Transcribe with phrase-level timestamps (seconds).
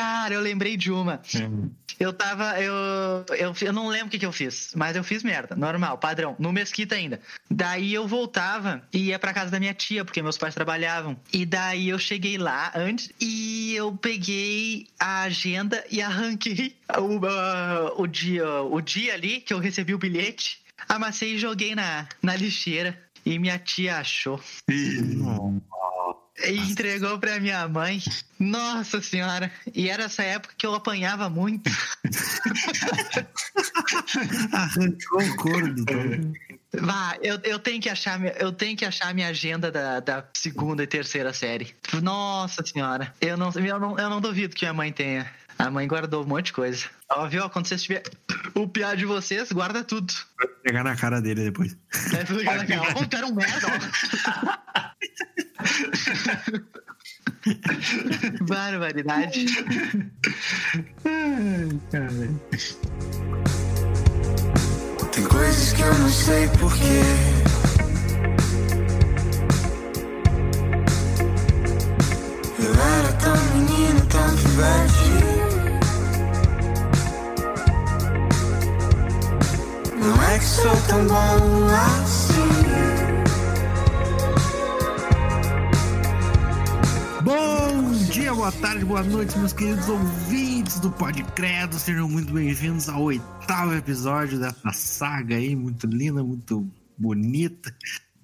[0.00, 1.20] Cara, eu lembrei de uma.
[1.36, 1.70] Hum.
[1.98, 2.58] Eu tava.
[2.58, 2.74] Eu,
[3.36, 5.54] eu, eu não lembro o que, que eu fiz, mas eu fiz merda.
[5.54, 6.34] Normal, padrão.
[6.38, 7.20] No Mesquita ainda.
[7.50, 11.20] Daí eu voltava e ia pra casa da minha tia, porque meus pais trabalhavam.
[11.30, 17.92] E daí eu cheguei lá antes e eu peguei a agenda e arranquei o, ah,
[17.98, 20.62] o, dia, o dia ali que eu recebi o bilhete.
[20.88, 22.98] Amassei e joguei na, na lixeira.
[23.26, 24.40] E minha tia achou.
[26.46, 28.00] Entregou pra minha mãe.
[28.38, 29.50] Nossa senhora.
[29.74, 31.70] E era essa época que eu apanhava muito.
[34.52, 35.84] Arrancou o couro do.
[36.72, 40.82] Vá, eu, eu tenho que achar eu tenho que achar minha agenda da, da segunda
[40.82, 41.74] e terceira série.
[42.00, 43.12] Nossa senhora.
[43.20, 45.28] Eu não, eu não, eu não duvido que minha mãe tenha.
[45.58, 46.86] A mãe guardou um monte de coisa.
[47.10, 47.50] Ó, viu?
[47.50, 48.02] Quando vocês tiver
[48.54, 50.10] o piar de vocês, guarda tudo.
[50.38, 51.76] Vai pegar na cara dele depois.
[52.16, 52.86] Aí fica legal.
[52.96, 54.80] Ó, tu era um merda, ó.
[58.42, 59.46] Barbaridade.
[65.12, 67.02] Tem coisas que eu não sei porquê.
[72.58, 75.10] Eu era tão menino, tão pivete.
[79.98, 82.89] Não é que sou tão bom assim.
[87.24, 91.78] Bom dia, boa tarde, boa noite, meus queridos ouvintes do Pod Credo.
[91.78, 97.74] Sejam muito bem-vindos ao oitavo episódio dessa saga aí, muito linda, muito bonita,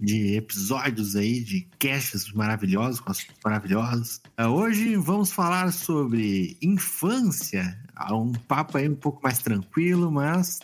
[0.00, 4.20] de episódios aí, de casts maravilhosos, com assuntos maravilhosos.
[4.36, 10.61] Ah, Hoje vamos falar sobre infância, Ah, um papo aí um pouco mais tranquilo, mas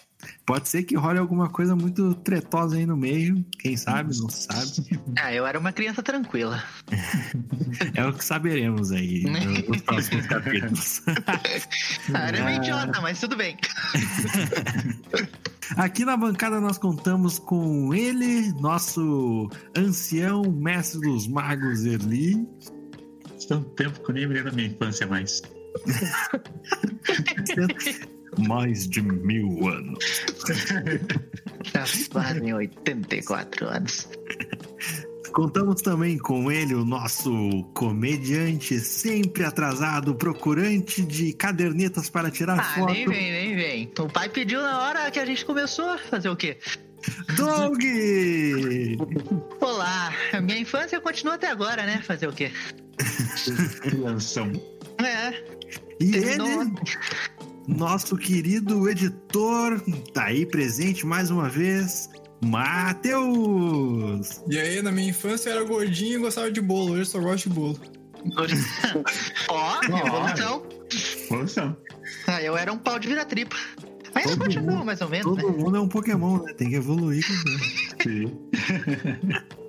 [0.47, 5.01] pode ser que role alguma coisa muito tretosa aí no meio, quem sabe, não sabe.
[5.19, 6.63] Ah, eu era uma criança tranquila.
[7.95, 11.03] É o que saberemos aí no- nos próximos capítulos.
[12.15, 13.57] Ah, era meio idiota, mas tudo bem.
[15.77, 22.47] Aqui na bancada nós contamos com ele, nosso ancião mestre dos magos Erli.
[23.49, 25.43] Tanto tempo que eu nem lembro da minha infância mais.
[28.39, 30.05] Mais de mil anos.
[31.75, 34.09] Já fazem 84 anos.
[35.33, 37.33] Contamos também com ele, o nosso
[37.75, 43.93] comediante sempre atrasado, procurante de cadernetas para tirar Ah, foto, nem vem, nem vem.
[43.99, 45.97] O pai pediu na hora que a gente começou.
[46.11, 46.59] Fazer o quê?
[47.37, 47.81] Doug!
[49.61, 52.03] Olá, a minha infância continua até agora, né?
[52.07, 52.51] Fazer o quê?
[53.81, 54.53] Crianção.
[54.99, 55.31] É,
[55.99, 56.73] E terminou ele.
[57.67, 59.81] Nosso querido editor,
[60.13, 62.09] tá aí presente mais uma vez,
[62.45, 64.43] Matheus!
[64.49, 66.93] E aí, na minha infância eu era gordinho e gostava de bolo.
[66.93, 67.79] Hoje eu só gosto de bolo.
[69.49, 70.63] Ó, evolução.
[71.27, 71.77] Evolução.
[72.27, 73.57] Ah, eu era um pau de vira-tripa.
[74.15, 75.43] Ainda Todo continua, mundo- mais ou menos, né?
[75.43, 76.53] Todo mundo é um Pokémon, né?
[76.53, 77.25] Tem que evoluir.
[78.03, 78.39] Sim.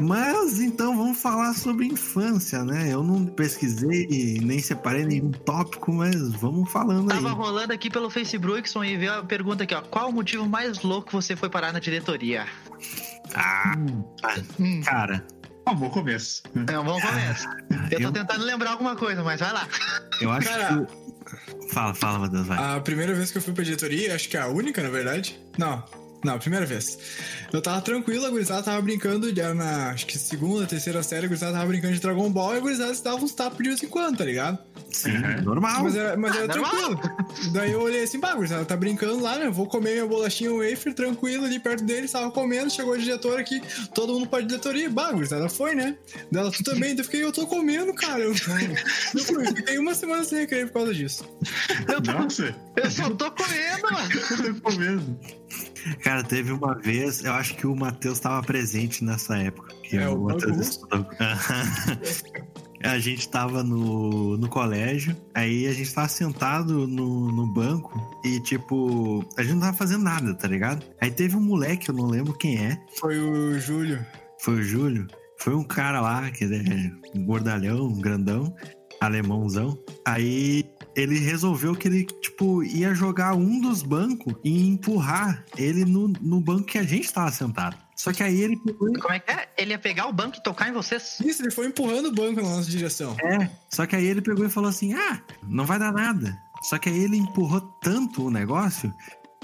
[0.00, 2.92] Mas então vamos falar sobre infância, né?
[2.92, 7.20] Eu não pesquisei e nem separei nenhum tópico, mas vamos falando aí.
[7.20, 9.82] Tava rolando aqui pelo Facebook e veio a pergunta aqui, ó.
[9.82, 12.46] Qual o motivo mais louco que você foi parar na diretoria?
[13.34, 13.74] Ah,
[14.60, 15.26] Hum, cara,
[15.66, 16.42] Um bom começo.
[16.70, 17.48] é um bom começo.
[17.90, 19.66] Eu tô eu- tentando lembrar alguma coisa, mas vai lá.
[20.20, 20.86] eu acho Cara.
[20.86, 21.08] que.
[21.74, 22.76] Fala, fala, Matheus, vai.
[22.76, 25.38] A primeira vez que eu fui pra diretoria, acho que é a única, na verdade.
[25.58, 25.84] Não,
[26.24, 26.98] não, a primeira vez.
[27.52, 31.28] Eu tava tranquilo, a gurizada tava brincando, já na, acho que segunda, terceira série, a
[31.28, 33.82] gurizada tava brincando de Dragon Ball e a gurizada se dava uns tapas de vez
[33.82, 34.58] em quando, tá ligado?
[34.92, 35.42] Sim, Uhum.
[35.42, 35.84] normal.
[35.84, 36.70] Mas era, mas Ah, era normal.
[36.96, 37.52] tranquilo.
[37.52, 39.48] Daí eu olhei assim, bah, gurizada, tá brincando lá, né?
[39.50, 43.60] Vou comer minha bolachinha wafer tranquilo ali perto deles, tava comendo, chegou a diretora aqui,
[43.94, 45.96] todo mundo pra diretoria, bah, gurizada, foi, né?
[46.32, 48.20] Dela, tu também, daí eu fiquei, eu tô comendo, cara.
[48.20, 48.32] Eu,
[49.14, 51.24] eu fui, fiquei uma semana sem recreio por causa disso.
[52.04, 54.08] Nossa, Eu só tô comendo, mano.
[54.46, 55.20] eu tô comendo.
[56.02, 59.74] Cara, teve uma vez, eu acho que o Matheus estava presente nessa época.
[59.82, 60.80] Que É, o Matheus.
[62.84, 67.92] A gente tava no, no colégio, aí a gente tava sentado no, no banco
[68.24, 70.86] e, tipo, a gente não tava fazendo nada, tá ligado?
[71.00, 74.06] Aí teve um moleque, eu não lembro quem é, Foi o Júlio.
[74.40, 75.08] foi o Júlio.
[75.38, 78.54] Foi um cara lá, que é um gordalhão, um grandão,
[79.00, 79.76] alemãozão.
[80.04, 80.64] Aí
[81.00, 86.40] ele resolveu que ele, tipo, ia jogar um dos bancos e empurrar ele no, no
[86.40, 87.76] banco que a gente tava sentado.
[87.94, 89.48] Só que aí ele pegou Como é que é?
[89.56, 91.18] Ele ia pegar o banco e tocar em vocês?
[91.20, 93.16] Isso, ele foi empurrando o banco na nossa direção.
[93.20, 96.36] É, só que aí ele pegou e falou assim: ah, não vai dar nada.
[96.62, 98.92] Só que aí ele empurrou tanto o negócio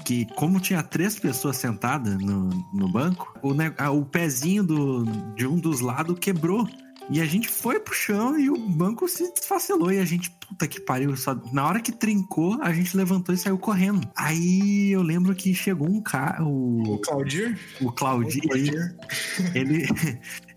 [0.05, 5.03] que, como tinha três pessoas sentadas no, no banco, o, ne- ah, o pezinho do,
[5.35, 6.67] de um dos lados quebrou.
[7.09, 9.91] E a gente foi pro chão e o banco se desfacelou.
[9.91, 11.15] E a gente, puta que pariu.
[11.15, 14.07] Só, na hora que trincou, a gente levantou e saiu correndo.
[14.15, 17.59] Aí eu lembro que chegou um cara, O o, Claudir?
[17.79, 18.95] o Claudio, O Claudir.
[19.53, 19.85] ele,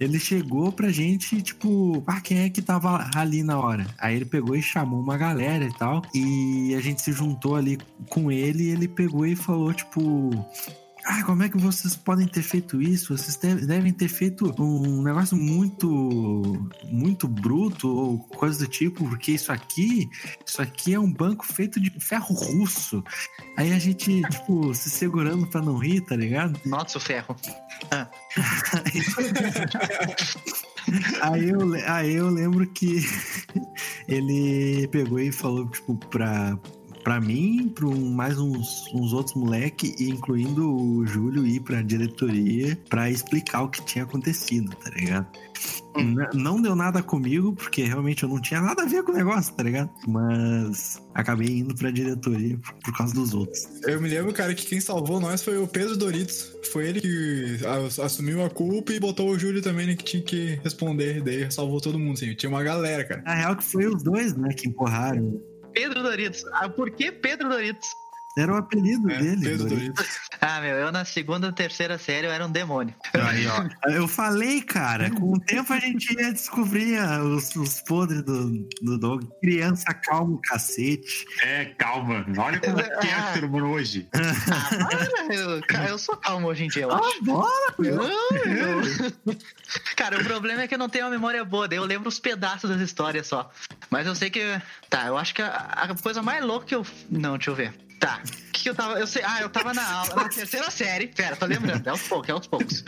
[0.00, 3.86] ele chegou pra gente, tipo, ah, quem é que tava ali na hora?
[3.98, 6.02] Aí ele pegou e chamou uma galera e tal.
[6.14, 7.78] E a gente se juntou ali
[8.08, 10.30] com ele e ele pegou e falou, tipo.
[11.10, 13.16] Ah, como é que vocês podem ter feito isso?
[13.16, 15.88] Vocês deve- devem ter feito um negócio muito,
[16.84, 20.06] muito bruto ou coisa do tipo, porque isso aqui,
[20.46, 23.02] isso aqui é um banco feito de ferro russo.
[23.56, 26.60] Aí a gente, tipo, se segurando pra não rir, tá ligado?
[26.66, 27.34] Nossa, o ferro.
[31.20, 33.04] Aí eu, aí eu lembro que
[34.08, 36.58] ele pegou e falou, tipo, pra,
[37.08, 42.78] pra mim, pra um- mais uns, uns outros moleque, incluindo o Júlio, ir pra diretoria
[42.90, 45.26] pra explicar o que tinha acontecido, tá ligado?
[45.96, 49.14] N- Não deu nada comigo, porque realmente eu não tinha nada a ver com o
[49.14, 49.88] negócio, tá ligado?
[50.06, 53.66] Mas acabei indo pra diretoria por, por causa dos outros.
[53.84, 56.52] Eu me lembro, cara, que quem salvou nós foi o Pedro Doritos.
[56.74, 57.58] Foi ele que
[58.02, 61.22] assumiu a culpa e botou o Júlio também, né, que tinha que responder.
[61.22, 62.34] Daí salvou todo mundo, assim.
[62.34, 63.22] Tinha uma galera, cara.
[63.22, 65.40] Na real que foi os dois, né, que empurraram.
[65.72, 66.44] Pedro Doritos.
[66.52, 67.88] Ah, por que Pedro Doritos?
[68.38, 69.42] Era o apelido É, dele.
[69.42, 69.94] Pedro Doritos.
[69.96, 70.28] Doritos.
[70.40, 72.94] Ah, meu, eu na segunda, terceira série eu era um demônio.
[73.12, 73.64] Aí, ó.
[73.90, 78.48] Eu falei, cara, com o tempo a gente ia descobrir os, os podres do,
[78.80, 79.24] do Doug.
[79.42, 81.24] Criança calma, cacete.
[81.42, 82.24] É, calma.
[82.38, 84.08] Olha como é que é o ser humano hoje.
[84.14, 84.86] Ah,
[85.66, 87.04] para, eu, eu sou calmo hoje em dia, eu acho.
[87.04, 87.96] Ah, bora, meu.
[87.96, 89.36] Não, eu-
[89.96, 92.18] Cara, o problema é que eu não tenho uma memória boa, daí eu lembro os
[92.20, 93.50] pedaços das histórias só.
[93.90, 94.40] Mas eu sei que.
[94.88, 96.86] Tá, eu acho que a, a coisa mais louca que eu.
[97.10, 97.74] Não, deixa eu ver.
[97.98, 98.22] Tá.
[98.22, 98.98] O que, eu tava.
[98.98, 99.22] Eu sei.
[99.24, 101.08] Ah, eu tava na aula, na terceira série.
[101.08, 102.84] Pera, tô lembrando, é aos poucos, é aos poucos.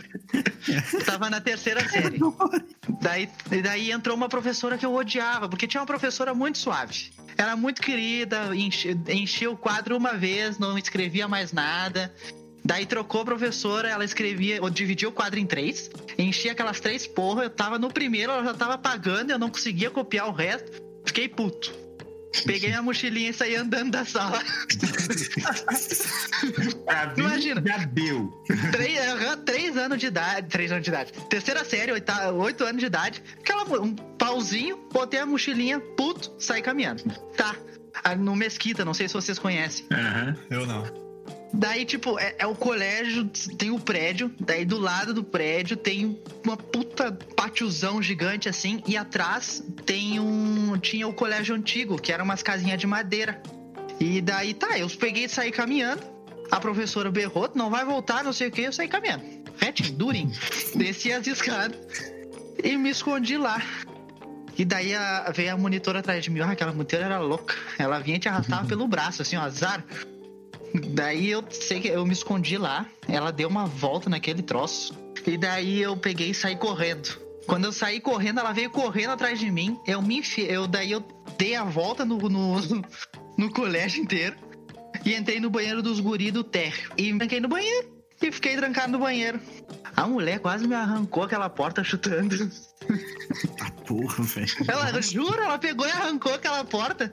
[0.93, 2.19] Eu tava na terceira série.
[3.01, 3.29] Daí,
[3.63, 7.11] daí entrou uma professora que eu odiava, porque tinha uma professora muito suave.
[7.37, 12.13] Era muito querida, enchia o quadro uma vez, não escrevia mais nada.
[12.63, 17.07] Daí trocou a professora, ela escrevia, ou dividia o quadro em três, enchia aquelas três
[17.07, 20.71] porra, eu tava no primeiro, ela já tava pagando, eu não conseguia copiar o resto,
[21.03, 21.73] fiquei puto.
[22.45, 24.41] Peguei minha mochilinha e saí andando da sala.
[27.17, 27.61] Imagina.
[27.65, 28.31] já deu.
[28.71, 28.99] três,
[29.45, 30.47] três anos de idade.
[30.47, 31.13] Três anos de idade.
[31.29, 33.21] Terceira série, oita, oito anos de idade.
[33.39, 37.03] Aquela, um pauzinho, botei a mochilinha, puto, saí caminhando.
[37.35, 37.55] Tá.
[38.03, 39.85] Ah, No Mesquita, não sei se vocês conhecem.
[39.91, 40.35] Aham.
[40.49, 41.10] Eu não.
[41.53, 43.25] Daí, tipo, é, é o colégio,
[43.57, 48.95] tem o prédio, daí do lado do prédio tem uma puta pátiozão gigante assim, e
[48.95, 50.77] atrás tem um.
[50.77, 53.41] Tinha o colégio antigo, que era umas casinhas de madeira.
[53.99, 56.01] E daí, tá, eu peguei e saí caminhando.
[56.49, 59.23] A professora berrou, não vai voltar, não sei o que, eu saí caminhando.
[59.57, 60.31] Retinho, durinho.
[60.75, 61.77] Desci as escadas
[62.63, 63.61] e me escondi lá.
[64.57, 66.39] E daí a- veio a monitora atrás de mim.
[66.41, 67.55] Ah, aquela monitora era louca.
[67.77, 69.83] Ela vinha e te arrastava pelo braço, assim, ó, azar.
[70.93, 72.85] Daí eu sei que eu me escondi lá.
[73.07, 74.93] Ela deu uma volta naquele troço.
[75.25, 77.19] E daí eu peguei e saí correndo.
[77.45, 79.77] Quando eu saí correndo, ela veio correndo atrás de mim.
[79.85, 80.41] Eu me enfi...
[80.41, 81.03] eu Daí eu
[81.37, 82.55] dei a volta no, no,
[83.37, 84.35] no colégio inteiro.
[85.05, 86.91] E entrei no banheiro dos guri do térreo.
[86.97, 88.01] E tranquei no banheiro.
[88.21, 89.39] E fiquei trancado no banheiro.
[89.95, 92.49] A mulher quase me arrancou aquela porta chutando.
[93.87, 94.47] Porra, velho.
[94.67, 97.11] Ela, jura, ela pegou e arrancou aquela porta.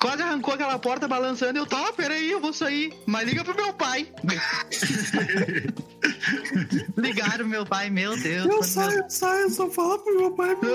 [0.00, 1.58] Quase arrancou aquela porta balançando.
[1.58, 2.94] Eu, tá, peraí, eu vou sair.
[3.06, 4.08] Mas liga pro meu pai.
[6.96, 8.46] Ligaram meu pai, meu Deus.
[8.46, 10.56] Eu saio, eu saio, eu só falo pro meu pai.
[10.56, 10.70] Pro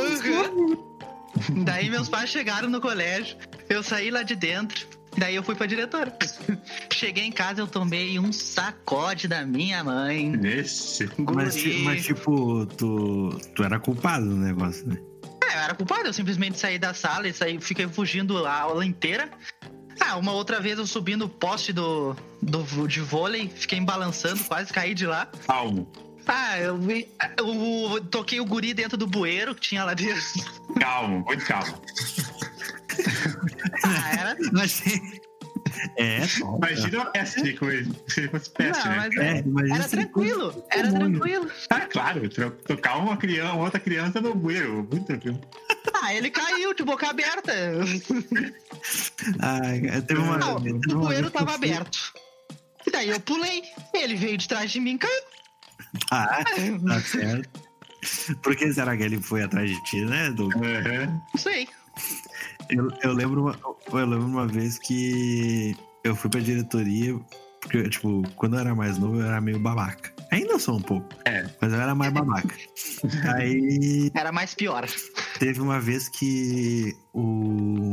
[1.50, 1.66] Uhum.
[1.66, 3.36] Daí meus pais chegaram no colégio.
[3.68, 4.88] Eu saí lá de dentro.
[5.18, 6.16] Daí eu fui pra diretora.
[6.94, 10.30] Cheguei em casa, eu tomei um sacode da minha mãe.
[10.30, 11.10] Nesse.
[11.18, 14.98] Mas, mas, tipo, tu, tu era culpado do negócio, né?
[15.52, 18.86] É, eu era culpado, eu simplesmente saí da sala e saí, fiquei fugindo a aula
[18.86, 19.30] inteira.
[20.00, 24.72] Ah, uma outra vez eu subi no poste do, do, de vôlei, fiquei balançando, quase
[24.74, 25.28] caí de lá.
[25.48, 25.90] Calmo.
[26.28, 30.22] Ah, eu, vi- eu, eu toquei o guri dentro do bueiro que tinha lá dentro.
[30.80, 31.80] Calmo, muito calmo.
[33.84, 34.38] Ah, era.
[34.52, 34.84] Mas,
[35.98, 36.20] é.
[36.58, 37.92] Imagina uma peste de coisa.
[38.08, 39.44] Se fosse peste, Não, né?
[39.46, 41.52] mas É, era ele tranquilo, era tranquilo.
[41.70, 42.22] Ah, claro,
[42.68, 44.88] tocar uma criança, uma outra criança no bueiro.
[44.90, 45.42] Muito tranquilo.
[46.02, 47.54] Ah, ele caiu de boca aberta.
[49.40, 52.14] Ai, cara, teve uma, Não, teve o bueiro tava aberto.
[52.86, 53.64] E daí eu pulei.
[53.94, 55.24] Ele veio de trás de mim e caiu.
[56.12, 57.66] Ah, tá certo.
[58.44, 60.54] Por que será que ele foi atrás de ti, né, Doug?
[60.56, 61.22] Aham.
[61.34, 61.68] Não sei.
[62.70, 63.60] Eu, eu lembro uma,
[63.92, 67.20] eu lembro uma vez que eu fui pra diretoria,
[67.62, 70.14] porque, tipo, quando eu era mais novo, eu era meio babaca.
[70.32, 71.08] Ainda sou um pouco.
[71.26, 72.56] É, Mas eu era mais babaca.
[73.36, 74.86] Aí Era mais pior.
[75.40, 77.22] teve uma vez que o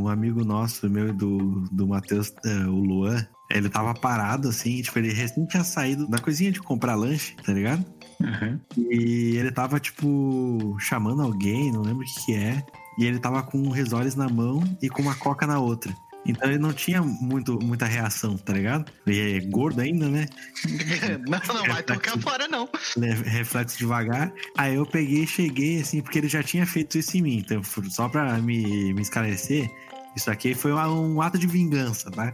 [0.02, 4.82] um amigo nosso, meu e do, do Matheus, eh, o Luan, ele tava parado assim,
[4.82, 7.84] tipo, ele recém tinha saído da coisinha de comprar lanche, tá ligado?
[8.22, 8.60] Aham.
[8.76, 12.64] E ele tava, tipo, chamando alguém, não lembro o que, que é.
[12.98, 15.94] E ele tava com um risoles na mão e com uma coca na outra.
[16.24, 18.92] Então ele não tinha muito, muita reação, tá ligado?
[19.04, 20.26] Ele é gordo ainda, né?
[21.28, 22.68] Não, não vai tocar fora, não.
[22.96, 24.32] Le- Reflexo devagar.
[24.56, 27.38] Aí eu peguei e cheguei, assim, porque ele já tinha feito isso em mim.
[27.38, 29.68] Então, só pra me, me esclarecer,
[30.16, 32.32] isso aqui foi um ato de vingança, tá?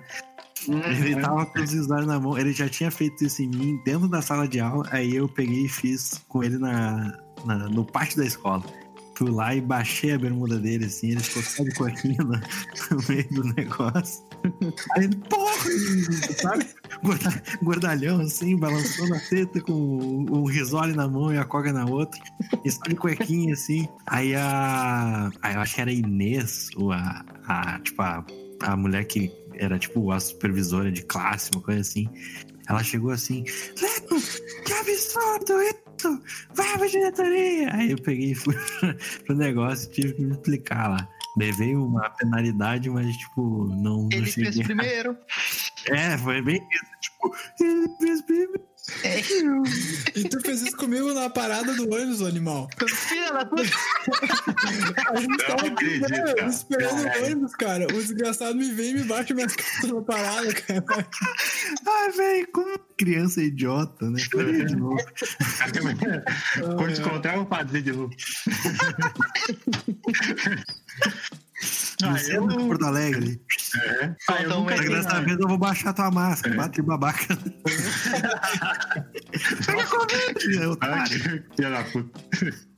[0.69, 4.07] Ele tava com os risoles na mão, ele já tinha feito isso em mim dentro
[4.09, 4.87] da sala de aula.
[4.91, 8.62] Aí eu peguei e fiz com ele na, na- no pátio da escola.
[9.18, 12.38] Fui lá e baixei a bermuda dele, assim, ele ficou só de coquinha no,
[13.08, 14.25] meio do negócio.
[14.96, 15.70] Aí porra!
[16.40, 16.66] Sabe?
[17.02, 21.84] Gorda- Gordalhão, assim, balançando a teta com o risole na mão e a coca na
[21.84, 22.20] outra.
[22.64, 23.88] E só de cuequinha, assim.
[24.06, 25.32] Aí a.
[25.42, 27.25] Aí eu acho que era Inês, ou a.
[27.48, 28.25] a tipo, a,
[28.60, 32.08] a mulher que era tipo a supervisora de classe, uma coisa assim.
[32.68, 33.44] Ela chegou assim,
[33.82, 34.22] Leco,
[34.64, 35.54] que absurdo
[35.99, 36.23] isso!
[36.55, 37.75] Vai pra diretoria!
[37.75, 38.55] Aí eu peguei e fui
[39.26, 41.09] pro negócio e tive que me explicar lá.
[41.37, 44.52] Levei uma penalidade, mas, tipo, não, não Ele cheguei.
[44.52, 45.17] fez primeiro.
[45.88, 46.85] É, foi bem isso.
[47.00, 48.61] Tipo, ele fez primeiro.
[50.14, 52.68] E tu fez isso comigo na parada do ônibus, animal.
[52.88, 53.62] Filha da puta.
[55.11, 57.85] A gente tava acredito, né, esperando o ônibus, cara.
[57.85, 60.85] O desgraçado me vem e me bate minhas costas na parada, cara.
[61.87, 64.21] Ai, velho, como criança idiota, né?
[64.30, 64.97] Falei de novo.
[66.76, 68.14] Quando te encontrar, eu vou fazer de novo.
[72.03, 73.41] No Ah, centro de eu, Porto Alegre.
[73.83, 74.15] é.
[74.31, 76.55] ah, eu um nunca dessa vez eu vou baixar tua máscara.
[76.55, 76.57] É.
[76.59, 77.37] Bate babaca.
[79.67, 81.21] Pega Covid, Ah, otário.
[81.43, 82.21] que Filha da puta.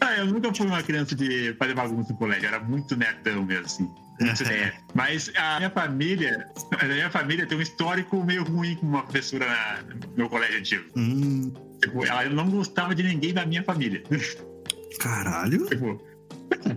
[0.00, 3.44] Ah, eu nunca fui uma criança de fazer bagunça no colégio, eu era muito nerdão
[3.44, 3.88] mesmo, assim.
[4.20, 4.72] Muito nerd.
[4.94, 6.48] Mas a minha família,
[6.80, 10.58] a minha família tem um histórico meio ruim com uma professora na- no meu colégio
[10.58, 10.84] antigo.
[10.96, 14.02] Hum, Tipo, ela não gostava de ninguém da minha família.
[14.98, 15.66] caralho.
[15.66, 16.02] tipo,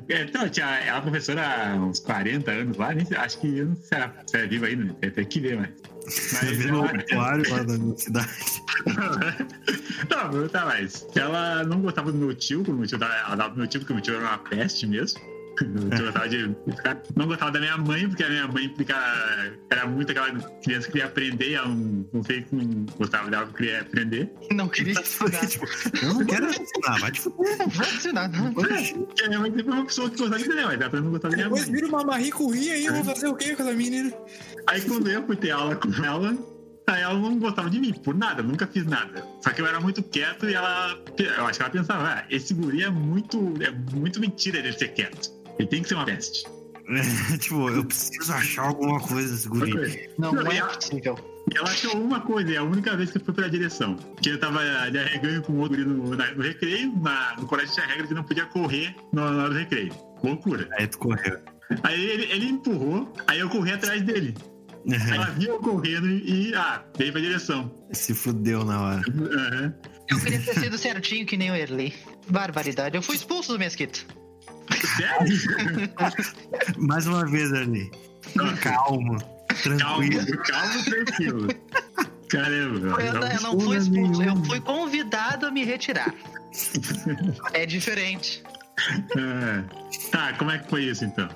[0.10, 3.75] então, tinha, ela é professora há uns 40 anos lá, nem, acho que eu não
[3.75, 5.10] sei se é viva ainda, né?
[5.10, 5.70] tem que ver, mas.
[6.34, 8.63] Mas o ela, aquário lá da cidade.
[10.10, 11.08] não, tá mais.
[11.16, 13.80] Ela não gostava do meu tio, como meu tio dava, ela dava pro meu tio,
[13.80, 15.22] porque meu tio era uma peste mesmo.
[17.15, 18.96] Não gostava da minha mãe, porque a minha mãe implica,
[19.70, 20.32] era muito aquela
[20.63, 24.32] criança que queria aprender, ela não, não sei como gostava dela, que queria aprender.
[24.51, 25.32] Não queria ensinar.
[25.48, 25.65] tipo,
[26.01, 27.58] eu não quero ensinar, vai te fuder.
[27.58, 28.53] Não vou ensinar, não.
[28.53, 31.12] Porque a minha mãe sempre foi uma pessoa que gostava de aprender, mas ela não
[31.12, 31.75] gostava da minha Depois mãe.
[31.75, 34.13] vira uma marricuinha aí, eu vou fazer o quê com essa menina?
[34.68, 36.38] Aí quando eu fui ter aula com ela,
[36.88, 39.25] aí ela não gostava de mim, por nada, nunca fiz nada.
[39.41, 40.98] Só que eu era muito quieto e ela.
[41.18, 43.53] Eu acho que ela pensava, ah, esse guri é muito.
[43.62, 45.40] É muito mentira ele ser quieto.
[45.60, 46.46] Ele tem que ser uma peste.
[47.39, 50.10] tipo, eu preciso achar alguma coisa desse guri.
[50.17, 51.17] Não, não e é possível.
[51.53, 53.96] E ela achou uma coisa, é a única vez que eu fui pela direção.
[54.22, 54.60] Que eu tava
[54.91, 58.13] de arreganho com outro guri no, na- no recreio, na- no colégio tinha regra que
[58.13, 59.93] não podia correr na hora do recreio.
[60.24, 60.67] Loucura.
[60.77, 61.39] Aí tu correu.
[61.84, 64.36] Aí ele, ele empurrou, aí eu corri atrás dele.
[64.89, 67.72] Aí ela viu eu correndo e, ah, veio pra direção.
[67.91, 69.01] Se fudeu na hora.
[69.08, 69.74] Aham.
[70.10, 71.93] Eu queria ter sido certinho que nem o Erley.
[72.27, 72.98] Barbaridade.
[72.98, 74.00] Eu fui expulso do Mesquita.
[74.98, 75.90] Sério?
[76.78, 77.92] Mais uma vez ali.
[78.62, 79.18] Calmo.
[79.63, 80.25] Tranquilo.
[80.25, 81.48] Calma, calma, tranquilo.
[82.30, 83.01] Caramba.
[83.01, 86.13] Eu, não- eu não fui expulso, eu fui convidado a me retirar.
[87.54, 88.42] É diferente.
[89.18, 89.63] Ah,
[90.12, 91.28] Tá, como é que foi isso então?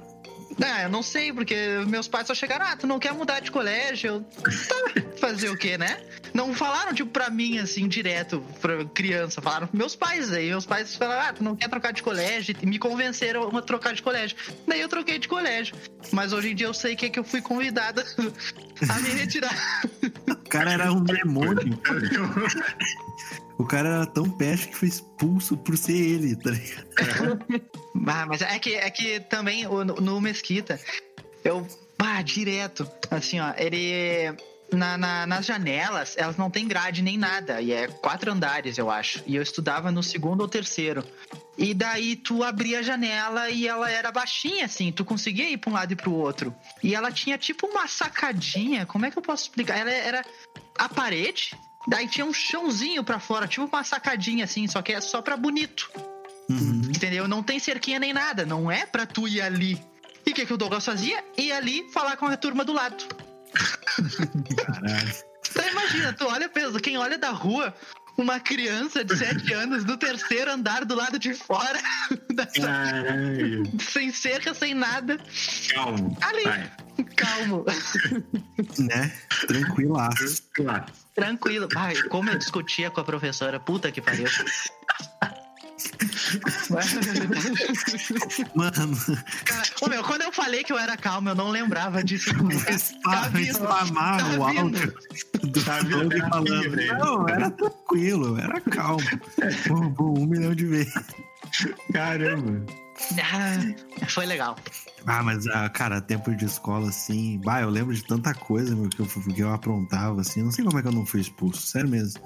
[0.64, 1.56] Ah, eu não sei, porque
[1.88, 4.10] meus pais só chegaram, ah, tu não quer mudar de colégio?
[4.10, 6.02] Eu, tá, fazer o quê, né?
[6.34, 9.42] Não falaram, tipo, pra mim, assim, direto, pra criança.
[9.42, 10.50] Falaram pros meus pais aí.
[10.50, 12.56] Meus pais falaram, ah, tu não quer trocar de colégio?
[12.62, 14.38] E me convenceram a trocar de colégio.
[14.68, 15.76] Daí eu troquei de colégio.
[16.12, 18.06] Mas hoje em dia eu sei que é que eu fui convidada
[18.90, 19.56] a me retirar.
[20.30, 21.80] O cara era um demônio.
[23.58, 26.86] O cara era tão peste que foi expulso por ser ele, tá ligado?
[28.08, 30.80] Ah, mas é que, é que também no, Mesquita,
[31.44, 31.66] eu.
[31.98, 32.88] Pá, direto.
[33.10, 34.36] Assim, ó, ele.
[34.74, 37.62] Na, na- nas janelas, elas não tem grade nem nada.
[37.62, 39.24] E é quatro andares, eu acho.
[39.26, 41.04] E eu estudava no segundo ou terceiro.
[41.58, 44.92] E daí tu abria a janela e ela era baixinha, assim.
[44.92, 46.54] Tu conseguia ir pra um lado e pro outro.
[46.84, 48.86] E ela tinha tipo uma sacadinha.
[48.86, 49.78] Como é que eu posso explicar?
[49.78, 50.26] Ela era
[50.78, 51.52] a parede.
[51.88, 55.38] Daí tinha um chãozinho pra fora, tipo uma sacadinha assim, só que é só pra
[55.38, 55.90] bonito.
[56.50, 56.82] Uhum.
[56.90, 57.28] Entendeu?
[57.28, 58.46] Não tem cerquinha nem nada.
[58.46, 59.82] Não é pra tu ir ali.
[60.26, 61.24] E o que, que o Douglas fazia?
[61.38, 63.04] Ia ali falar com a turma do lado.
[64.66, 65.16] Caralho.
[65.50, 67.74] Então imagina, tu olha, pensa, quem olha da rua,
[68.18, 71.80] uma criança de 7 anos no terceiro andar do lado de fora,
[72.56, 73.64] Caralho.
[73.80, 75.18] sem cerca, sem nada.
[75.74, 76.18] Calmo.
[76.22, 76.44] Ali.
[76.44, 76.72] Vai.
[77.16, 77.66] Calmo,
[78.80, 79.12] Né?
[79.48, 80.44] Tranquilaço.
[81.14, 81.68] Tranquilo.
[81.76, 84.28] Ai, como eu discutia com a professora, puta que pariu.
[88.56, 88.98] Mano,
[89.46, 92.30] Cara, ô, meu, quando eu falei que eu era calmo, eu não lembrava disso.
[92.30, 94.96] spam, spamaram o Tá áudio
[95.44, 96.76] do Tá vindo, era falando.
[97.00, 99.04] Não, era tranquilo, era calmo.
[100.00, 100.94] Um milhão de vezes.
[101.94, 102.66] Caramba.
[103.22, 104.56] Ah, foi legal.
[105.06, 107.40] Ah, mas, ah, cara, tempo de escola, assim.
[107.44, 110.42] Bah, eu lembro de tanta coisa, meu, que eu, que eu aprontava, assim.
[110.42, 112.20] Não sei como é que eu não fui expulso, sério mesmo.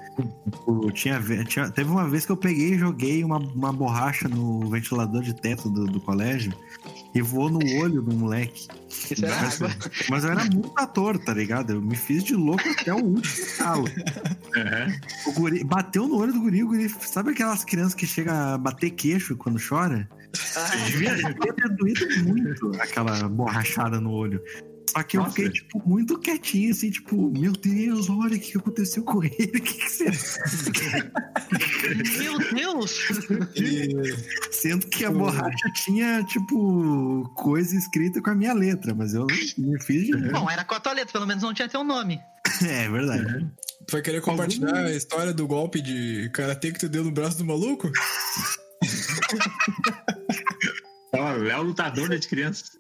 [0.68, 4.70] Eu tinha, tinha- teve uma vez que eu peguei e joguei uma, uma borracha no
[4.70, 6.54] ventilador de teto do, do colégio
[7.14, 8.68] e voou no olho do moleque.
[8.90, 9.76] Isso era Mas, água.
[10.10, 11.74] mas eu era muito ator, tá ligado?
[11.74, 13.86] Eu me fiz de louco até o último calo.
[14.56, 14.94] Aham.
[15.28, 16.88] O guri bateu no olho do guri, o guri.
[17.02, 20.08] Sabe aquelas crianças que chegam a bater queixo quando chora?
[20.88, 24.42] Devia, devia ter doído muito aquela borrachada no olho.
[24.90, 25.36] Só que eu Nossa.
[25.36, 29.32] fiquei, tipo, muito quietinho, assim, tipo, meu Deus, olha o que aconteceu com ele.
[29.38, 30.06] O que, que você.
[32.18, 33.00] Meu Deus!
[33.56, 34.16] E-
[34.52, 39.28] Sendo que a borracha tinha, tipo, coisa escrita com a minha letra, mas eu
[39.60, 40.18] me fiz de.
[40.32, 42.20] Bom, era com a tua letra, pelo menos não tinha teu nome.
[42.66, 43.48] É verdade.
[43.88, 47.38] Tu vai querer compartilhar a história do golpe de karatê que tu deu no braço
[47.38, 47.92] do maluco?
[51.14, 52.72] Ó, Léo lutador de crianças.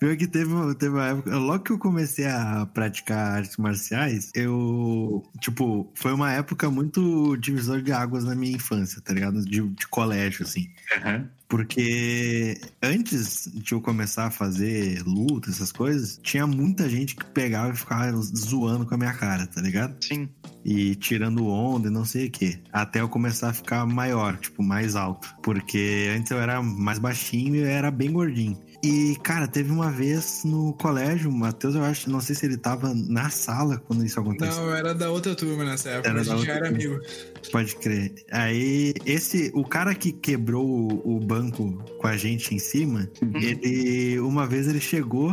[0.00, 1.36] Pior que teve, uma- teve uma época.
[1.36, 5.22] Logo que eu comecei a praticar artes marciais, eu.
[5.40, 9.44] Tipo, foi uma época muito divisor de águas na minha infância, tá ligado?
[9.44, 10.70] De, de colégio, assim.
[10.96, 11.28] Aham.
[11.52, 17.74] Porque antes de eu começar a fazer luta, essas coisas, tinha muita gente que pegava
[17.74, 20.02] e ficava zoando com a minha cara, tá ligado?
[20.02, 20.30] Sim.
[20.64, 22.58] E tirando onda e não sei o quê.
[22.72, 25.28] Até eu começar a ficar maior, tipo, mais alto.
[25.42, 28.58] Porque antes eu era mais baixinho e eu era bem gordinho.
[28.82, 32.56] E, cara, teve uma vez no colégio, o Matheus, eu acho, não sei se ele
[32.56, 34.56] tava na sala quando isso aconteceu.
[34.56, 36.94] Não, era da outra turma nessa época, Era a da gente já outra era turma.
[36.96, 37.06] amigo.
[37.52, 38.12] Pode crer.
[38.32, 43.08] Aí, esse, o cara que quebrou o, o banco com a gente em cima,
[43.40, 45.32] ele, uma vez ele chegou,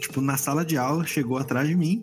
[0.00, 2.02] tipo, na sala de aula, chegou atrás de mim,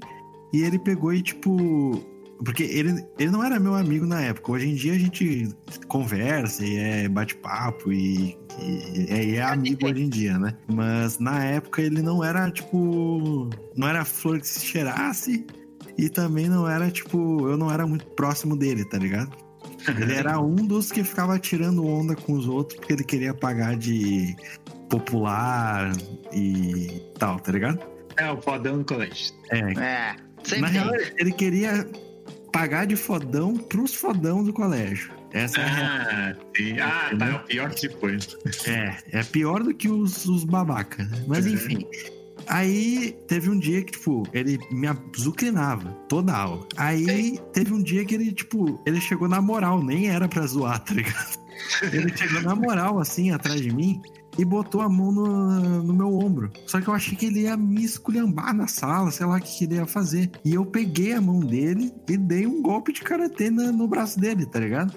[0.53, 2.05] e ele pegou e, tipo.
[2.43, 4.51] Porque ele, ele não era meu amigo na época.
[4.53, 5.49] Hoje em dia a gente
[5.87, 10.53] conversa e é bate-papo e, e, é- e é amigo hoje em dia, né?
[10.67, 13.49] Mas na época ele não era, tipo.
[13.75, 15.45] Não era flor que se cheirasse.
[15.97, 19.31] E também não era, tipo, eu não era muito próximo dele, tá ligado?
[19.99, 23.75] Ele era um dos que ficava tirando onda com os outros porque ele queria pagar
[23.75, 24.35] de
[24.89, 25.91] popular
[26.31, 27.79] e tal, tá ligado?
[28.17, 29.33] É o fodão do colégio.
[29.51, 30.15] É, É.
[30.59, 31.87] na real, ele queria
[32.53, 35.11] pagar de fodão pros fodão do colégio.
[35.33, 36.29] Essa é a.
[36.31, 36.79] Ah, sim.
[36.79, 37.25] Ah, tá.
[37.27, 38.09] É o pior tipo.
[38.09, 38.19] hein?
[38.67, 41.03] É, é pior do que os, os babaca.
[41.03, 41.23] né?
[41.27, 41.53] Mas Uhum.
[41.53, 41.87] enfim.
[42.47, 46.67] Aí teve um dia que, tipo, ele me azucrinava toda a aula.
[46.77, 50.79] Aí teve um dia que ele, tipo, ele chegou na moral, nem era pra zoar,
[50.83, 51.41] tá ligado?
[51.93, 54.01] Ele chegou na moral, assim, atrás de mim
[54.37, 56.51] e botou a mão no, no meu ombro.
[56.65, 59.57] Só que eu achei que ele ia me esculhambar na sala, sei lá o que,
[59.57, 60.31] que ele ia fazer.
[60.43, 64.19] E eu peguei a mão dele e dei um golpe de karatê na- no braço
[64.19, 64.93] dele, tá ligado?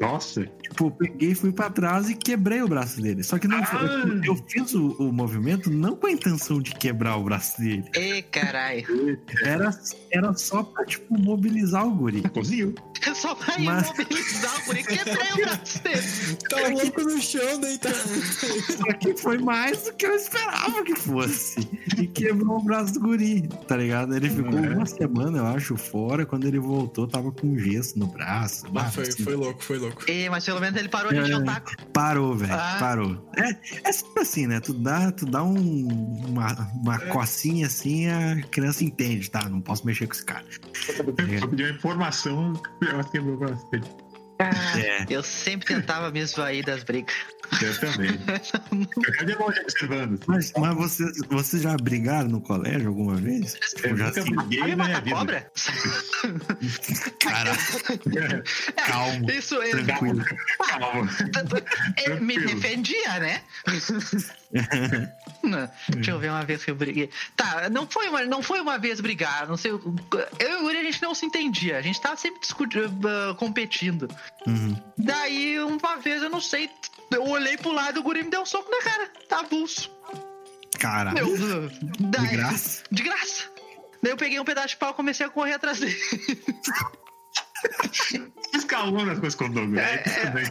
[0.00, 0.46] Nossa.
[0.62, 3.22] Tipo, eu peguei, fui pra trás e quebrei o braço dele.
[3.22, 3.78] Só que não foi.
[3.80, 4.20] Ah!
[4.24, 7.84] Eu fiz o, o movimento não com a intenção de quebrar o braço dele.
[7.94, 9.20] Ê, caralho.
[9.44, 9.70] Era,
[10.10, 12.22] era só pra, tipo, mobilizar o guri.
[12.30, 12.74] Conseguiu.
[13.06, 14.84] Eu só pra Mas- imobilizar o guri.
[14.84, 16.36] Quebrei o braço dele.
[16.48, 17.96] Tá louco no chão, deitado.
[18.76, 21.60] Só que foi mais do que eu esperava que fosse.
[21.98, 24.14] E quebrou o braço do guri, tá ligado?
[24.16, 24.76] Ele ficou Uhum.
[24.76, 26.24] uma semana, eu acho, fora.
[26.24, 28.64] Quando ele voltou, tava com gesso no braço.
[28.74, 29.89] Ah, Ah, foi, assim, foi louco, foi louco.
[30.06, 31.22] Ê, mas pelo menos ele parou de É.
[31.22, 31.72] encher o taco.
[31.92, 32.52] Parou, velho.
[32.54, 32.76] Ah.
[32.78, 33.30] Parou.
[33.36, 34.60] É, é sempre assim, né?
[34.60, 35.88] Tu dá, tu dá um,
[36.28, 37.06] uma, uma É.
[37.08, 39.48] cocinha assim, a criança entende, tá?
[39.48, 40.44] Não posso mexer com esse cara.
[41.38, 42.52] Eu pedi uma informação,
[42.88, 43.84] ela quebrou o braço dele.
[44.38, 45.04] É.
[45.10, 47.14] Eu sempre tentava me esvair das brigas.
[47.62, 48.10] Eu também.
[49.40, 50.20] Longe observando.
[50.26, 53.56] Mas, mas vocês, vocês já brigaram no colégio alguma vez?
[53.82, 55.16] Eu já nunca briguei na minha matar vida.
[55.16, 55.52] cobra?
[57.20, 57.52] Cara,
[58.86, 60.24] calmo, Isso é, tranquilo.
[60.68, 61.10] Calma.
[61.96, 62.46] é, me Tranquilo.
[62.60, 63.42] defendia, né?
[65.42, 67.08] Não, Deixa eu ver uma vez que eu briguei.
[67.34, 69.70] Tá, não foi uma, não foi uma vez brigar, não sei.
[69.70, 71.78] Eu e o Guri a gente não se entendia.
[71.78, 74.06] A gente tava sempre discutindo, ah, competindo.
[74.46, 74.76] Uhum.
[74.98, 76.68] Daí, uma vez, eu não sei,
[77.12, 79.10] eu olhei pro lado e o Guri me deu um soco na cara.
[79.28, 79.90] Tá avulso.
[80.78, 82.82] Caralho, Eu, de graça.
[82.90, 83.44] De graça.
[84.02, 85.96] Daí eu peguei um pedaço de pau e comecei a correr atrás dele.
[88.54, 89.84] escalou nas coisas com o Douglas.
[89.84, 90.02] É.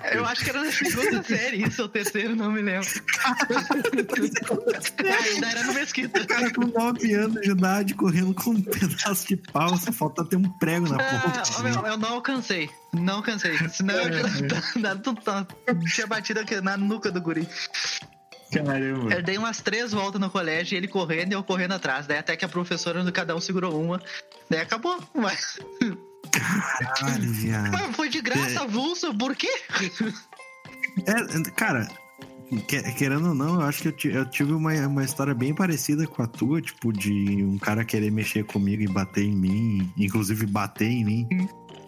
[0.04, 2.88] É, eu acho que era na segunda série, isso, ou terceiro, não me lembro.
[3.24, 3.36] Ah,
[5.24, 6.22] Ainda era no Mesquita.
[6.22, 10.26] O cara com 9 anos de idade correndo com um pedaço de pau, só falta
[10.26, 11.44] ter um prego na ponta.
[11.58, 12.70] Ah, meu, eu não alcancei.
[12.94, 13.58] Não alcancei.
[13.70, 15.48] Senão eu tinha,
[15.94, 17.48] tinha batido aqui na nuca do guri.
[18.52, 19.14] Caramba.
[19.14, 22.08] Eu dei umas três voltas no colégio, ele correndo e eu correndo atrás.
[22.08, 24.02] Daí até que a professora, cada um segurou uma.
[24.50, 24.98] Daí acabou.
[25.14, 25.60] Mas...
[26.40, 27.72] Caralho, viado.
[27.72, 29.50] Mas foi de graça, avulso, por quê?
[31.06, 31.88] É, cara,
[32.68, 35.54] que- querendo ou não, eu acho que eu, ti- eu tive uma, uma história bem
[35.54, 39.92] parecida com a tua, tipo, de um cara querer mexer comigo e bater em mim,
[39.98, 41.28] inclusive bater em mim,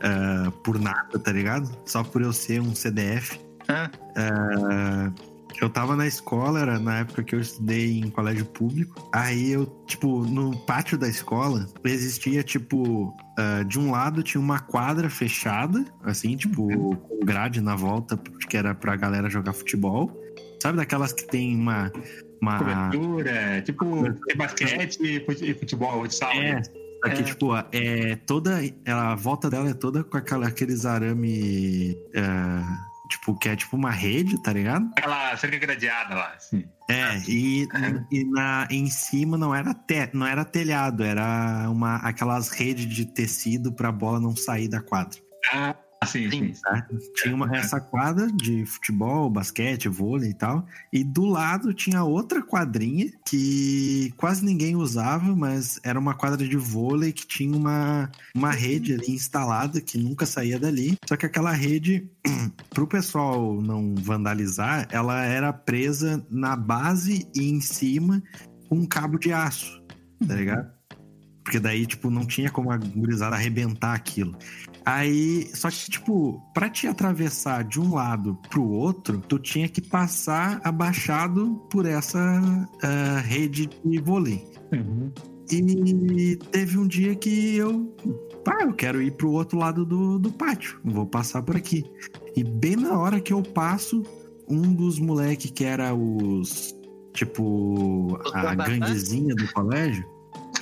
[0.01, 1.69] ah, por nada, tá ligado?
[1.85, 3.39] Só por eu ser um CDF.
[3.67, 5.11] Ah, Ah,
[5.62, 9.08] eu tava na escola, era na época que eu estudei em colégio público.
[9.13, 14.60] Aí eu, tipo, no pátio da escola, existia, tipo, ah, de um lado tinha uma
[14.60, 18.17] quadra fechada, assim, tipo, com grade na volta,
[18.50, 20.12] que era pra galera jogar futebol.
[20.62, 21.91] Sabe daquelas que tem uma.
[22.41, 26.32] uma Cobertura, tipo, tem basquete e fute- futebol, futsal.
[26.32, 26.62] é,
[27.04, 27.24] que, É.
[27.24, 28.60] tipo, é toda.
[28.86, 31.95] A volta dela é toda com aquela, aqueles arame.
[32.15, 32.78] ah,
[33.12, 34.89] tipo, que é tipo uma rede, tá ligado?
[34.97, 36.63] Aquela cerca gradeada lá, assim.
[36.89, 38.06] É, e, Uhum.
[38.12, 43.06] e na, em cima não era, te, não era telhado, era uma, aquelas redes de
[43.06, 45.19] tecido pra bola não sair da quadra.
[45.54, 46.53] Ah, sim, Sim.
[46.53, 46.61] sim.
[46.61, 46.87] Tá?
[47.15, 50.65] Tinha uma, essa quadra de futebol, basquete, vôlei e tal.
[50.91, 56.57] E do lado tinha outra quadrinha que quase ninguém usava, mas era uma quadra de
[56.57, 60.97] vôlei que tinha uma, uma rede ali instalada que nunca saía dali.
[61.07, 62.09] Só que aquela rede,
[62.71, 68.21] pro pessoal não vandalizar, ela era presa na base e em cima
[68.67, 69.83] com um cabo de aço,
[70.25, 70.71] tá ligado?
[71.43, 74.37] Porque daí, tipo, não tinha como a gurizada arrebentar aquilo.
[74.85, 79.81] Aí, só que, tipo, pra te atravessar de um lado pro outro, tu tinha que
[79.81, 82.19] passar abaixado por essa
[82.81, 84.43] ah, rede de vôlei.
[84.73, 85.11] Uhum.
[85.51, 87.93] E teve um dia que eu.
[88.43, 90.79] Pá, eu quero ir pro outro lado do, do pátio.
[90.83, 91.83] Vou passar por aqui.
[92.35, 94.01] E bem na hora que eu passo,
[94.47, 96.73] um dos moleques que era os.
[97.13, 100.05] Tipo, a ganguezinha do colégio.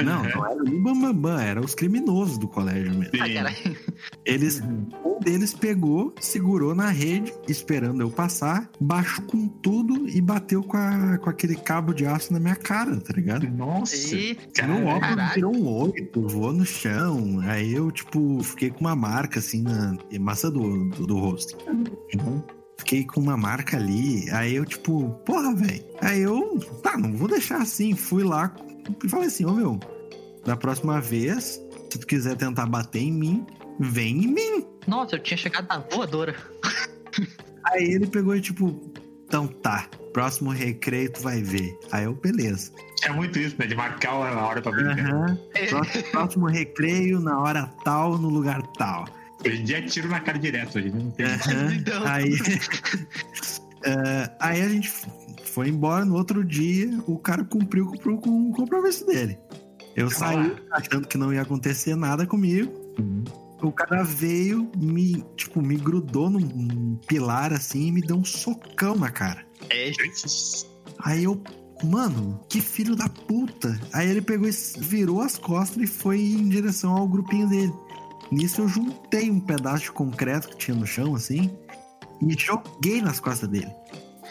[0.03, 3.11] Não, não era o Bambambam, era os criminosos do colégio mesmo.
[3.21, 3.88] ah.
[4.25, 10.63] Eles, um deles pegou, segurou na rede, esperando eu passar, baixou com tudo e bateu
[10.63, 13.47] com, a- com aquele cabo de aço na minha cara, tá ligado?
[13.49, 14.15] Nossa.
[14.15, 15.33] Meu óculos Caralho.
[15.35, 17.39] virou um oito, voou no chão.
[17.43, 21.57] Aí eu, tipo, fiquei com uma marca assim na massa do, do, do rosto.
[21.69, 22.41] Uhum.
[22.77, 24.29] Fiquei com uma marca ali.
[24.31, 25.83] Aí eu, tipo, porra, velho.
[26.01, 27.93] Aí eu, tá, não vou deixar assim.
[27.93, 28.55] Fui lá
[29.03, 29.77] e falei assim: Ô meu,
[30.45, 33.45] da próxima vez, se tu quiser tentar bater em mim,
[33.79, 34.65] vem em mim.
[34.87, 36.35] Nossa, eu tinha chegado na voadora.
[37.65, 38.91] Aí ele pegou e, tipo,
[39.27, 41.77] então tá, próximo recreio tu vai ver.
[41.91, 42.71] Aí eu, beleza.
[43.03, 43.67] É muito isso, né?
[43.67, 44.99] De marcar a hora pra brincar.
[44.99, 45.39] Aham.
[45.69, 49.05] Próximo, próximo recreio, na hora tal, no lugar tal.
[49.45, 50.77] Hoje em dia é tiro na cara direto.
[50.77, 51.27] Hoje não tem.
[51.77, 52.05] Então.
[52.05, 52.37] Aí,
[53.83, 54.91] Eh, aí a gente
[55.45, 56.05] foi embora.
[56.05, 59.37] No outro dia, o cara cumpriu com, com o compromisso dele.
[59.95, 62.71] Eu saí achando que não ia acontecer nada comigo.
[62.99, 63.23] Uhum.
[63.61, 68.23] O cara veio, me, tipo, me grudou num, num pilar assim e me deu um
[68.23, 69.45] socão na cara.
[69.69, 69.91] É,
[71.03, 71.41] Aí eu,
[71.83, 73.79] mano, que filho da puta.
[73.93, 77.73] Aí ele pegou e virou as costas e foi em direção ao grupinho dele.
[78.31, 81.49] Nisso eu juntei um pedaço de concreto que tinha no chão, assim,
[82.21, 83.71] e joguei nas costas dele.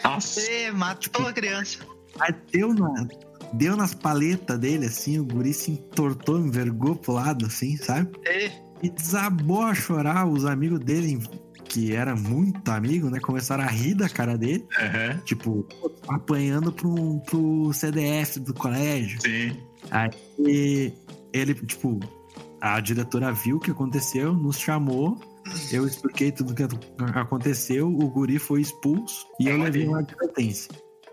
[0.03, 0.41] Nossa.
[0.41, 1.79] você matou a criança.
[2.19, 3.07] Aí deu, na,
[3.53, 8.09] deu nas paletas dele, assim, o guri se entortou, envergou pro lado, assim, sabe?
[8.25, 8.68] E...
[8.81, 10.27] E desabou a chorar.
[10.27, 11.21] Os amigos dele,
[11.65, 14.65] que era muito amigo, né, começaram a rir da cara dele.
[14.79, 15.17] Aham.
[15.25, 15.67] Tipo,
[16.07, 19.21] apanhando pro, pro CDF do colégio.
[19.21, 19.57] Sim.
[20.39, 20.93] E
[21.33, 21.99] ele, tipo,
[22.61, 25.17] a diretora viu o que aconteceu, nos chamou.
[25.71, 26.63] Eu expliquei tudo o que
[27.17, 27.87] aconteceu.
[27.87, 29.87] O guri foi expulso e eu Olha levei aí.
[29.87, 30.69] uma advertência.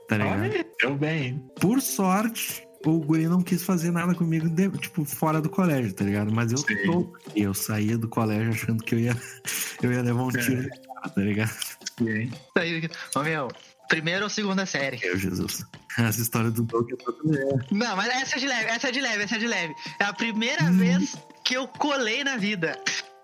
[0.09, 0.41] Tá ligado?
[0.43, 1.45] Olha, deu bem.
[1.61, 6.05] Por sorte, o guri não quis fazer nada comigo, de- tipo, fora do colégio, tá
[6.05, 6.33] ligado?
[6.33, 6.77] Mas eu Sim.
[6.87, 7.17] tô.
[7.35, 9.17] Eu saía do colégio achando que eu ia,
[9.83, 10.39] eu ia levar um É.
[10.41, 11.57] tiro cara, tá ligado?
[11.99, 12.31] Sim.
[12.57, 13.49] Aí, Ô, meu,
[13.89, 14.99] primeira ou segunda série?
[15.01, 15.65] Meu Jesus.
[15.99, 19.01] Essa história do Doug é toda Não, mas essa é de leve, essa é de
[19.01, 19.75] leve, essa é de leve.
[19.99, 20.77] É a primeira Hum.
[20.77, 22.79] vez que eu colei na vida.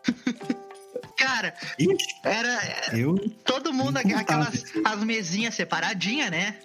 [1.16, 3.14] Cara, Ixi, era eu.
[3.44, 6.56] todo mundo, aquelas as mesinhas separadinhas, né?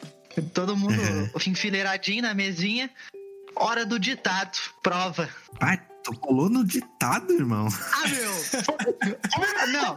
[0.54, 1.30] Todo mundo Uhum.
[1.47, 2.89] enfileiradinho na mesinha.
[3.56, 5.28] Hora do ditado, prova.
[5.60, 7.67] Ah, tu colou no ditado, irmão.
[7.93, 8.32] Ah, meu!
[9.73, 9.95] Não,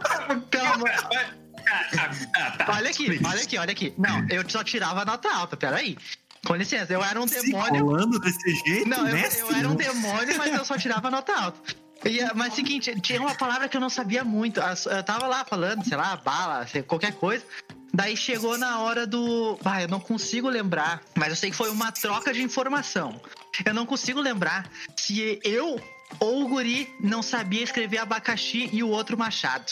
[0.49, 0.89] pelo amor.
[0.89, 2.65] Ah, tá.
[2.75, 3.93] Olha aqui, olha aqui, olha aqui.
[3.97, 5.97] Não, eu só tirava nota alta, peraí.
[6.45, 7.85] Com licença, eu era um Se demônio.
[7.85, 11.31] colando desse jeito, Não, eu, mestre, eu era um demônio, mas eu só tirava nota
[11.39, 11.59] alta.
[12.03, 14.59] E, eh, mas seguinte, tinha uma palavra que eu não sabia muito.
[14.59, 17.45] Eu tava lá falando, sei lá, bala, qualquer coisa.
[17.93, 19.59] Daí chegou na hora do.
[19.65, 21.01] Ah, eu não consigo lembrar.
[21.15, 23.19] Mas eu sei que foi uma troca de informação.
[23.65, 25.79] Eu não consigo lembrar se eu
[26.19, 29.71] ou o guri não sabia escrever abacaxi e o outro machado.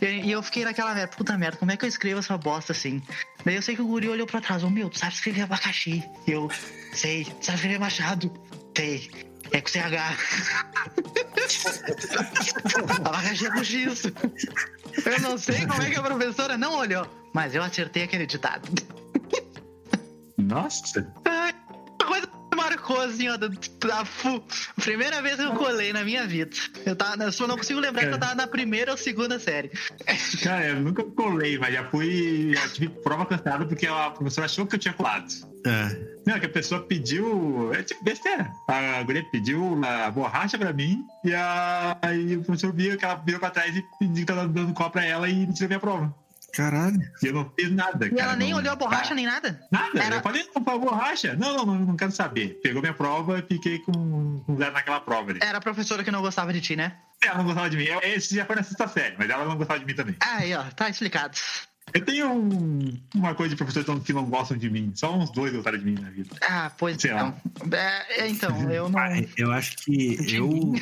[0.00, 3.02] E eu fiquei naquela merda, puta merda, como é que eu escrevo essa bosta assim?
[3.44, 6.04] Daí eu sei que o guri olhou pra trás, ô meu, tu sabe escrever abacaxi?
[6.26, 6.48] E eu,
[6.92, 8.32] sei, tu sabe escrever machado?
[8.76, 9.10] Sei,
[9.50, 9.96] é com CH.
[13.04, 14.02] abacaxi é com X.
[15.04, 18.68] Eu não sei como é que a professora não olhou, mas eu acertei aquele ditado.
[20.36, 21.06] Nossa.
[21.24, 21.54] Ai,
[22.00, 24.42] uma coisa que marcou assim, ó, da, fu.
[24.80, 26.50] Primeira vez que eu colei na minha vida.
[26.84, 29.70] Eu, tava, eu só não consigo lembrar que eu tava na primeira ou segunda série.
[30.42, 32.52] Cara, eu nunca colei, mas já fui.
[32.54, 35.28] Já tive prova cancelada porque a professora achou que eu tinha colado.
[35.66, 36.10] É.
[36.26, 37.72] Não, que a pessoa pediu.
[37.74, 38.50] É tipo besteira.
[38.68, 43.14] A guria pediu a borracha pra mim e a, aí o professor viu que ela
[43.14, 46.19] virou pra trás e pediu que tava dando cola pra ela e tirou minha prova.
[46.52, 47.00] Caralho.
[47.22, 48.06] E eu não fiz nada.
[48.06, 49.60] E cara, ela nem não- olhou a borracha Ah, nem nada.
[49.70, 50.02] Nada.
[50.02, 51.34] Era- Eu falei, não, pra borracha.
[51.36, 52.60] Não, não, não, não quero saber.
[52.62, 55.40] Pegou minha prova e fiquei com, com zero naquela prova ali.
[55.42, 56.96] Era a professora que não gostava de ti, né?
[57.22, 57.84] Ela não gostava de mim.
[57.84, 60.16] Eu- Esse já foi na sexta série, mas ela não gostava de mim também.
[60.20, 61.36] Aí, ó, tá explicado.
[61.92, 64.92] Eu tenho um- uma coisa de professores que não gostam de mim.
[64.94, 66.30] Só uns dois gostaram de mim na vida.
[66.42, 67.34] Ah, pois Sei então.
[67.72, 68.98] É, é, então, eu não.
[68.98, 70.72] Ah, Eu acho que eu.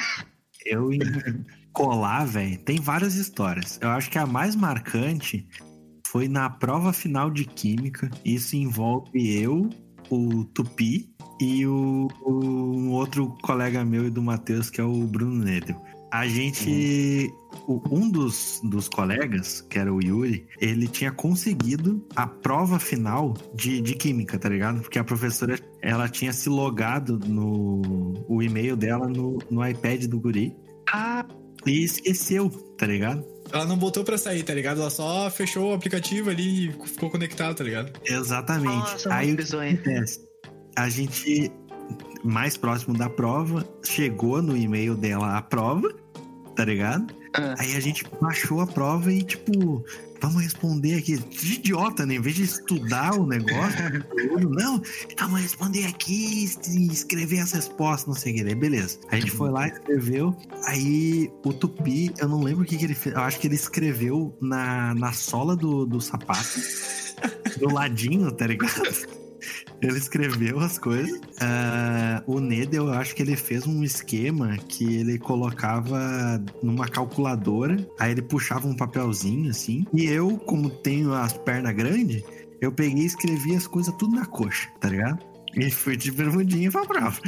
[0.66, 0.90] Eu
[1.78, 3.78] colar, velho, tem várias histórias.
[3.80, 5.46] Eu acho que a mais marcante
[6.08, 8.10] foi na prova final de Química.
[8.24, 9.70] Isso envolve eu,
[10.10, 11.08] o Tupi
[11.40, 15.80] e o, o- um outro colega meu e do Matheus, que é o Bruno Nedel.
[16.10, 17.30] A gente.
[17.92, 23.80] um dos, dos colegas, que era o Yuri, ele tinha conseguido a prova final de,
[23.82, 24.80] de química, tá ligado?
[24.80, 30.18] Porque a professora ela tinha se logado no o e-mail dela no, no iPad do
[30.18, 30.56] Guri
[30.90, 31.26] Ah,
[31.66, 33.24] e esqueceu, tá ligado?
[33.52, 34.80] Ela não botou pra sair, tá ligado?
[34.80, 37.92] Ela só fechou o aplicativo ali e ficou conectado, tá ligado?
[38.04, 38.74] Exatamente.
[38.74, 40.20] nossa, Aí o que acontece?
[40.76, 41.50] A gente,
[42.22, 45.88] mais próximo da prova, chegou no e-mail dela a prova,
[46.54, 47.12] tá ligado?
[47.34, 47.54] Ah.
[47.58, 49.84] Aí a gente baixou a prova e, tipo,
[50.20, 51.16] vamos responder aqui.
[51.16, 52.14] De idiota, né?
[52.14, 53.78] Em vez de estudar o negócio,
[54.50, 54.82] não,
[55.18, 58.44] vamos responder aqui e escrever as respostas, não sei o que.
[58.44, 58.98] Daí, beleza.
[59.10, 60.36] A gente foi lá, escreveu.
[60.66, 63.14] Aí o Tupi, eu não lembro o que, que ele fez.
[63.14, 66.60] Eu acho que ele escreveu na, na sola do, do sapato,
[67.58, 69.27] do ladinho, tá ligado?
[69.80, 71.20] Ele escreveu as coisas.
[71.40, 77.76] Ah, o Nedel, eu acho que ele fez um esquema que ele colocava numa calculadora,
[77.98, 79.84] aí ele puxava um papelzinho assim.
[79.94, 82.22] E eu, como tenho as pernas grandes,
[82.60, 85.24] eu peguei e escrevi as coisas tudo na coxa, tá ligado?
[85.56, 87.18] E fui de bermudinha pra prova.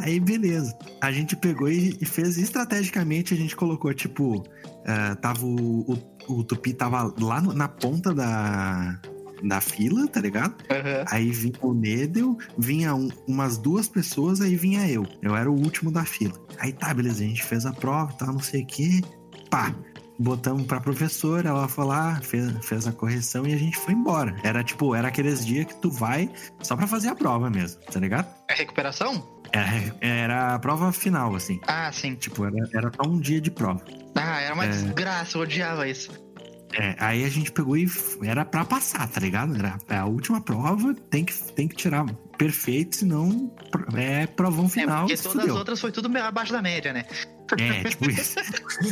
[0.00, 0.76] Aí, beleza.
[1.00, 4.42] A gente pegou e fez estrategicamente, a gente colocou, tipo,
[4.86, 5.80] ah, tava o,
[6.28, 9.00] o, o Tupi tava lá no- na ponta da,
[9.42, 10.54] da fila, tá ligado?
[10.70, 11.04] Aham.
[11.08, 15.06] Aí vinha o Nedel, vinha um- umas duas pessoas, aí vinha eu.
[15.22, 16.34] Eu era o último da fila.
[16.58, 19.00] Aí tá, beleza, a gente fez a prova e tal, não sei o quê.
[19.50, 19.74] Pá,
[20.18, 24.36] botamos pra professora, ela foi lá, fez, fez a correção e a gente foi embora.
[24.42, 26.28] Era tipo, era aqueles dias que tu vai
[26.60, 28.26] só pra fazer a prova mesmo, tá ligado?
[28.48, 29.36] É recuperação?
[29.52, 31.58] Era, era a prova final, assim.
[31.66, 32.14] Ah, sim.
[32.16, 33.82] Tipo, era, era só um dia de prova.
[34.14, 34.68] Ah, era uma É.
[34.68, 36.10] desgraça, eu odiava isso.
[36.74, 37.86] É, aí a gente pegou e
[38.22, 39.56] era pra passar, tá ligado?
[39.56, 42.04] Era a última prova, tem que, tem que tirar
[42.36, 43.50] perfeito, senão
[43.96, 45.00] é provão É, final.
[45.00, 45.54] porque se todas fudeu.
[45.54, 47.04] as outras foi tudo abaixo da média, né?
[47.58, 48.36] É, tipo isso.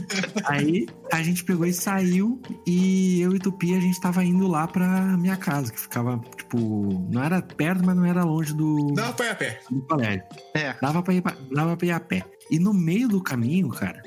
[0.46, 4.66] Aí a gente pegou e saiu e eu e Tupi a gente tava indo lá
[4.66, 9.12] pra minha casa, que ficava, tipo, não era perto, mas não era longe do, Dá
[9.12, 9.60] pra ir a pé.
[9.70, 10.22] do colégio.
[10.54, 10.74] É.
[10.80, 12.24] Dava pra, ir, pra- dava pra ir a pé.
[12.50, 14.02] E no meio do caminho, cara,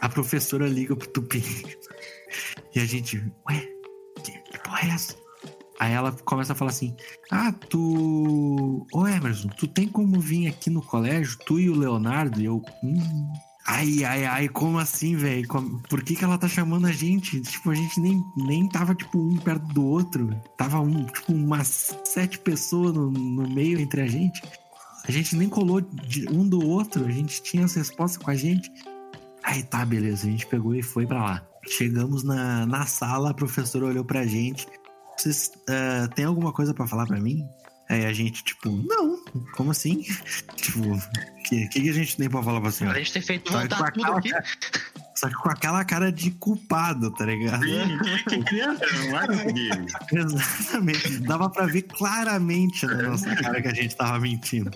[0.00, 1.44] a professora liga pro Tupi.
[2.74, 3.18] E a gente,
[3.48, 3.68] ué,
[4.22, 5.14] que, que porra é essa?
[5.78, 6.96] Aí ela começa a falar assim:
[7.30, 8.86] Ah, tu.
[8.92, 12.40] Ô Emerson, tu tem como vir aqui no colégio, tu e o Leonardo?
[12.40, 13.32] E eu, hum.
[13.66, 15.48] Ai, ai, ai, como assim, velho?
[15.88, 17.40] Por que, que ela tá chamando a gente?
[17.40, 20.28] Tipo, a gente nem, nem tava, tipo, um perto do outro.
[20.58, 24.42] Tava, um, tipo, umas sete pessoas no, no meio entre a gente.
[25.08, 28.34] A gente nem colou de um do outro, a gente tinha as respostas com a
[28.34, 28.70] gente.
[29.42, 31.46] Aí tá, beleza, a gente pegou e foi pra lá.
[31.68, 34.66] Chegamos na, na sala, a professora olhou pra gente.
[35.16, 37.44] Vocês ah, têm alguma coisa pra falar pra mim?
[37.88, 39.22] Aí a gente, tipo, não,
[39.56, 40.02] como assim?
[40.56, 40.80] tipo,
[41.46, 42.98] que, que, que a gente tem pra falar pra A senhora?
[42.98, 44.30] gente ter feito Só que voltar com tudo aquela aqui.
[44.30, 44.44] cara-
[45.14, 47.62] Só que com aquela cara de culpado, tá ligado?
[47.64, 47.98] Sim,
[48.28, 50.18] que criança não.
[50.26, 51.18] Exatamente.
[51.20, 54.70] Dava pra ver claramente na nossa cara que a gente tava mentindo.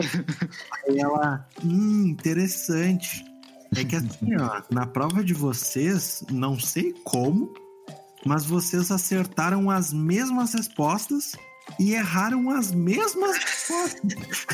[0.87, 3.25] Aí ela, hum, interessante.
[3.77, 7.53] É que assim, ó, na prova de vocês, não sei como,
[8.25, 11.37] mas vocês acertaram as mesmas respostas
[11.79, 14.47] e erraram as mesmas respostas.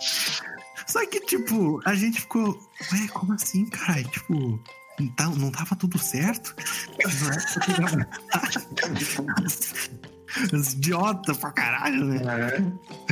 [0.86, 2.48] Só que, tipo, a gente ficou,
[2.92, 4.02] ué, como assim, cara?
[4.04, 4.60] Tipo,
[4.98, 6.54] não, tá- não tava tudo certo?
[10.52, 12.20] É Idiota pra caralho, né?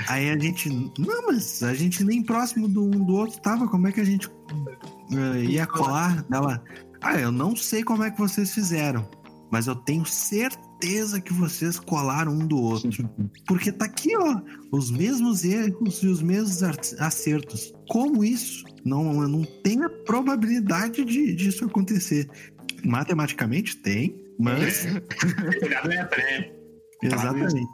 [0.09, 0.71] Aí a gente.
[0.99, 3.69] Não, mas a gente nem próximo do um do outro tava.
[3.69, 4.29] Como é que a gente
[5.13, 6.25] eh, ia colar?
[6.33, 6.63] Ela.
[7.03, 9.09] Ah, eu não sei como é que vocês fizeram.
[9.51, 12.91] Mas eu tenho certeza que vocês colaram um do outro.
[13.47, 14.41] Porque tá aqui, ó.
[14.73, 16.63] Os mesmos erros e os mesmos
[16.99, 17.73] acertos.
[17.89, 18.65] Como isso?
[18.85, 22.31] Não, não tem a probabilidade de, disso acontecer.
[22.85, 24.87] Matematicamente tem, mas.
[25.63, 26.60] Olhar letra, né?
[27.03, 27.67] Exatamente.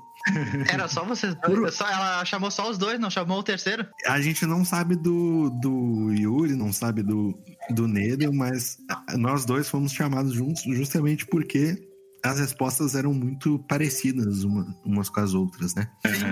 [0.73, 1.81] Era só vocês dois.
[1.81, 3.87] Ela chamou só os dois, não chamou o terceiro?
[4.07, 7.39] A gente não sabe do, do Yuri, não sabe do,
[7.71, 8.77] do Nedo, mas
[9.17, 11.77] nós dois fomos chamados juntos justamente porque
[12.25, 15.89] as respostas eram muito parecidas uma- umas com as outras, né?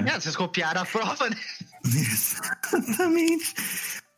[0.06, 1.36] É, vocês copiaram a prova, né?
[1.84, 3.54] Exatamente.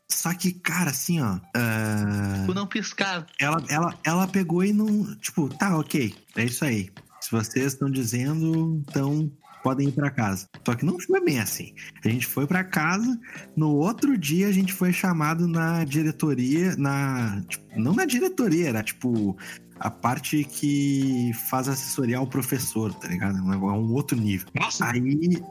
[0.08, 1.38] Só que, cara, assim, ó.
[1.54, 3.26] ah, Por não piscar.
[3.38, 5.14] ela, ela, ela pegou e não.
[5.16, 6.90] Tipo, tá, ok, é isso aí.
[7.26, 9.28] Se vocês estão dizendo, então
[9.60, 10.48] podem ir pra casa.
[10.64, 11.74] Só que não foi bem assim.
[12.04, 13.18] A gente foi pra casa,
[13.56, 17.42] no outro dia a gente foi chamado na diretoria, na.
[17.48, 19.36] tipo, não na diretoria, era tipo
[19.80, 23.38] a parte que faz assessoria ao professor, tá ligado?
[23.38, 24.46] É um outro nível.
[24.54, 25.42] Nossa, Aí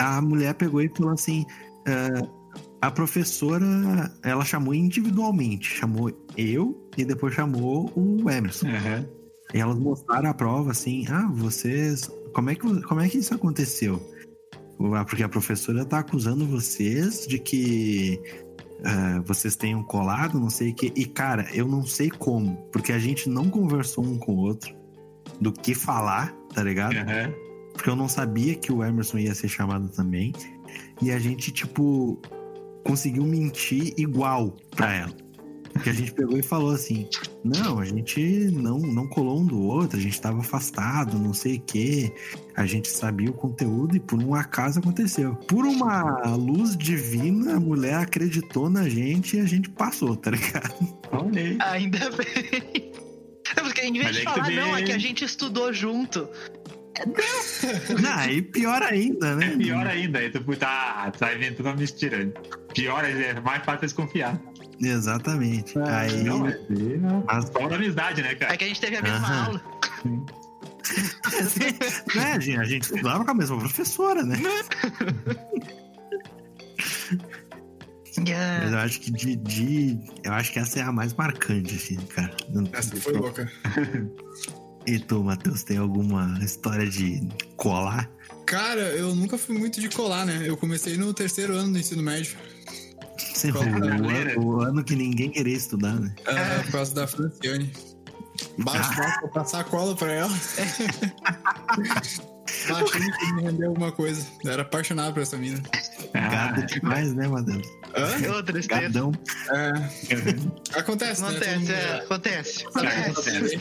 [0.00, 1.46] a mulher pegou e falou assim:
[1.86, 2.28] ah,
[2.82, 8.66] a professora, ela chamou individualmente, chamou eu e depois chamou o Emerson.
[8.66, 9.19] Aham.
[9.52, 12.10] E elas mostraram a prova assim: ah, vocês.
[12.32, 14.00] Como é que, como é que isso aconteceu?
[14.94, 18.20] Ah, Porque a professora tá acusando vocês de que
[18.84, 20.92] ah, vocês tenham colado, não sei o que.
[20.96, 24.74] E cara, eu não sei como, porque a gente não conversou um com o outro
[25.40, 26.96] do que falar, tá ligado?
[26.96, 27.32] Aham.
[27.72, 30.32] porque eu não sabia que o Emerson ia ser chamado também.
[31.02, 32.20] E a gente, tipo,
[32.84, 35.12] conseguiu mentir igual pra ela.
[35.72, 37.08] Porque a gente pegou e falou assim:
[37.44, 38.20] não, a gente
[38.52, 42.12] não, não colou um do outro, a gente tava afastado, não sei o quê.
[42.56, 45.34] A gente sabia o conteúdo e por um acaso aconteceu.
[45.34, 50.74] Por uma luz divina, a mulher acreditou na gente e a gente passou, tá ligado?
[51.12, 51.58] Olha aí.
[51.60, 52.90] Ainda bem.
[53.56, 55.72] É porque em vez de é que falar, também- não, é que a gente estudou
[55.72, 56.28] junto.
[58.06, 59.54] Ah, e pior ainda, né?
[59.54, 62.32] É pior ainda, aí tu tá, tá inventando uma mentira.
[62.74, 64.40] Pior é mais fácil desconfiar.
[64.80, 65.78] Exatamente.
[65.78, 66.24] Aí.
[66.24, 66.58] Não, é.
[67.26, 68.56] Mas Só da amizade, né, É cara?
[68.56, 69.44] que a gente teve a mesma Aham.
[69.46, 69.62] aula.
[72.16, 74.36] né, a gente, a gente estudava com a mesma professora, né?
[78.26, 78.64] Yeah.
[78.64, 81.96] Mas eu acho que de, de- Eu acho que essa é a mais marcante, assim,
[81.96, 82.34] cara.
[82.72, 83.50] Essa foi louca.
[84.86, 87.20] E tu, Matheus, tem alguma história de
[87.56, 88.10] colar?
[88.46, 90.42] Cara, eu nunca fui muito de colar, né?
[90.46, 92.36] Eu comecei no terceiro ano do ensino médio.
[93.52, 93.64] Qual
[94.44, 96.14] o, o ano que ninguém queria estudar, né?
[96.26, 97.72] ah, por causa da Franciane.
[98.58, 100.32] Baixo, baixo, vou passar a cola pra ela.
[102.68, 104.26] Achei que me rendeu alguma coisa.
[104.44, 105.60] Eu era apaixonado por essa mina.
[106.12, 107.66] Gado demais, né, Matheus?
[107.96, 108.32] Hã?
[108.38, 108.80] Ô, tristeza.
[108.82, 109.12] Gadão.
[109.50, 110.78] É.
[110.78, 111.28] Acontece, né?
[111.28, 112.66] Acontece, Todo é, mundo- acontece.
[112.66, 113.58] Acontece.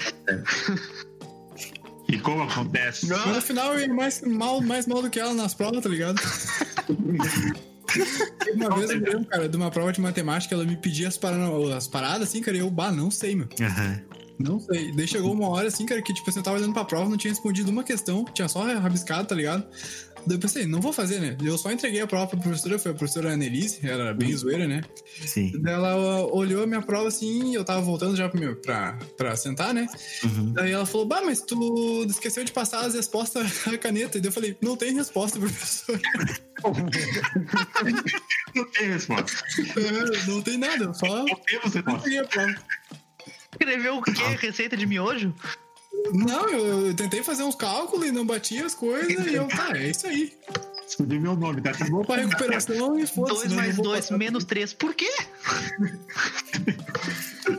[2.08, 3.06] E como acontece?
[3.08, 5.89] Mas no final eu ia mais mal, mais mal do que ela nas provas, tá
[5.89, 6.19] ligado?
[8.56, 11.38] Uma vez eu lembro, cara, de uma prova de matemática, ela me pedia as, para-
[11.75, 13.47] as paradas, assim, cara, e eu, bah, não sei, meu.
[13.62, 13.99] Aham.
[14.39, 14.93] Não sei.
[14.93, 17.17] Daí chegou uma hora, assim, cara, que, tipo, assim, eu tava olhando pra prova, não
[17.17, 19.65] tinha respondido uma questão, tinha só rabiscado, tá ligado?
[20.26, 21.38] Daí eu pensei, não vou fazer, né?
[21.44, 24.82] Eu só entreguei a prova pra professora, foi a professora Annelise, era bem zoeira, né?
[25.26, 25.52] Sim.
[25.62, 29.74] Daí ela olhou a minha prova assim, eu tava voltando já meu, pra, pra sentar,
[29.74, 29.88] né?
[30.24, 30.54] Uhum.
[30.54, 34.17] Daí ela falou, bah, mas tu esqueceu de passar as respostas na caneta.
[34.17, 36.00] E daí eu falei, não tem resposta, professor.
[38.56, 39.44] Não tem resposta.
[39.78, 41.90] É, não tem nada, eu só Não temos resposta.
[41.92, 42.56] entreguei a prova.
[43.52, 44.12] Escreveu o quê?
[44.40, 45.34] Receita de miojo?
[46.13, 49.77] Não, eu, eu tentei fazer uns cálculos e não batia as coisas, e eu, tá,
[49.77, 50.33] é isso aí.
[50.87, 51.71] Escolhi meu nome, tá?
[51.89, 53.41] Vou pra recuperação e foda-se.
[53.47, 53.56] 2 né?
[53.56, 54.17] mais Não vou 2 passar.
[54.17, 54.73] menos 3.
[54.73, 55.10] Por quê?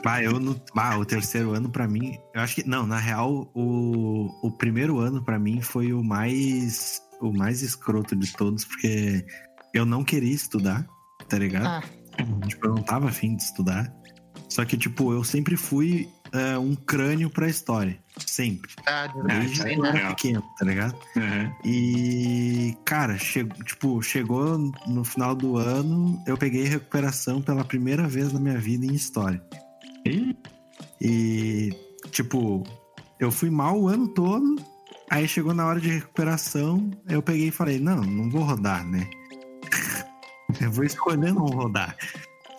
[0.05, 3.51] Bah, eu no, bah, o terceiro ano pra mim, eu acho que não, na real
[3.53, 9.27] o, o primeiro ano pra mim foi o mais o mais escroto de todos porque
[9.75, 10.87] eu não queria estudar
[11.29, 11.67] tá ligado?
[11.67, 11.83] Ah,
[12.47, 13.91] Tipo, eu não tava afim de estudar.
[14.49, 17.99] Só que, tipo, eu sempre fui é, um crânio pra história.
[18.27, 18.71] Sempre.
[18.87, 20.97] ah, Desde eu era pequeno, tá ligado?
[21.17, 21.53] Uhum.
[21.65, 28.33] E, cara, chegou, tipo, chegou no final do ano, eu peguei recuperação pela primeira vez
[28.33, 29.43] na minha vida em história.
[30.07, 30.37] Ih,
[31.01, 31.71] E,
[32.11, 32.63] tipo,
[33.19, 34.57] eu fui mal o ano todo,
[35.11, 39.09] aí chegou na hora de recuperação, eu peguei e falei, não, não vou rodar, né?
[40.61, 41.97] eu vou escolher não rodar.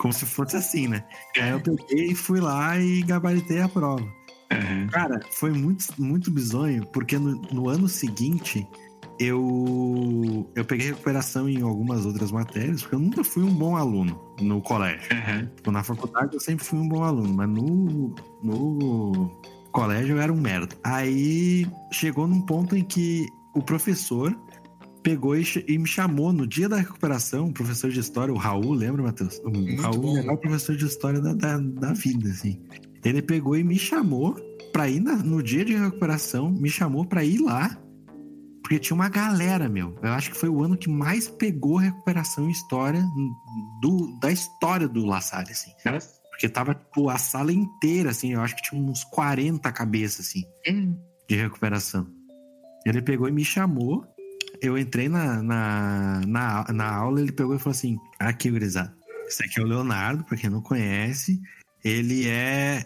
[0.02, 1.04] Como se fosse assim, né?
[1.39, 4.02] Aí eu peguei, fui lá e gabaritei a prova.
[4.02, 4.88] uhum.
[4.91, 8.68] Cara, foi muito, muito bizonho, porque no, no ano seguinte
[9.20, 14.20] eu, eu peguei recuperação em algumas outras matérias, porque eu nunca fui um bom aluno
[14.41, 15.08] no colégio.
[15.14, 15.72] Uhum.
[15.72, 19.30] Na faculdade eu sempre fui um bom aluno, mas no, no
[19.72, 20.76] colégio eu era um merda.
[20.84, 24.36] Aí chegou num ponto em que o professor
[25.04, 28.74] pegou e, e me chamou no dia da recuperação, o professor de história, o Raul,
[28.74, 29.39] lembra, Matheus?
[29.43, 30.12] O Raul, bom.
[30.12, 32.62] o melhor professor de história da, da, da vida, assim.
[33.04, 34.36] Ele pegou e me chamou
[34.72, 37.78] pra ir na- no dia de recuperação, me chamou pra ir lá,
[38.62, 39.95] porque tinha uma galera, meu.
[40.02, 43.04] Eu acho que foi o ano que mais pegou recuperação em história
[43.82, 45.72] do, da história do La Salle, assim.
[45.84, 46.22] Nossa.
[46.30, 50.43] Porque tava, tipo, a sala inteira, assim, eu acho que tinha uns 40 cabeças, assim,
[50.70, 50.95] hum,
[51.28, 52.08] de recuperação.
[52.86, 54.06] Ele pegou e me chamou.
[54.62, 58.93] Eu entrei na, na, na, na aula, ele pegou e falou assim: aqui, gurizada.
[59.28, 61.41] Esse aqui é o Leonardo, pra quem não conhece.
[61.84, 62.86] Ele é.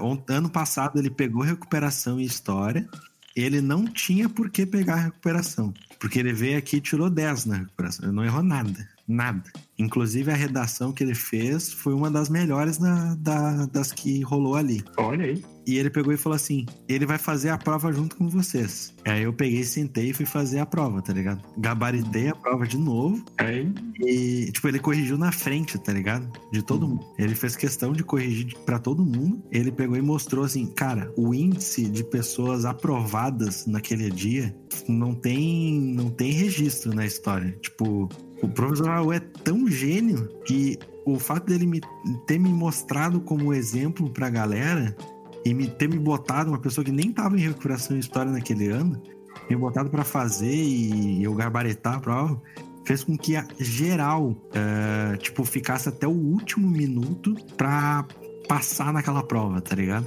[0.00, 2.86] on- ano passado ele pegou recuperação em história.
[3.34, 5.72] Ele não tinha por que pegar recuperação.
[5.98, 8.06] Porque ele veio aqui e tirou 10 na recuperação.
[8.06, 8.88] Ele não errou nada.
[9.06, 9.50] Nada.
[9.78, 14.54] Inclusive a redação que ele fez foi uma das melhores da- da- das que rolou
[14.56, 14.82] ali.
[14.96, 15.44] Olha aí.
[15.66, 18.94] E ele pegou e falou assim: ele vai fazer a prova junto com vocês.
[19.04, 21.42] Aí eu peguei, sentei e fui fazer a prova, tá ligado?
[21.58, 23.24] Gabaritei a prova de novo.
[23.36, 23.68] Aí.
[24.00, 26.30] E, tipo, ele corrigiu na frente, tá ligado?
[26.52, 27.04] De todo mundo.
[27.18, 29.42] Ele fez questão de corrigir pra todo mundo.
[29.50, 34.54] Ele pegou e mostrou assim: cara, o índice de pessoas aprovadas naquele dia
[34.88, 37.58] não tem, não tem registro na história.
[37.60, 38.08] Tipo,
[38.42, 41.80] o professor Raul é tão gênio que o fato dele me,
[42.26, 44.96] ter me mostrado como exemplo pra galera
[45.44, 48.68] e me ter me botado uma pessoa que nem tava em recuperação em história naquele
[48.68, 49.00] ano,
[49.48, 52.42] me botado pra fazer e eu gabaritar a prova,
[52.84, 58.04] fez com que a geral, eh, tipo, ficasse até o último minuto pra
[58.48, 60.06] passar naquela prova, tá ligado?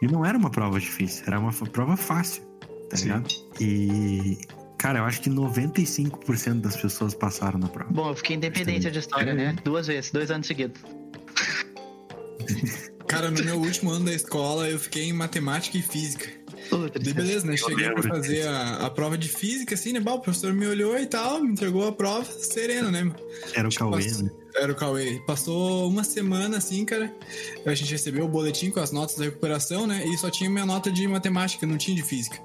[0.00, 2.42] E não era uma prova difícil, era uma prova fácil,
[2.88, 3.04] tá Sim.
[3.04, 3.28] ligado?
[3.60, 4.38] E,
[4.78, 7.92] cara, eu acho que 95% das pessoas passaram na prova.
[7.92, 9.56] Bom, eu fiquei independente de história, né?
[9.64, 10.80] Duas vezes, dois anos seguidos.
[13.08, 16.28] Cara, no meu último ano da escola, eu fiquei em matemática e física.
[16.68, 17.56] Puta, Daí beleza, né?
[17.56, 20.00] Cheguei pra fazer a, a prova de física, assim, né?
[20.00, 23.10] Bah, o professor me olhou e tal, me entregou a prova, sereno, né?
[23.54, 24.30] Era o Cauê, Passou- né?
[24.56, 25.20] Era o Cauê.
[25.26, 27.12] Passou uma semana assim, cara.
[27.66, 30.04] A gente recebeu o boletim com as notas da recuperação, né?
[30.06, 32.36] E só tinha minha nota de matemática, não tinha de física.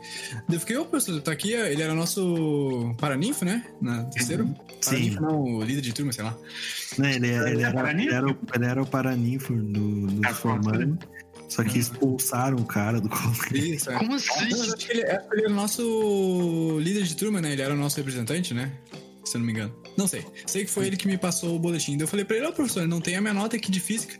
[0.48, 3.66] Daí eu fiquei, ô professor, tá aqui, ele era nosso paraninfo, né?
[3.82, 4.54] Na terceiro?
[4.84, 6.38] Paraninfo, não, o líder de turma, sei lá.
[6.98, 10.98] Não, ele, ele, era, ele, era, o- ele era o paraninfo do, do Ah, formando.
[11.50, 13.76] Só que expulsaram o cara do colégio.
[13.76, 13.98] Isso, é.
[13.98, 14.28] Como assim?
[14.50, 17.54] mas acho que ele, que ele era o nosso líder de turma, né?
[17.54, 18.72] Ele era o nosso representante, né?
[19.34, 19.74] Se eu não me engano.
[19.98, 20.24] Não sei.
[20.46, 21.94] Sei que foi ele que me passou o boletim.
[21.98, 24.14] Daí eu falei pra ele, ó, professor, não tem a minha nota aqui de física.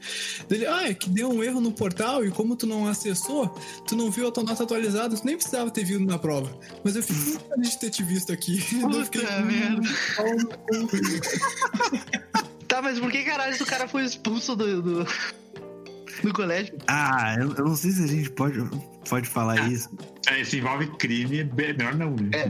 [0.50, 3.48] Daí Ele, ah, é que deu um erro no portal e como tu não acessou,
[3.88, 6.52] tu não viu a tua nota atualizada, tu nem precisava ter vindo na prova.
[6.84, 8.58] Mas eu fico muito feliz de ter te visto aqui.
[8.90, 9.82] Daí eu fiquei, Puta merda.
[10.72, 10.88] "Hum,
[12.68, 15.08] Tá, mas por que caralho o cara foi expulso do, do,
[16.24, 16.76] do colégio?
[16.88, 18.58] Ah, eu, eu não sei se a gente pode,
[19.08, 19.90] pode falar isso.
[20.28, 22.32] É, se envolve crime, é melhor não, né?
[22.34, 22.50] É.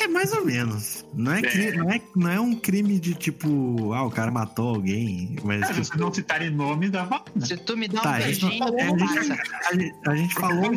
[0.00, 1.04] É mais ou menos.
[1.14, 4.74] Não é, cri- não é, não é um crime de tipo, ah, o cara matou
[4.76, 5.36] alguém.
[5.42, 7.24] Mas É, se tipo, você não citarem nome, dá uma.
[7.40, 10.14] Se tu me dá um Tá, a gente beijinho, é, a gente- a, gente- a
[10.16, 10.70] gente falou,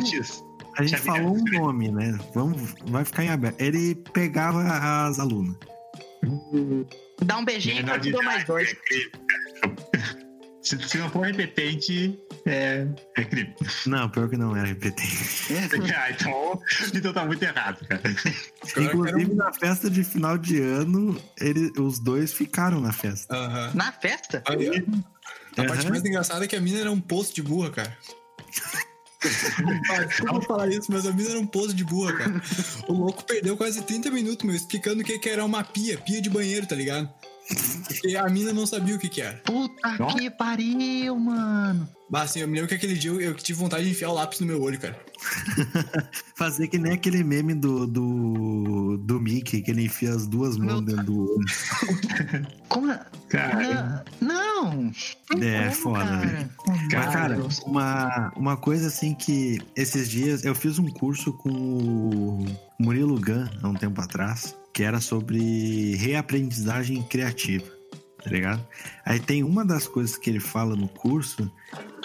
[0.78, 2.18] a gente falou um nome, né?
[2.34, 3.60] Vamos, vai ficar em aberto.
[3.60, 4.62] Ele pegava
[5.06, 5.56] as alunas.
[7.22, 8.74] Dá um beijinho que eu te dou mais dois.
[10.62, 12.86] Se, se não for repetente, é,
[13.16, 13.54] é crime.
[13.86, 15.52] Não, pior que não era repetente.
[15.96, 16.62] ah, então,
[16.94, 18.02] então tá muito errado, cara.
[18.76, 23.72] Inclusive, na festa de final de ano, ele, os dois ficaram na festa.
[23.74, 24.42] Na festa?
[24.46, 25.62] Aí, ó.
[25.62, 27.98] A parte mais engraçada é que a mina era um poço de burra, cara.
[30.08, 32.42] Desculpa falar isso, mas a mina era um poço de burra, cara.
[32.88, 36.20] O louco perdeu quase 30 minutos, meu, explicando o que, que era uma pia, pia
[36.20, 37.08] de banheiro, tá ligado?
[37.86, 39.36] Porque a mina não sabia o que que era.
[39.44, 40.18] Puta Nossa.
[40.18, 41.88] que pariu, mano.
[42.10, 44.14] Bah, assim, eu me lembro que aquele dia eu, eu tive vontade de enfiar o
[44.14, 44.98] lápis no meu olho, cara.
[46.36, 50.82] Fazer que nem aquele meme do, do, do Mickey, que ele enfia as duas mãos
[50.82, 51.46] dentro do olho.
[52.68, 52.92] Como.
[53.28, 54.74] Cara, Não.
[54.74, 54.92] não.
[55.42, 56.16] É, como, foda, cara.
[56.26, 56.50] velho.
[56.66, 61.48] Meu Mas, cara, uma, uma coisa assim que esses dias eu fiz um curso com
[61.50, 62.44] o
[62.78, 67.66] Murilo Gun há um tempo atrás, que era sobre reaprendizagem criativa,
[68.22, 68.66] tá ligado?
[69.04, 71.50] Aí tem uma das coisas que ele fala no curso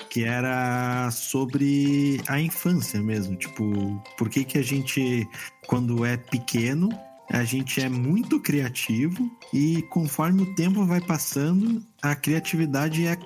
[0.10, 5.28] que era sobre a infância mesmo, tipo, por que que a gente,
[5.68, 6.90] quando é pequeno,
[7.30, 13.18] a gente é muito criativo e conforme o tempo vai passando, a criatividade é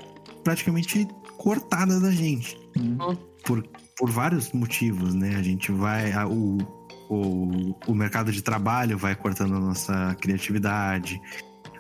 [0.44, 2.58] praticamente cortada da gente.
[3.46, 3.64] Por,
[3.98, 5.36] por vários motivos, né?
[5.36, 6.12] A gente vai.
[6.12, 6.58] a- o,
[7.12, 11.22] o, o mercado de trabalho vai cortando a nossa criatividade.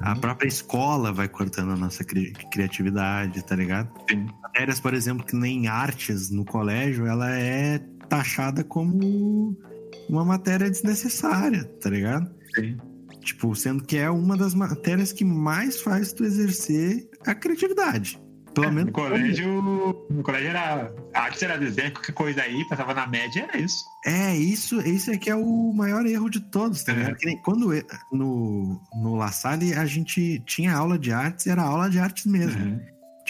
[0.01, 3.89] A própria escola vai cortando a nossa cri- criatividade, tá ligado?
[4.09, 4.25] Sim.
[4.41, 7.79] Matérias, por exemplo, que nem artes no colégio, ela é
[8.09, 9.55] taxada como
[10.09, 12.29] uma matéria desnecessária, tá ligado?
[12.55, 12.77] sim.
[13.23, 18.19] Tipo, sendo que é uma das matérias que mais faz tu exercer a criatividade.
[18.53, 18.85] Pelo É, menos.
[18.87, 19.61] no colégio,
[20.09, 20.93] no colégio era.
[21.13, 23.85] A arte era desenho, qualquer coisa aí, passava na média, era isso.
[24.05, 26.95] É, isso, isso é que é o maior erro de todos, tá É.
[26.95, 27.17] ligado?
[27.23, 31.61] Nem quando eu- no, no La Salle a gente tinha aula de artes e era
[31.61, 32.61] aula de artes mesmo.
[32.61, 32.79] Uhum,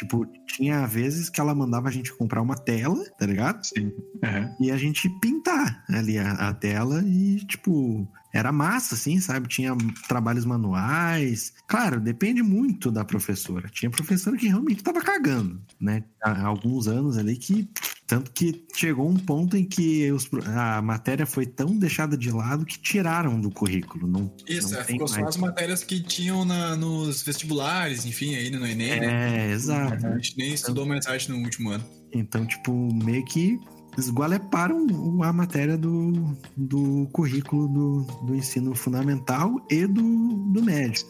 [0.01, 3.63] Tipo, tinha vezes que ela mandava a gente comprar uma tela, tá ligado?
[3.63, 3.91] Sim.
[4.23, 4.55] Uhum.
[4.59, 9.47] E a gente pintar ali a, a tela e, tipo, era massa, assim, sabe?
[9.47, 9.77] Tinha
[10.07, 11.53] trabalhos manuais.
[11.67, 13.69] Claro, depende muito da professora.
[13.69, 16.03] Tinha professora que realmente tava cagando, né?
[16.19, 17.69] Há alguns anos ali que.
[18.11, 22.65] Tanto que chegou um ponto em que os a matéria foi tão deixada de lado
[22.65, 24.05] que tiraram do currículo.
[24.05, 25.27] Não, Isso, não é, ficou só mais.
[25.29, 29.47] as matérias que tinham na- nos vestibulares, enfim, aí no Enem, né?
[29.47, 30.05] É, exato.
[30.05, 31.85] A gente nem estudou mais arte no último ano.
[32.13, 33.57] Então, tipo, meio que
[33.97, 34.87] esgualeparam
[35.23, 41.05] a matéria do, do currículo do, do ensino fundamental e do, do médio.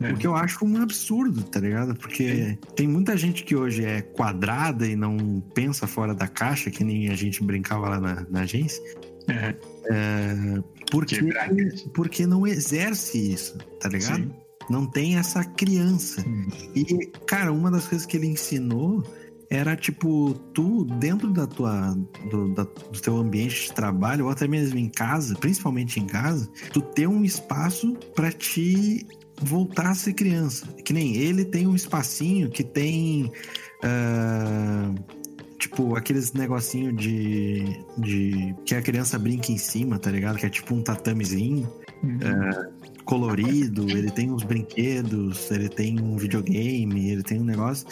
[0.00, 0.12] É.
[0.12, 1.94] O que eu acho um absurdo, tá ligado?
[1.94, 6.84] Porque tem muita gente que hoje é quadrada e não pensa fora da caixa, que
[6.84, 8.82] nem a gente brincava lá na, na agência,
[9.28, 10.62] Uhum.
[10.90, 11.18] porque,
[11.94, 14.22] porque não exerce isso, tá ligado?
[14.22, 14.32] Sim.
[14.70, 16.22] Não tem essa criança.
[16.26, 16.46] Hum.
[16.74, 19.02] E, cara, uma das coisas que ele ensinou
[19.50, 21.96] era, tipo, tu, dentro da tua,
[22.30, 26.50] do, da- do teu ambiente de trabalho, ou até mesmo em casa, principalmente em casa,
[26.72, 29.06] tu ter um espaço pra te
[29.40, 30.66] voltar a ser criança.
[30.84, 33.32] Que nem ele tem um espacinho que tem.
[33.82, 34.92] ah,
[35.58, 37.64] Tipo, aqueles negocinho de,
[37.98, 38.54] de.
[38.64, 40.38] que a criança brinca em cima, tá ligado?
[40.38, 41.68] Que é tipo um tatamezinho
[42.00, 42.94] Uhum.
[43.04, 47.88] colorido, ele tem uns brinquedos, ele tem um videogame, ele tem um negócio.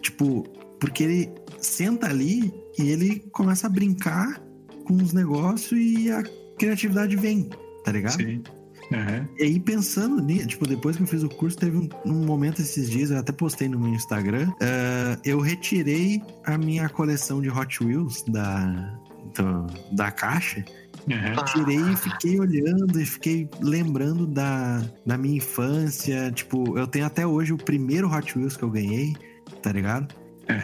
[0.00, 0.44] Tipo,
[0.82, 1.30] porque ele
[1.60, 4.42] senta ali e ele começa a brincar
[4.84, 6.24] com os negócios e a
[6.58, 7.48] criatividade vem,
[7.84, 8.16] tá ligado?
[8.16, 8.42] Sim.
[8.90, 9.28] Uhum.
[9.38, 12.60] E aí, pensando nisso, tipo, depois que eu fiz o curso, teve um, um momento
[12.60, 17.48] esses dias, eu até postei no meu Instagram, ah, eu retirei a minha coleção de
[17.48, 18.98] Hot Wheels da,
[19.36, 20.64] do- da caixa
[21.08, 21.44] Uhum.
[21.46, 26.30] tirei e fiquei olhando e fiquei lembrando da, da minha infância.
[26.30, 29.12] Tipo, eu tenho até hoje o primeiro Hot Wheels que eu ganhei,
[29.60, 30.14] tá ligado?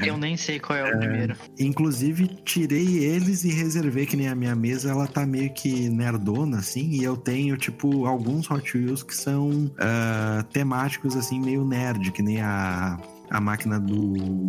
[0.05, 1.37] Eu nem sei qual é o primeiro.
[1.59, 6.59] Inclusive, tirei eles e reservei que nem a minha mesa, ela tá meio que nerdona,
[6.59, 12.11] assim, e eu tenho, tipo, alguns Hot Wheels que são ah, temáticos, assim, meio nerd,
[12.13, 12.99] que nem a,
[13.31, 14.49] a máquina do.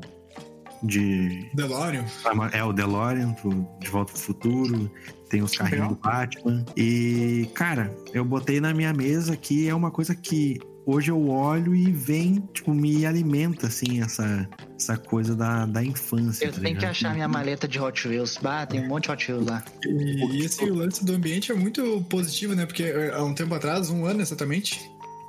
[0.83, 1.49] de.
[1.53, 2.05] DeLorean.
[2.51, 3.35] É o DeLorean,
[3.79, 4.91] De Volta pro Futuro.
[5.29, 6.65] Tem os carrinhos do Batman.
[6.75, 9.69] E, cara, eu botei na minha mesa aqui.
[9.69, 10.59] É uma coisa que
[10.89, 16.45] hoje eu olho e vem, tipo, me alimenta, assim, essa, essa coisa da, da infância.
[16.45, 16.91] Eu tá tenho que ligado?
[16.91, 18.37] achar minha maleta de Hot Wheels.
[18.41, 19.63] Bah, tem um monte de Hot Wheels lá.
[19.85, 22.65] E esse lance do ambiente é muito positivo, né?
[22.65, 24.79] Porque eh, há um tempo atrás, um ano exatamente,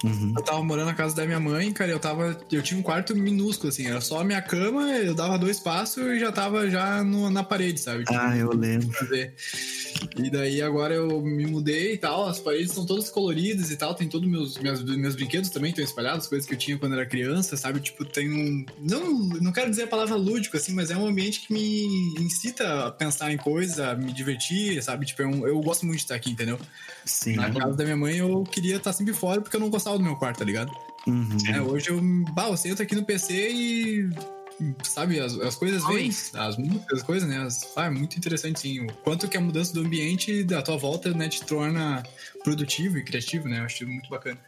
[0.03, 0.33] Uhum.
[0.35, 2.35] eu tava morando na casa da minha mãe, cara, eu tava.
[2.51, 6.03] Eu tinha um quarto minúsculo, assim, era só a minha cama, eu dava dois passos
[6.03, 8.05] e já tava já no- na parede, sabe?
[8.07, 8.91] Tipo, Ah, eu lembro.
[8.95, 9.35] fazer.
[10.17, 13.95] E daí agora eu me mudei e tal, as paredes são todas coloridas e tal,
[13.95, 17.07] tem todos meus, meus, meus brinquedos também estão espalhados, coisas que eu tinha quando era
[17.07, 17.81] criança, sabe?
[17.81, 18.65] Tipo, tem um.
[18.81, 22.87] Não, não quero dizer a palavra lúdico, assim, mas é um ambiente que me incita
[22.87, 25.07] a pensar em coisas, a me divertir, sabe?
[25.07, 26.59] Tipo, é um- eu gosto muito de estar aqui, entendeu?
[27.05, 27.37] Sim.
[27.37, 30.05] Na casa da minha mãe eu queria estar sempre fora porque eu não gostava do
[30.05, 30.71] meu quarto, tá ligado?
[31.07, 31.37] Uhum.
[31.53, 32.01] É, hoje eu,
[32.33, 34.11] bah, eu sento aqui no PC e.
[34.83, 35.95] Sabe, as, as coisas Oi.
[35.95, 37.39] vêm, as músicas, as coisas, né?
[37.39, 38.81] As, ah, é muito interessante, sim.
[38.81, 42.03] O quanto que a mudança do ambiente da tua volta, né, te torna
[42.45, 43.61] produtivo e criativo, né?
[43.61, 44.39] Eu acho muito bacana.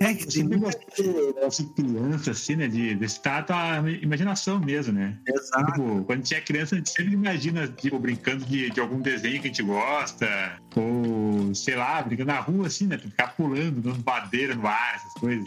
[0.00, 0.78] É que Eu tem sempre muita...
[0.78, 2.68] gostei dessa criança, assim, né?
[2.68, 5.16] De, de estar a tua imaginação mesmo, né?
[5.28, 5.72] Exato.
[5.72, 9.00] Tipo, quando a gente é criança, a gente sempre imagina, tipo, brincando de, de algum
[9.00, 10.26] desenho que a gente gosta,
[10.74, 12.98] ou, sei lá, brincando na rua, assim, né?
[12.98, 15.46] Ficar pulando, dando badeira no ar, essas coisas.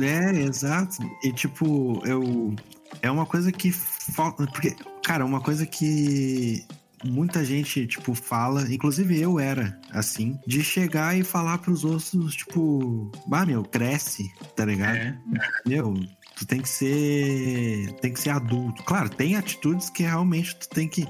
[0.00, 0.98] É, exato.
[1.22, 2.54] E tipo, eu.
[3.02, 4.46] É uma coisa que falta.
[4.46, 4.74] Porque,
[5.04, 6.64] cara, uma coisa que
[7.04, 13.10] muita gente, tipo, fala, inclusive eu era assim, de chegar e falar pros outros, tipo,
[13.26, 14.96] bah, meu, cresce, tá ligado?
[14.96, 15.18] É.
[15.66, 15.94] Meu,
[16.36, 17.92] tu tem que ser.
[18.00, 18.82] Tem que ser adulto.
[18.84, 21.06] Claro, tem atitudes que realmente tu tem que.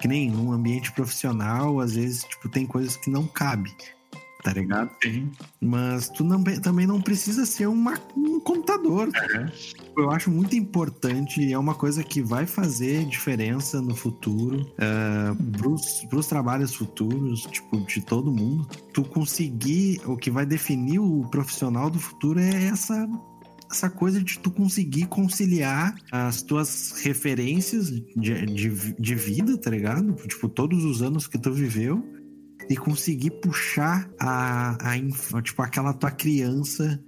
[0.00, 3.70] Que nem num ambiente profissional, às vezes, tipo, tem coisas que não cabe.
[4.42, 4.90] Tá ligado?
[5.00, 5.30] Sim.
[5.60, 9.08] Mas tu não, também não precisa ser uma, um computador.
[9.14, 9.52] É.
[9.96, 15.52] Eu acho muito importante e é uma coisa que vai fazer diferença no futuro, uh,
[15.52, 18.66] pros, pros trabalhos futuros, tipo, de todo mundo.
[18.92, 23.08] Tu conseguir, o que vai definir o profissional do futuro é essa
[23.70, 30.12] essa coisa de tu conseguir conciliar as tuas referências de, de, de vida, tá ligado?
[30.28, 32.04] Tipo, todos os anos que tu viveu
[32.68, 37.02] e conseguir puxar a, a inf- tipo aquela tua criança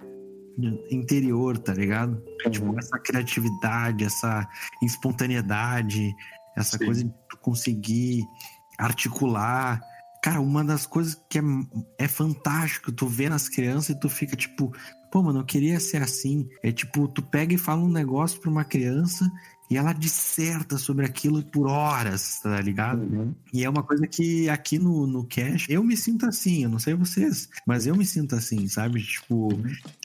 [0.91, 2.23] interior, tá ligado?
[2.51, 4.49] Tipo, essa criatividade, essa
[4.83, 6.15] espontaneidade,
[6.57, 6.85] essa Sim.
[6.85, 8.25] coisa de tu conseguir
[8.79, 9.81] articular.
[10.23, 11.43] Cara, uma das coisas que é,
[11.99, 14.73] é fantástico, tu vê nas crianças e tu fica tipo,
[15.11, 16.49] pô, mano, eu queria ser assim.
[16.63, 19.31] É tipo, tu pega e fala um negócio pra uma criança
[19.71, 23.35] e ela disserta sobre aquilo por horas, tá ligado?
[23.53, 26.79] E é uma coisa que aqui no, no Cash, eu me sinto assim, eu não
[26.79, 29.03] sei vocês, mas eu me sinto assim, sabe?
[29.03, 29.49] Tipo,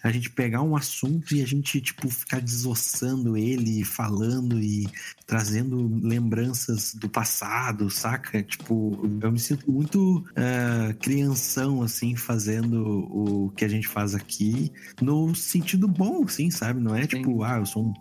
[0.04, 4.88] a gente pegar um assunto e a gente, tipo, ficar desossando ele, falando e
[5.28, 8.42] trazendo lembranças do passado, saca?
[8.42, 14.72] Tipo, eu me sinto muito ah, crianção, assim, fazendo o que a gente faz aqui,
[15.02, 16.80] no sentido bom, assim, sabe?
[16.80, 17.94] Não é tipo, ah, eu sou um-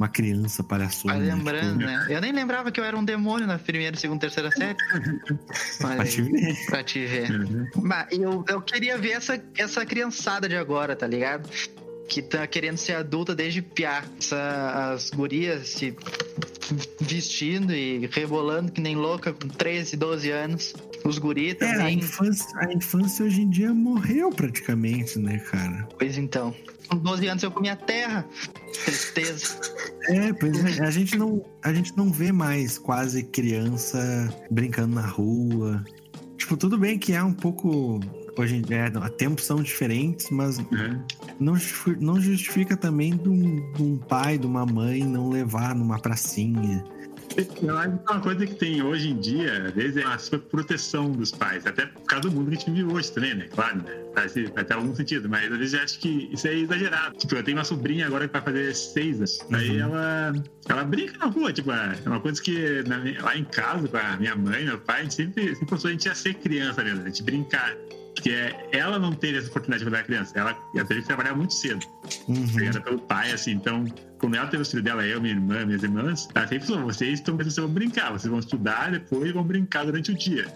[0.00, 1.14] uma criança palhaçona.
[1.14, 1.34] Vai né?
[1.34, 2.06] lembrando, Tipo, né?
[2.08, 4.76] Eu nem lembrava que eu era um demônio na primeira, segunda, terceira série.
[5.78, 6.66] Pra te ver.
[6.66, 7.30] pra te ver.
[7.30, 7.68] Uhum.
[7.82, 11.48] Mas eu, eu queria ver essa, essa criançada de agora, tá ligado?
[12.10, 14.02] Que tá querendo ser adulta desde piá.
[14.18, 15.94] Essa, as gurias se
[17.00, 20.74] vestindo e rebolando que nem louca com 13, 12 anos.
[21.04, 21.98] Os guri É, a também.
[21.98, 25.88] infância, a infância hoje em dia morreu praticamente, né, cara?
[25.98, 26.52] Pois então.
[26.88, 28.26] Com 12 anos eu comia terra.
[28.84, 29.60] Tristeza.
[30.08, 35.06] É, pois é, a gente não, a gente não vê mais quase criança brincando na
[35.06, 35.84] rua.
[36.36, 38.00] Tipo, tudo bem que é um pouco
[38.36, 41.02] hoje em dia, é, tempos são diferentes, mas Uhum.
[41.38, 41.54] não,
[42.00, 46.84] não justifica também de um, de um pai, de uma mãe não levar numa pracinha.
[47.62, 51.12] Eu acho que é uma coisa que tem hoje em dia, desde a sua proteção
[51.12, 53.46] dos pais, até por causa do mundo que a gente vive hoje também, né?
[53.54, 53.84] Claro, né?
[54.14, 57.16] Faz, faz até algum sentido, mas às vezes eu acho que isso é exagerado.
[57.16, 59.38] Tipo, eu tenho uma sobrinha agora que vai fazer seis anos.
[59.48, 59.78] Daí Uhum.
[59.78, 60.32] ela,
[60.68, 64.16] ela brinca na rua, tipo, é uma coisa que na lá em casa, com a
[64.16, 67.02] minha mãe, meu pai, a gente sempre, sempre pensou a gente ia ser criança mesmo,
[67.02, 67.76] a gente brincar.
[68.14, 68.32] Porque
[68.72, 70.38] ela não teve essa oportunidade de quando era criança.
[70.38, 71.86] Ela, ela teve que trabalhar muito cedo
[72.28, 72.46] Uhum.
[72.54, 73.52] criada pelo pai, assim.
[73.52, 73.84] Então,
[74.18, 77.14] quando ela teve o filho dela, eu, minha irmã, minhas irmãs, ela sempre falou: vocês
[77.14, 80.46] estão pensando em brincar, vocês vão estudar depois vão brincar durante o dia.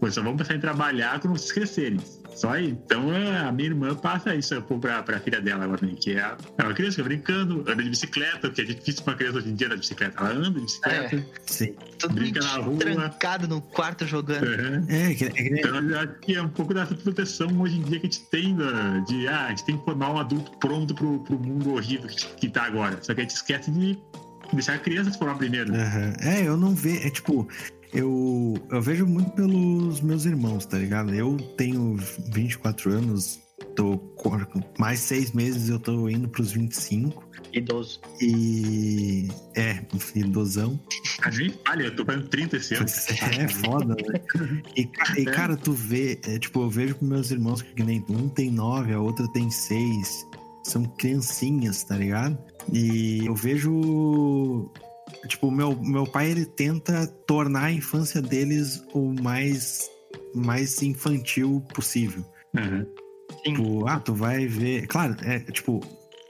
[0.00, 1.98] Vocês só vão pensar em trabalhar quando vocês crescerem.
[2.34, 2.70] Só aí.
[2.70, 6.62] Então, a minha irmã passa isso pra, pra filha dela agora, né, que é, é
[6.62, 9.48] uma criança que fica brincando, anda de bicicleta, porque é difícil pra uma criança hoje
[9.50, 10.20] em dia andar de bicicleta.
[10.20, 11.74] Ela anda de bicicleta, Sim.
[11.98, 12.78] Tudo Brinca na rua.
[12.78, 14.44] trancado no quarto jogando.
[14.46, 14.86] Uhum.
[14.88, 17.82] É, que, é que Então, eu acho que é um pouco dessa proteção hoje em
[17.82, 20.52] dia que a gente tem, da- de ah, a gente tem que formar um adulto
[20.58, 22.98] pronto pro, pro mundo horrível que, que tá agora.
[23.02, 23.98] Só que a gente esquece de
[24.52, 25.74] deixar a criança se formar primeiro.
[25.74, 26.12] Aham.
[26.20, 27.06] É, eu não vejo.
[27.06, 27.48] É tipo,
[27.92, 31.14] eu, eu vejo muito pelos meus irmãos, tá ligado?
[31.14, 31.96] Eu tenho
[32.32, 33.40] 24 anos,
[33.74, 34.30] tô com
[34.78, 37.28] mais seis meses eu tô indo pros 25.
[37.52, 38.00] Idoso.
[38.20, 39.28] E.
[39.56, 39.82] É,
[40.14, 40.78] idosão.
[41.22, 42.86] A gente falha, eu tô fazendo 30 esse ano.
[43.38, 44.20] É foda, né?
[44.76, 48.28] E, e, cara, tu vê, é, tipo, eu vejo com meus irmãos que nem um
[48.28, 50.26] tem nove, a outra tem seis.
[50.62, 52.38] São criancinhas, tá ligado?
[52.72, 54.70] E eu vejo.
[55.26, 59.88] Tipo, meu, meu pai ele tenta tornar a infância deles o mais,
[60.34, 62.24] mais infantil possível.
[62.54, 62.86] Uhum.
[63.44, 64.86] Tipo, ah, tu vai ver.
[64.86, 65.80] Claro, é tipo,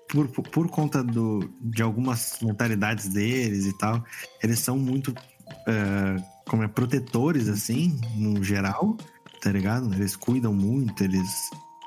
[0.08, 4.04] por, por, conta do, de algumas mentalidades deles e tal,
[4.42, 5.14] eles são muito
[5.66, 6.16] eh,
[6.48, 8.96] como é, protetores, assim, no geral,
[9.40, 9.92] tá ligado?
[9.94, 11.28] Eles cuidam muito, eles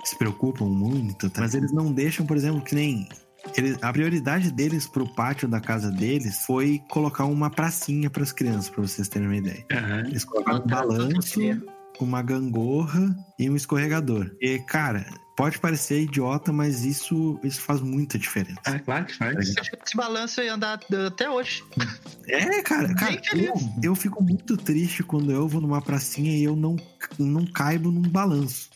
[0.04, 1.42] se preocupam muito, tá?
[1.42, 3.08] mas eles não deixam, por exemplo, que nem.
[3.56, 8.32] Eles, a prioridade deles pro pátio da casa deles foi colocar uma pracinha para as
[8.32, 9.66] crianças, para vocês terem uma ideia.
[9.72, 10.00] Uhum.
[10.08, 11.40] Eles colocaram um que balanço,
[12.00, 14.32] uma gangorra e um escorregador.
[14.42, 18.60] E, cara, pode parecer idiota, mas isso, isso faz muita diferença.
[18.66, 19.50] Ah, claro que faz.
[19.50, 21.64] Tivesse esse balanço, eu ia andar até hoje.
[22.28, 26.56] É, cara, cara, eu, eu fico muito triste quando eu vou numa pracinha e eu
[26.56, 26.76] não,
[27.20, 28.70] não caibo num balanço.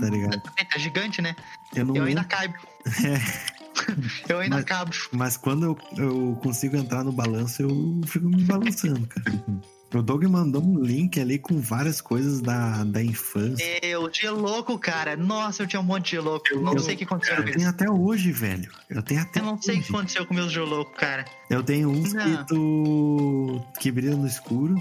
[0.00, 0.42] Tá ligado?
[0.74, 1.34] É gigante, né?
[1.74, 2.54] Eu não Eu ainda caibo.
[2.84, 3.53] É,
[4.28, 4.90] Eu ainda Mas- cabo.
[5.12, 9.44] mas quando eu, eu consigo entrar no balanço, eu fico me balançando, cara.
[9.94, 13.64] O Doug mandou um link ali com várias coisas da, da infância.
[13.80, 15.16] Eu, dia louco, cara.
[15.16, 16.46] Nossa, eu tinha um monte de louco.
[16.56, 17.68] Não Eu- sei o que aconteceu Eu com tenho eles.
[17.68, 18.68] até hoje, velho.
[18.90, 19.86] Eu tenho até Eu não sei o hoje.
[19.86, 21.24] que aconteceu com meus louco, cara.
[21.48, 22.02] Eu tenho um Não.
[22.02, 24.74] escrito que brilha no escuro.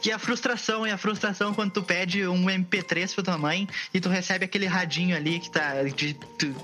[0.00, 4.00] Que a frustração, e a frustração quando tu pede um MP3 pra tua mãe e
[4.00, 5.82] tu recebe aquele radinho ali que tá.
[5.82, 6.54] De, tu-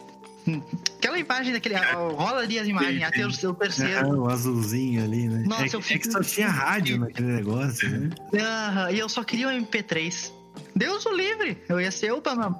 [0.99, 1.76] aquela imagem daquele.
[1.76, 4.20] Rola ali as imagens, até o seu Ah, terceiro.
[4.20, 5.45] o azulzinho ali, né?
[5.47, 8.11] Nossa, é, eu é fico- que só tinha rádio naquele negócio, né?
[8.34, 10.32] Aham, e eu só queria um MP3.
[10.76, 11.62] Deus o livre!
[11.68, 12.59] Eu ia ser o Pamamã.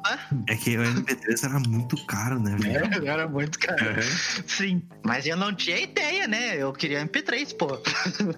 [0.48, 3.06] É que o MP3 era muito caro, né, velho?
[3.06, 3.84] Era muito caro.
[3.90, 4.00] Aham.
[4.46, 6.56] Sim, mas eu não tinha ideia, né?
[6.56, 7.78] Eu queria MP3, pô.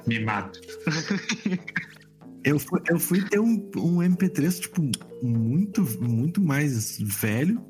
[0.07, 0.61] Me mato.
[2.45, 4.83] Eu fui, eu fui ter um, um MP3, tipo,
[5.23, 7.61] muito, muito mais velho.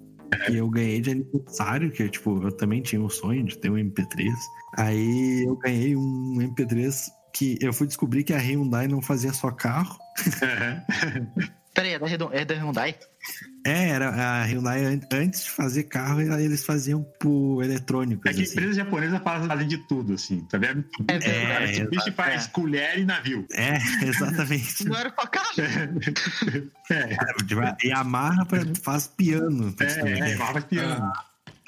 [0.46, 3.76] Que eu ganhei de aniversário, que tipo, eu também tinha o sonho de ter um
[3.76, 4.28] MP3.
[4.76, 9.50] Aí eu ganhei um MP3 que eu fui descobrir que a Hyundai não fazia só
[9.50, 9.98] carro.
[10.42, 10.84] Aham.
[11.74, 12.96] Pera aí, é da, é da Hyundai?
[13.66, 18.30] É, era a Hyundai an- antes de fazer carro, eles faziam por eletrônicos.
[18.30, 18.52] É que assim.
[18.52, 20.84] empresas japonesas fazem de tudo, assim, tá vendo?
[21.08, 21.72] É verdade.
[21.72, 22.48] esse bicho faz É.
[22.50, 23.46] colher e navio.
[23.52, 24.84] É, exatamente.
[24.86, 25.48] Não era pra carro.
[26.90, 27.16] É,
[27.86, 29.74] E amarra pra, faz piano.
[29.80, 30.36] é, é, ver.
[30.36, 31.12] barba piano.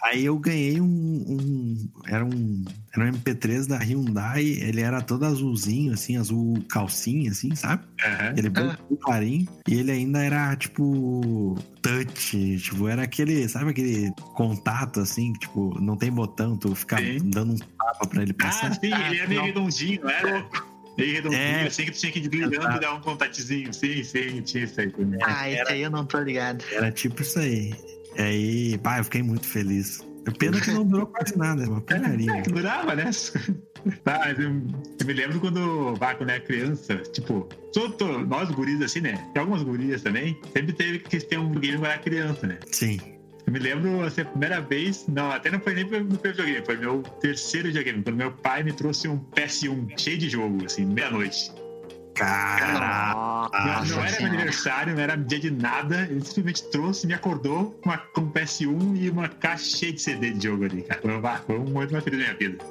[0.05, 2.64] Aí eu ganhei um, um- Era um.
[2.94, 4.44] Era um MP3 da Hyundai.
[4.44, 7.82] Ele era todo azulzinho, assim, azul calcinha, assim, sabe?
[8.05, 8.34] Aham.
[8.36, 8.78] Ele bem Ah.
[9.01, 9.49] clarinho.
[9.66, 11.57] E ele ainda era, tipo.
[11.82, 12.59] Touch.
[12.59, 13.49] Tipo, era aquele.
[13.49, 15.32] Sabe aquele contato, assim?
[15.32, 17.18] que, Tipo, não tem botão, tu fica Sim.
[17.30, 18.74] dando um tapa pra ele Ah, passar.
[18.74, 20.47] sim, ele é meio redondinho, não era?
[20.99, 21.66] Meio redondinho, É.
[21.66, 22.76] assim que tu tinha que ir brilhando Exato.
[22.76, 23.72] e dar um contatezinho.
[23.72, 25.18] Sim, sim, tinha isso aí também.
[25.24, 26.64] Ah, isso aí eu não tô ligado.
[26.72, 27.74] Era tipo isso aí.
[28.19, 30.05] E aí, pá, eu fiquei muito feliz.
[30.39, 32.33] Pena que não durou quase nada, é uma porcaria.
[32.33, 33.11] É, que durava, né?
[34.03, 34.51] Tá, mas eu,
[35.01, 39.14] eu me lembro quando, bah, quando era criança, tipo, todo, nós guris assim, né?
[39.33, 42.59] Tem algumas gurias também, sempre teve que ter um quando era criança, né?
[42.73, 42.99] Sim.
[43.47, 46.67] Eu me lembro, assim, a primeira vez, não, até não foi nem meu primeiro videogame,
[46.67, 50.85] foi meu terceiro videogame, quando meu pai me trouxe um PS1 cheio de jogo, assim,
[50.85, 51.53] meia-noite.
[52.17, 53.14] Caraca.
[53.64, 56.03] Não, não era meu aniversário, não era dia de nada.
[56.11, 60.01] Ele simplesmente trouxe, me acordou com, uma, com um PS1 e uma caixa cheia de
[60.01, 61.01] CD de jogo ali, cara.
[61.01, 62.64] Foi, um- foi um momento mais feliz da minha vida.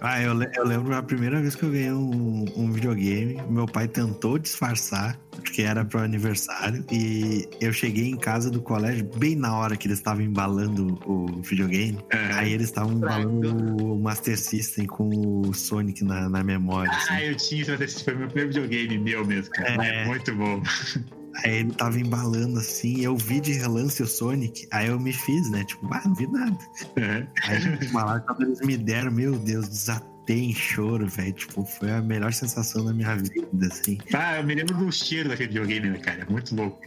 [0.00, 3.88] Ah, eu, eu lembro a primeira vez que eu ganhei um, um videogame, meu pai
[3.88, 9.56] tentou disfarçar, porque era pro aniversário, e eu cheguei em casa do colégio bem na
[9.56, 11.98] hora que eles estavam embalando o videogame.
[12.10, 12.32] É.
[12.34, 15.08] Aí eles estavam embalando o Master System com
[15.46, 16.92] o Sonic na, na memória.
[16.92, 17.06] assim.
[17.10, 19.84] Ah, eu tinha isso, mas esse foi meu primeiro videogame meu mesmo, cara.
[19.84, 20.02] É.
[20.02, 20.62] É, muito bom.
[21.44, 25.50] Aí ele tava embalando assim, eu vi de relance o Sonic, aí eu me fiz,
[25.50, 25.64] né?
[25.64, 26.58] Tipo, ah, não vi nada.
[26.96, 27.26] É.
[27.44, 31.32] Aí, lá, quando eles me deram, meu Deus, desatei em choro, velho.
[31.32, 33.98] Tipo, foi a melhor sensação da minha vida, assim.
[34.12, 36.22] Ah, eu me lembro do cheiro daquele videogame, né, cara?
[36.22, 36.80] É muito louco.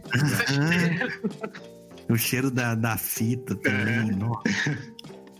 [2.09, 4.43] o cheiro da, da fita também, nossa.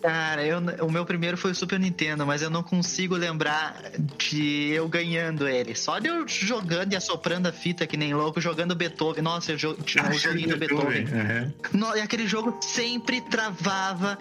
[0.02, 3.76] Cara, eu, o meu primeiro foi o Super Nintendo, mas eu não consigo lembrar
[4.18, 5.76] de eu ganhando ele.
[5.76, 9.22] Só de eu jogando e assoprando a fita que nem louco, jogando Beethoven.
[9.22, 11.06] Nossa, eu jo- tinha o joguinho do Beethoven.
[11.06, 11.54] Aham.
[11.74, 14.18] No- e aquele jogo sempre travava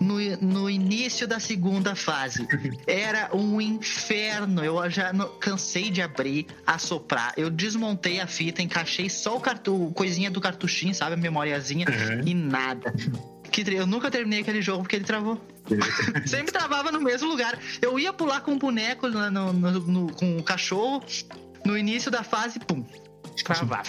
[0.00, 2.46] no, no início da segunda fase.
[2.86, 4.62] Era um inferno.
[4.62, 7.32] Eu já não- cansei de abrir, assoprar.
[7.38, 11.14] Eu desmontei a fita, encaixei só o cartu, coisinha do cartuchinho, sabe?
[11.14, 11.86] A memoriazinha.
[11.88, 12.22] Uhum.
[12.28, 12.92] E nada.
[13.62, 15.40] Que eu nunca terminei aquele jogo porque ele travou.
[16.26, 17.56] Sempre travava no mesmo lugar.
[17.80, 21.02] Eu ia pular com o boneco no, no- no- com o cachorro.
[21.64, 22.84] No início da fase, pum.
[23.44, 23.82] Travava.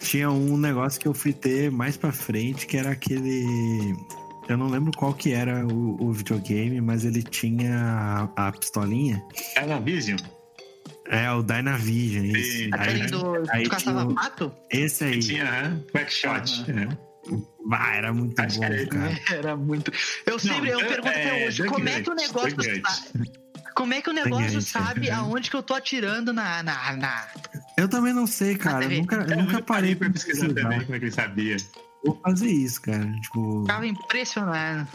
[0.00, 3.94] Tinha um negócio que eu fui ter mais pra frente, que era aquele.
[4.48, 9.22] Eu não lembro qual que era o, o videogame, mas ele tinha a, a pistolinha.
[9.56, 10.18] Era Vision.
[11.06, 12.52] É, o Dynavision, isso.
[12.58, 12.70] Sim.
[12.72, 13.50] Aquele Aí, do.
[13.50, 14.52] aí Tu caçava tinha o- pato?
[14.70, 15.18] esse aí.
[15.18, 15.84] Tinha, aham.
[15.92, 16.70] Quackshot.
[16.70, 16.98] Aham.
[17.72, 19.20] Ah, era muito Acho bom, era- cara.
[19.32, 19.92] Era muito.
[20.26, 22.56] Eu sempre, eu Dan- pergunto até é, hoje, Duck como é que o negócio?
[23.74, 26.62] Como é que o negócio sabe aonde que eu tô atirando na.
[26.62, 27.26] na, na...
[27.76, 28.84] Eu também não sei, cara.
[28.84, 31.56] Eu nunca, eu nunca parei pra pesquisar também como é que ele sabia.
[32.04, 33.10] Vou fazer isso, cara.
[33.22, 33.64] Tipo.
[33.66, 34.86] Tava impressionado.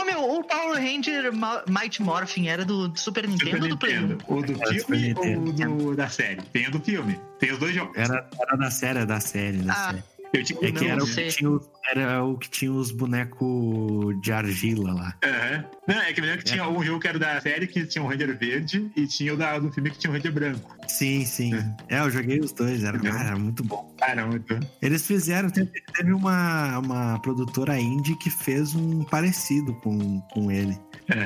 [0.00, 1.32] Ô meu, o Power Ranger
[1.68, 4.00] Might Morphin era do, Super Nintendo Super ou do Play 1?
[4.06, 4.24] Nintendo.
[4.28, 6.40] O do É, filme ou do, da série?
[6.52, 7.18] Tem o do filme.
[7.40, 7.96] Tem os dois jogos.
[7.96, 10.04] Era, era da série, da série, da Ah, série.
[10.32, 14.20] Eu tinha É que era o que, tinha, os- era o que tinha os bonecos
[14.22, 15.14] de argila lá.
[15.24, 15.64] Aham.
[15.88, 18.02] Não, é que eu lembro que tinha um jogo que era da série que tinha
[18.04, 20.76] um Ranger verde e tinha o da, do filme que tinha um Ranger branco.
[20.86, 21.52] Sim, sim.
[21.88, 23.02] É, eu joguei os dois, era, Uhum.
[23.02, 23.92] cara, era muito bom.
[23.98, 24.58] Cara, muito.
[24.80, 30.78] Eles fizeram, teve, teve uma, uma produtora indie que fez um parecido com, com ele.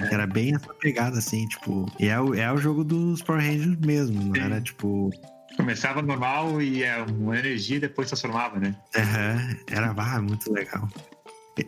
[0.09, 1.85] Que era bem essa pegada, assim, tipo.
[2.01, 4.41] E é o, é o jogo dos Power Rangers mesmo, não Sim.
[4.41, 5.11] era tipo.
[5.57, 8.75] Começava normal e é uma energia e depois transformava, né?
[8.97, 10.89] aham, era ah, muito legal.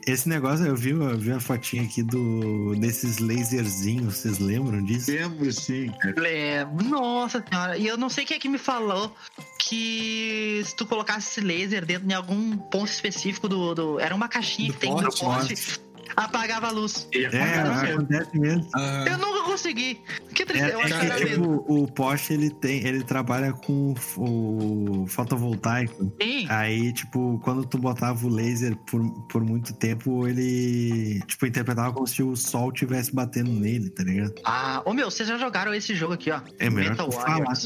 [0.04, 5.12] Esse negócio, eu vi, eu vi a fotinha aqui do, desses laserzinhos, vocês lembram disso?
[5.12, 6.20] Lembro sim, cara.
[6.20, 6.84] Lembro.
[6.84, 7.78] Nossa senhora.
[7.78, 9.14] E eu não sei quem é que me falou
[9.60, 13.74] que se tu colocasse esse laser dentro de algum ponto específico do.
[13.76, 15.80] do- era uma caixinha Do que tem no poste, poste,
[16.14, 17.08] apagava a luz.
[17.12, 18.68] E É, acontece mesmo.
[18.74, 20.00] Ah, Eu nunca consegui.
[20.34, 20.72] Que É, tristeza.
[20.74, 21.64] eu é acho que que, era tipo, mesmo.
[21.68, 26.12] o poste ele tem, ele trabalha com o, fotovoltaico.
[26.20, 26.46] Sim.
[26.48, 32.06] Aí, tipo, quando tu botava o laser por, por muito tempo, ele, tipo, interpretava como
[32.06, 34.34] se o sol estivesse batendo nele, tá ligado?
[34.44, 36.40] Ah, ô meu, vocês já jogaram esse jogo aqui, ó.
[36.58, 37.64] É melhor Metal tu falar, Warriors.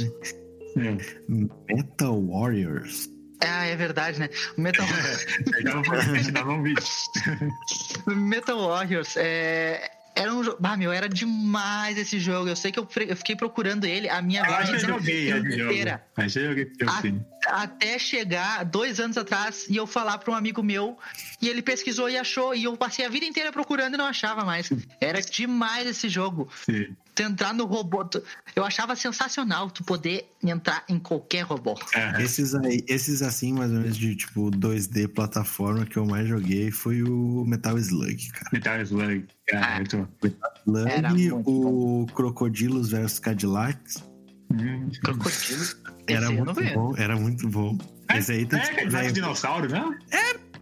[0.77, 0.97] né?
[1.69, 1.75] É.
[1.75, 3.09] Metal Warriors.
[3.41, 4.29] Ah, é verdade, né?
[4.57, 4.87] Metal,
[6.63, 6.83] vídeo.
[8.07, 9.91] Metal Warriors é.
[10.15, 10.59] Era um jogo.
[10.63, 12.49] Ah, meu, era demais esse jogo.
[12.49, 16.05] Eu sei que eu, eu fiquei procurando ele a minha eu vida joguei inteira.
[16.19, 17.25] Eu joguei Ah, sim.
[17.47, 20.99] Até chegar dois anos atrás e eu falar pra um amigo meu
[21.41, 22.55] e ele pesquisou e achou.
[22.55, 24.71] E eu passei a vida inteira procurando e não achava mais.
[25.01, 26.49] Era demais esse jogo.
[26.67, 26.95] sim.
[27.21, 28.03] Tu entrar no robô.
[28.03, 28.23] tu-
[28.57, 31.79] Eu achava sensacional tu poder entrar em qualquer robô.
[31.95, 32.19] Aham.
[32.21, 36.71] Esses aí, esses assim, mais ou menos de tipo 2D plataforma que eu mais joguei
[36.71, 38.49] foi o Metal Slug, cara.
[38.55, 39.27] Metal Slug.
[39.47, 39.77] Cara, Ah.
[39.77, 39.97] muito
[41.19, 44.03] Slug, o Crocodilos vs Cadillacs.
[44.51, 44.89] Hum.
[45.05, 45.65] Crocodilo.
[46.07, 47.79] Era Esse muito bom, era muito bom.
[48.15, 49.95] Esse aí tem É, que aquele velho, dinossauro, não?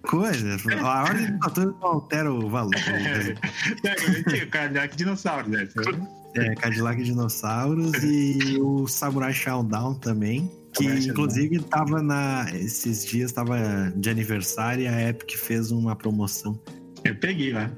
[0.02, 0.56] coisa.
[0.82, 2.70] A ordem do fator não altera o valor.
[3.84, 5.68] É, eu tinha Cadillac dinossauro, né?
[6.34, 10.50] É, Cadillac Dinossauros e o Samurai Shodown também.
[10.74, 12.46] Que inclusive tava na.
[12.54, 13.56] Esses dias tava
[13.96, 16.60] de aniversário e a Epic fez uma promoção.
[17.04, 17.70] Eu peguei lá.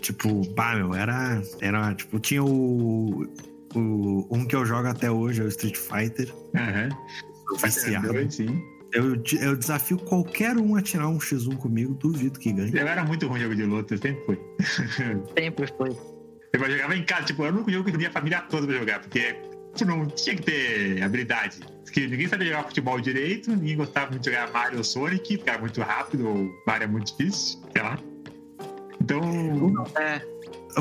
[0.00, 1.42] Tipo, pá, meu, era.
[1.60, 3.26] Era, tipo, tinha o.
[3.74, 6.34] o um que eu jogo até hoje, é o Street Fighter.
[6.56, 6.88] Aham.
[7.48, 8.32] Sou viciado.
[8.32, 8.62] Sim.
[8.92, 12.72] Eu, eu desafio qualquer um a tirar um X1 comigo, duvido que ganhe.
[12.74, 14.40] Eu era muito ruim jogo de luta, sempre foi.
[15.38, 15.96] Sempre foi.
[16.52, 18.66] Eu jogava em casa, tipo, era o único jogo que eu tinha a família toda
[18.66, 19.36] pra jogar, porque
[19.74, 21.60] tipo, não tinha que ter habilidade.
[21.84, 25.50] Porque ninguém sabia jogar futebol direito, ninguém gostava muito de jogar Mario ou Sonic, porque
[25.50, 27.98] era muito rápido, ou Mario é muito difícil, sei lá.
[29.00, 29.20] Então,
[29.96, 30.20] É.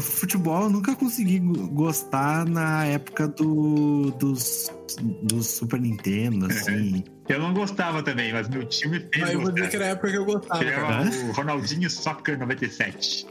[0.02, 4.72] Futebol eu nunca consegui go- gostar na época do, dos,
[5.24, 7.04] dos Super Nintendo, assim.
[7.28, 9.90] eu não gostava também, mas meu time fez Ah, eu vou dizer que era a
[9.90, 11.02] época que eu gostava, cara.
[11.08, 13.26] era o Ronaldinho Soccer 97.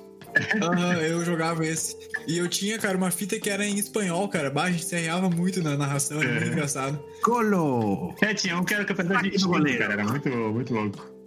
[0.62, 1.96] Aham, eu jogava esse.
[2.26, 4.50] E eu tinha, cara, uma fita que era em espanhol, cara.
[4.50, 6.48] Bah, a gente se arreava muito na narração, era muito É.
[6.48, 7.02] engraçado.
[7.22, 8.14] Golo!
[8.22, 9.78] É, tinha um que era campeonato de goleiro.
[9.78, 11.17] cara, era muito, muito louco.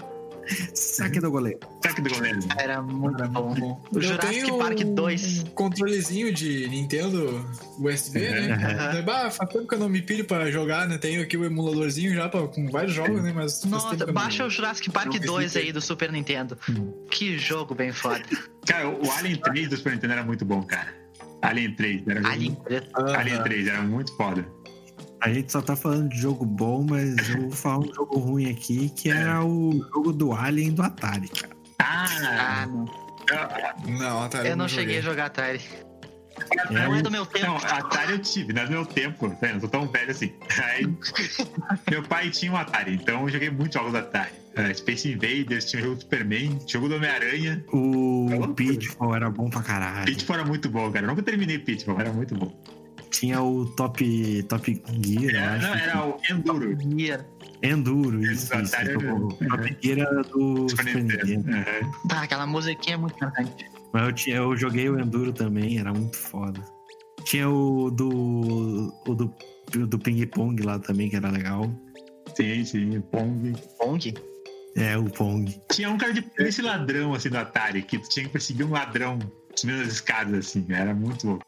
[0.74, 1.60] Saque do goleiro.
[1.84, 2.40] Saque do goleiro.
[2.58, 3.50] Era muito bom.
[3.56, 3.66] muito.
[3.66, 5.40] O Eu Jurassic tenho Park 2.
[5.40, 7.46] Um controlezinho de Nintendo
[7.80, 8.52] USB, né?
[8.54, 9.02] Aham.
[9.04, 10.98] Bah, faz tempo que eu não me pilho pra jogar, né?
[10.98, 13.32] Tenho aqui o emuladorzinho já pra, com vários jogos, né?
[13.34, 15.68] Mas Nossa, baixa o Jurassic Park não 2 visitei.
[15.68, 16.58] aí do Super Nintendo.
[17.10, 18.22] Que jogo bem foda.
[18.66, 20.94] Cara, o Alien 3 do Super Nintendo era muito bom, cara.
[21.42, 22.58] Alien 3, era Alien.
[22.98, 23.16] Aham.
[23.18, 24.46] Alien 3, era muito foda.
[25.22, 28.50] A gente só tá falando de jogo bom, mas eu vou falar um jogo ruim
[28.50, 31.56] aqui, que era o jogo do Alien do Atari, cara.
[31.80, 32.06] Ah,
[32.64, 32.86] Ah, não.
[34.00, 34.84] Não, Atari Eu não joguei.
[34.86, 35.62] cheguei a jogar Atari.
[36.70, 37.46] É, Não é do meu tempo.
[37.46, 39.48] Não, Atari eu tive, não é do meu tempo, tá?
[39.48, 40.34] eu não sou tão velho assim.
[40.64, 40.88] Aí,
[41.90, 44.32] meu pai tinha um Atari, então eu joguei muitos jogos do Atari.
[44.56, 47.64] Eh, Space Invaders, tinha o jogo do Superman, jogo do Homem-Aranha.
[47.72, 50.06] O Pitfall era bom pra caralho.
[50.06, 51.06] Pitfall era muito bom, cara.
[51.06, 52.52] Eu nunca terminei Pitfall, era muito bom.
[53.12, 55.68] Tinha o Top, top Gear, eu Era, acho.
[55.68, 56.78] não, era o Enduro.
[56.98, 57.26] Gear.
[57.62, 58.76] Enduro, Esse isso, isso.
[58.76, 61.26] Era- Top Gear era do Super Nintendo.
[61.28, 61.58] Nintendo.
[61.58, 61.92] Aham.
[62.08, 63.66] Tá, aquela musiquinha é muito marcante.
[63.94, 66.64] Mas eu, tinha, eu joguei o Enduro também, era muito foda.
[67.26, 68.94] Tinha o do.
[69.08, 69.34] o do,
[69.88, 71.70] do Ping Pong lá também, que era legal.
[72.36, 73.54] Sim, sim, Pong.
[73.78, 74.14] Pong?
[74.78, 75.54] É, o Pong.
[75.72, 78.72] Tinha um cara de polícia ladrão, assim, do Atari, que tu tinha que perseguir um
[78.72, 79.20] ladrão
[79.54, 80.66] subindo as escadas, assim.
[80.70, 81.44] Era muito louco.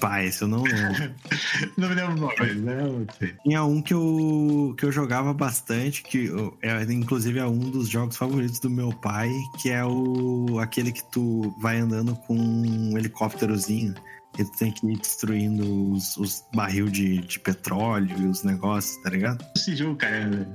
[0.00, 1.14] Pá, esse eu não lembro.
[1.76, 3.34] Não me lembro o nome, não sei.
[3.42, 7.88] Tinha um que eu, que eu jogava bastante, que eu- é, inclusive é um dos
[7.88, 9.30] jogos favoritos do meu pai,
[9.60, 13.94] que é o aquele que tu vai andando com um helicópterozinho.
[14.38, 19.00] E tu tem que ir destruindo os, os barril de, de petróleo e os negócios,
[19.02, 19.42] tá ligado?
[19.56, 20.46] Esse jogo, cara,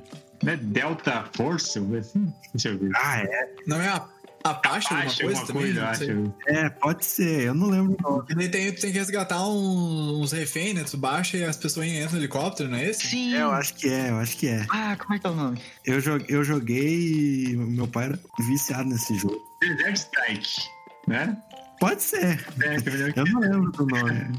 [0.44, 1.80] Não é Delta Force?
[1.98, 2.32] Assim?
[2.54, 2.92] Deixa eu ver.
[2.96, 3.50] Ah, é?
[3.66, 4.02] Não é
[4.44, 6.14] a Apache alguma coisa alguma também?
[6.16, 6.36] Não.
[6.48, 7.42] É, pode ser.
[7.44, 8.26] Eu não lembro o nome.
[8.30, 10.84] E daí tem, tu tem que resgatar um- uns reféns, né?
[10.84, 13.08] Tu baixa e as pessoas entram no helicóptero, não é esse?
[13.08, 13.36] Sim.
[13.36, 14.66] É, eu acho que é, eu acho que é.
[14.70, 15.62] Ah, como é que é o nome?
[15.86, 19.40] Eu joguei, eu joguei e meu pai era viciado nesse jogo.
[19.62, 20.62] Desert Strike,
[21.08, 21.38] né?
[21.80, 22.46] Pode ser.
[22.62, 24.32] É, que eu não lembro do nome.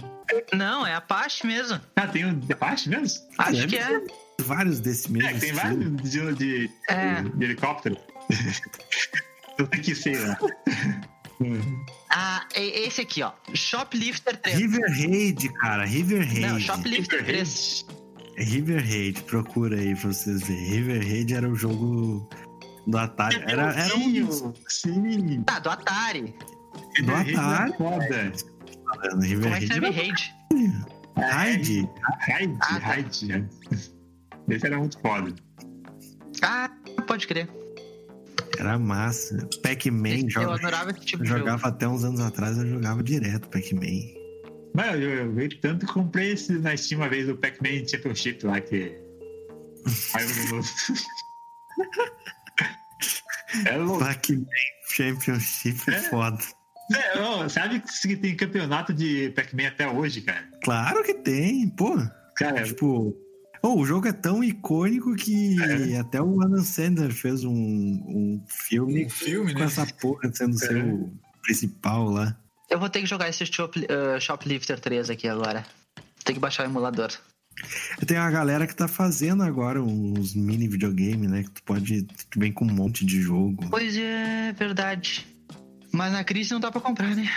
[0.54, 1.78] Não, é Apache mesmo.
[1.96, 3.22] Ah, tem o Apache mesmo?
[3.38, 4.00] Acho Deve que é.
[4.40, 5.60] Vários desse mesmo É, tem estilo.
[5.60, 7.22] vários de, de, É.
[7.22, 7.96] de helicóptero.
[9.66, 10.38] Tenho que lá.
[12.10, 13.32] Ah, é esse aqui, ó.
[13.52, 14.56] Shoplifter 3.
[14.58, 15.84] River Raid, cara.
[15.84, 16.40] River Raid.
[16.40, 17.86] Não, Shoplifter 3.
[18.36, 20.64] River Raid, procura aí pra vocês verem.
[20.70, 22.28] River Raid era o jogo
[22.86, 23.42] do Atari.
[23.46, 25.42] Era, era um Sim.
[25.44, 26.34] Tá, do Atari.
[27.02, 27.72] do Atari.
[27.72, 28.32] É Foda.
[29.20, 30.34] River Como é que era Raid?
[31.16, 31.88] Raid.
[32.20, 32.86] Raid, Ah, tá.
[32.86, 33.48] Raid.
[34.48, 35.34] Esse era muito foda.
[36.42, 36.70] Ah,
[37.06, 37.48] pode crer.
[38.58, 39.48] Era massa.
[39.62, 41.40] Pac-Man, Eu joga- adorava esse tipo eu de jogo.
[41.40, 44.20] jogava até uns anos atrás, eu jogava direto Pac-Man.
[44.74, 48.44] Mano, eu, eu vejo tanto que comprei esse na Steam uma vez do Pac-Man Championship
[48.46, 48.92] lá que.
[50.14, 50.62] Aí eu-
[53.66, 54.04] É louco.
[54.04, 54.44] Pac-Man
[54.88, 55.98] Championship é É.
[56.04, 56.38] foda.
[56.94, 60.46] É, ó, sabe que tem campeonato de Pac-Man até hoje, cara?
[60.62, 61.96] Claro que tem, pô.
[62.36, 63.16] Cara, Tipo,
[63.62, 65.98] oh, o jogo é tão icônico que É.
[65.98, 69.64] até o Adam Sandler fez um, um filme Um filme, com né?
[69.66, 70.66] essa porra sendo É.
[70.66, 72.36] seu principal lá.
[72.70, 75.64] Eu vou ter que jogar esse Shop, eh, Shoplifter 3 aqui agora.
[76.24, 77.10] Tem que baixar o emulador.
[78.06, 81.42] Tem uma galera que tá fazendo agora uns mini videogame, né?
[81.42, 82.02] Que tu pode.
[82.30, 83.68] Tu vem com um monte de jogo.
[83.68, 85.26] Pois é, verdade.
[85.92, 87.28] Mas na crise não dá pra comprar, né?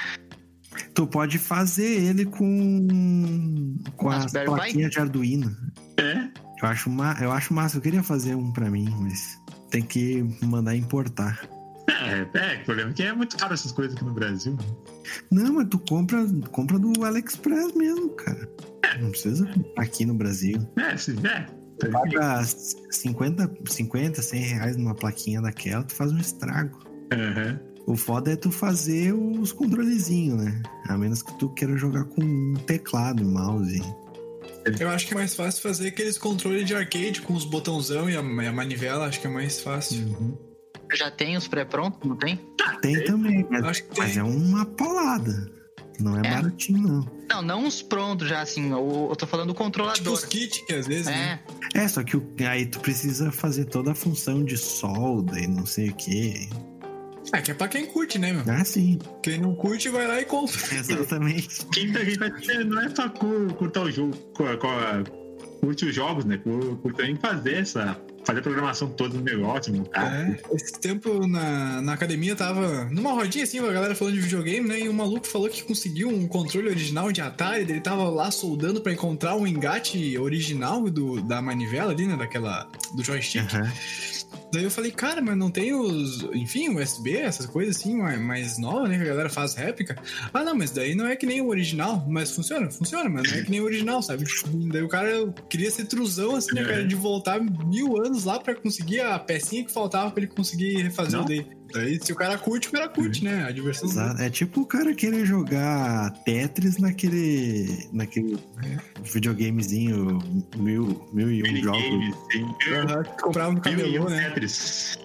[0.93, 3.77] Tu pode fazer ele com.
[3.95, 5.55] com as plaquinhas de Arduino.
[5.97, 6.45] é.
[6.61, 7.17] Eu acho, ma...
[7.21, 7.77] eu acho massa.
[7.77, 11.47] Eu queria fazer um pra mim, mas tem que mandar importar.
[11.87, 14.57] É, é, o problema é que é muito caro essas coisas aqui no Brasil.
[15.31, 18.49] Não, mas tu compra, compra do AliExpress mesmo, cara.
[18.99, 19.47] Não precisa
[19.77, 20.57] aqui no Brasil.
[20.77, 21.45] É, se, é.
[21.91, 26.79] Paga 50, 50, 100 reais numa plaquinha daquela, tu faz um estrago.
[27.11, 27.59] Aham.
[27.87, 30.61] O foda é tu fazer os controlezinhos, né?
[30.87, 33.81] A menos que tu queira jogar com um teclado, mouse.
[34.79, 38.15] Eu acho que é mais fácil fazer aqueles controles de arcade com os botãozão e
[38.15, 40.03] a, a manivela, acho que é mais fácil.
[40.07, 40.35] Uhum.
[40.93, 42.39] Já tem os pré-prontos, não tem?
[42.81, 44.19] Tem também, mas, Acho que mas tem.
[44.19, 45.51] é uma polada.
[45.99, 46.29] Não é, É.
[46.41, 47.05] baratinho, não.
[47.29, 48.71] Não, não os prontos já, assim.
[48.71, 50.13] Eu, eu tô falando do Tipo controlador.
[50.13, 51.39] os kits que às vezes, né?
[51.73, 55.47] É, É, só que o- aí tu precisa fazer toda a função de solda e
[55.47, 56.49] não sei o quê.
[57.31, 58.43] Ah, que é pra quem curte, né, meu?
[58.53, 58.99] Ah, sim.
[59.21, 60.59] Quem não curte vai lá e compra.
[60.75, 61.65] Exatamente.
[61.73, 65.11] Quem, tá- quem vai não é só cur- curtar o jogo, cu- cu-
[65.61, 66.37] curte os jogos, né?
[66.37, 67.97] Cur- Curte também fazer essa.
[68.23, 70.11] Fazer a programação toda do negócio, montar.
[70.11, 74.67] É, esse tempo na, na academia tava numa rodinha assim, a galera falando de videogame,
[74.67, 74.79] né?
[74.79, 78.81] E um maluco falou que conseguiu um controle original de Atari, ele tava lá soldando
[78.81, 82.15] pra encontrar um engate original do, da manivela ali, né?
[82.17, 82.67] Daquela.
[82.95, 83.43] do joystick.
[83.53, 83.71] Aham.
[84.55, 86.23] Daí eu falei, cara, mas não tem os.
[86.33, 88.95] Enfim, USB, essas coisas assim, mais, novas, né?
[88.97, 90.01] Que a galera faz réplica.
[90.33, 92.05] Ah, não, mas daí não é que nem o original.
[92.07, 94.23] Mas funciona, funciona, mas não é que nem o original, sabe?
[94.23, 96.87] E daí o cara queria ser truzão, assim, né, cara?
[96.87, 101.17] De voltar mil anos lá pra conseguir a pecinha que faltava pra ele conseguir refazer
[101.17, 101.25] Não.
[101.25, 101.47] o dele.
[101.73, 103.43] Daí, se o cara curte, o cara curte, né?
[103.43, 103.89] A diversão.
[103.89, 104.21] Exato.
[104.21, 107.87] É tipo o cara querer jogar Tetris naquele.
[107.91, 108.37] naquele
[109.03, 110.19] videogamezinho
[110.57, 113.11] mil, mil e um jogos.
[113.21, 114.29] Comprava no camelô, né?
[114.29, 114.97] Tetris.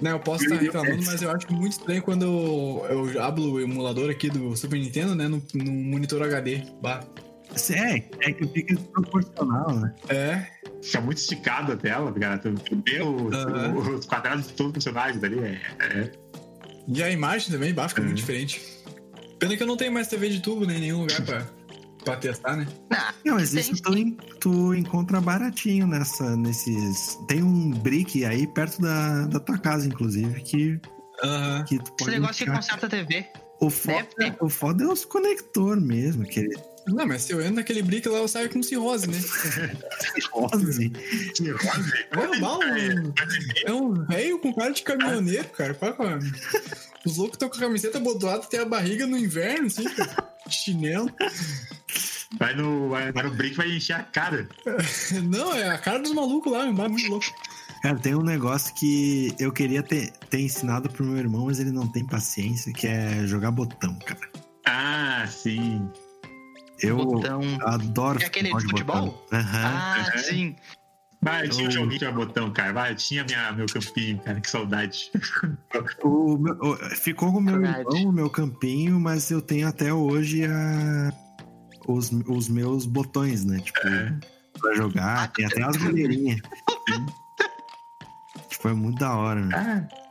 [0.00, 2.24] Né, eu posso estar reclamando, mas eu acho muito estranho quando
[2.90, 6.62] eu, eu abro o emulador aqui do Super Nintendo, né, no, no monitor HD.
[6.82, 7.02] Bah.
[7.70, 9.94] É, é que fica desproporcional, né?
[10.10, 10.46] É,
[10.86, 12.38] Fica muito esticado a tela, cara.
[12.38, 13.74] Tu tu vê os, Aham.
[13.74, 15.38] os quadrados de todos os personagens ali.
[15.40, 16.12] É, é.
[16.86, 18.62] e a imagem também, bah, fica muito diferente.
[19.38, 21.46] Pena que eu não tenho mais TV de tubo nem nenhum lugar pra,
[22.04, 22.66] pra testar, né?
[23.24, 23.92] Não, mas isso tu,
[24.40, 27.18] tu encontra baratinho nessa, nesses.
[27.26, 30.80] Tem um brick aí perto da, da tua casa, inclusive, que,
[31.66, 32.10] que tu Esse pode.
[32.12, 33.26] negócio que conserta a TV.
[33.60, 34.06] o, foda,
[34.40, 36.48] o foda é os conector mesmo, que
[36.86, 39.18] Não, mas se eu entro naquele brick lá, eu saio com cirrose, né?
[40.30, 40.90] rose.
[41.34, 41.92] Que rosa.
[42.12, 43.12] É, um,
[43.66, 45.74] é um velho com cara de caminhoneiro, cara.
[45.74, 46.18] Qual é?
[47.04, 50.36] Os loucos estão com a camiseta bodoada, tem a barriga no inverno, assim, cara.
[50.48, 51.10] Chinelo.
[52.38, 54.48] Vai no, vai, vai no break vai encher a cara.
[55.24, 57.26] Não, é a cara dos malucos lá, bah, muito louco.
[57.82, 61.70] Cara, tem um negócio que eu queria ter, ter ensinado pro meu irmão, mas ele
[61.70, 64.28] não tem paciência, que é jogar botão, cara.
[64.66, 65.88] Ah, sim.
[66.82, 67.40] Eu Botão.
[67.62, 69.06] adoro É aquele de futebol?
[69.06, 69.38] botão.
[69.38, 69.72] Aham.
[69.74, 70.18] Ah, Aham.
[70.18, 70.56] sim.
[71.22, 72.72] Vai, eu tinha um O- joguinho que tinha botão, cara.
[72.72, 74.40] Vai, tinha minha, meu campinho, cara.
[74.40, 75.10] Que saudade.
[76.04, 77.96] O meu- o- ficou com o meu Verdade.
[77.96, 81.12] irmão, o meu campinho, mas eu tenho até hoje a,
[81.88, 83.58] os, os meus botões, né?
[83.60, 84.14] Tipo, É.
[84.60, 85.32] pra jogar.
[85.32, 86.40] Tem até as goleirinhas.
[88.48, 89.54] Tipo, é muito da hora, né?
[89.90, 90.05] Ah,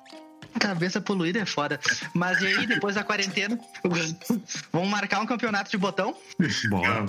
[0.59, 1.79] Cabeça poluída é foda.
[2.13, 3.59] Mas e aí, depois da quarentena,
[4.71, 6.15] vamos marcar um campeonato de botão?
[6.69, 7.05] Bora.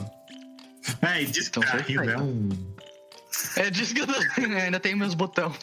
[1.02, 2.08] É, e diz que Então tá isso aí.
[2.08, 2.48] é um.
[3.56, 4.14] É disso que eu tô...
[4.56, 5.52] ainda tenho meus botão.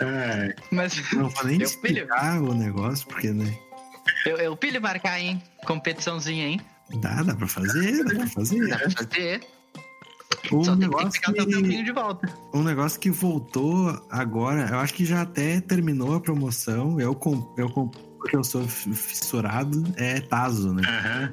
[0.00, 3.56] É, Mas Não vou nem Eu explicar o negócio, porque, né?
[4.26, 5.42] eu, eu pilho marcar, hein?
[5.64, 6.60] Competiçãozinha, hein?
[7.00, 8.68] Dá, dá pra fazer, dá pra fazer.
[8.68, 9.40] Dá pra fazer.
[10.52, 12.28] Um Só tem que negócio pegar que, de volta.
[12.52, 17.00] um negócio que voltou agora, eu acho que já até terminou a promoção.
[17.00, 20.82] Eu, com, eu com, porque eu sou fissurado, é Tazo, né?
[20.86, 21.32] aham.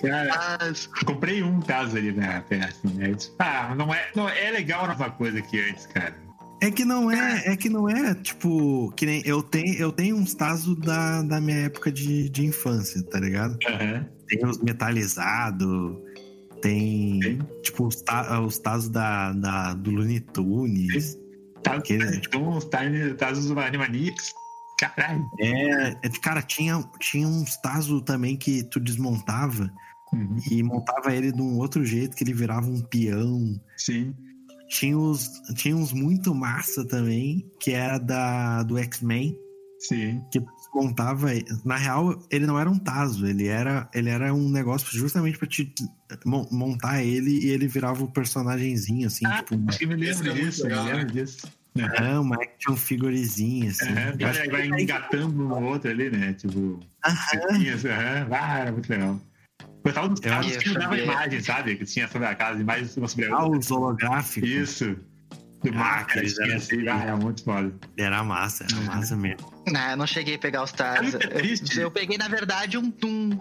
[0.00, 3.10] Cara, Mas, eu comprei um caso ali na PS, né?
[3.10, 6.14] Eu disse, Ah, não é, não é legal a nova coisa que antes, cara.
[6.62, 10.16] É que não é, é que não é, tipo, que nem eu tenho, eu tenho
[10.16, 13.58] uns Tazo da, da minha época de, de infância, tá ligado?
[13.66, 14.06] Aham.
[14.28, 15.96] Tem os metalizados,
[16.60, 17.20] tem,
[17.62, 21.16] tipo, os, ta, os Tazos da, da, do Looney Tunes.
[21.62, 24.32] Tá, Aquele- então, os Tiny Tazos do Animaniacs.
[24.78, 25.22] Caralho.
[25.38, 29.70] É, é, cara, tinha, tinha uns Tazo também que tu desmontava
[30.12, 30.38] Uhum.
[30.50, 33.60] e montava ele de um outro jeito, que ele virava um peão.
[33.76, 34.12] Sim.
[34.70, 39.36] Tinha uns, tinha uns muito massa também, que era da, do X-Men,
[39.80, 40.20] Sim.
[40.32, 40.40] que
[40.70, 41.28] tu desmontava.
[41.64, 45.46] Na real, ele não era um Tazo, ele era, ele era um negócio justamente pra
[45.48, 45.72] te
[46.24, 50.30] mon- montar ele e ele virava um personagemzinho, assim, Ah, tipo, acho que me lembro
[50.30, 51.10] é disso, me legal, lembro né?
[51.12, 51.48] disso.
[51.96, 53.84] ah, uma action figurezinha, assim.
[53.92, 56.32] Aham, Eu acho vai, que vai engatando um no outro ali, né?
[56.34, 56.80] Tipo,
[57.30, 58.28] setinhas, aham.
[58.30, 59.20] Ah, era muito legal.
[59.84, 61.04] Gostava dos Eu casos acho que que mudava a é.
[61.04, 61.76] imagem, sabe?
[61.76, 63.58] Que tinha sobre a casa, imagens uma sobre a Ah, outra.
[63.58, 64.48] os holográficos.
[64.50, 64.96] Isso.
[65.62, 66.06] Do Ah,
[67.02, 67.72] era muito foda.
[67.96, 69.52] Era massa, era massa mesmo.
[69.66, 71.14] não, eu não cheguei a pegar os Tazos.
[71.14, 71.78] É.
[71.78, 73.38] Eu, eu peguei, na verdade, um, um,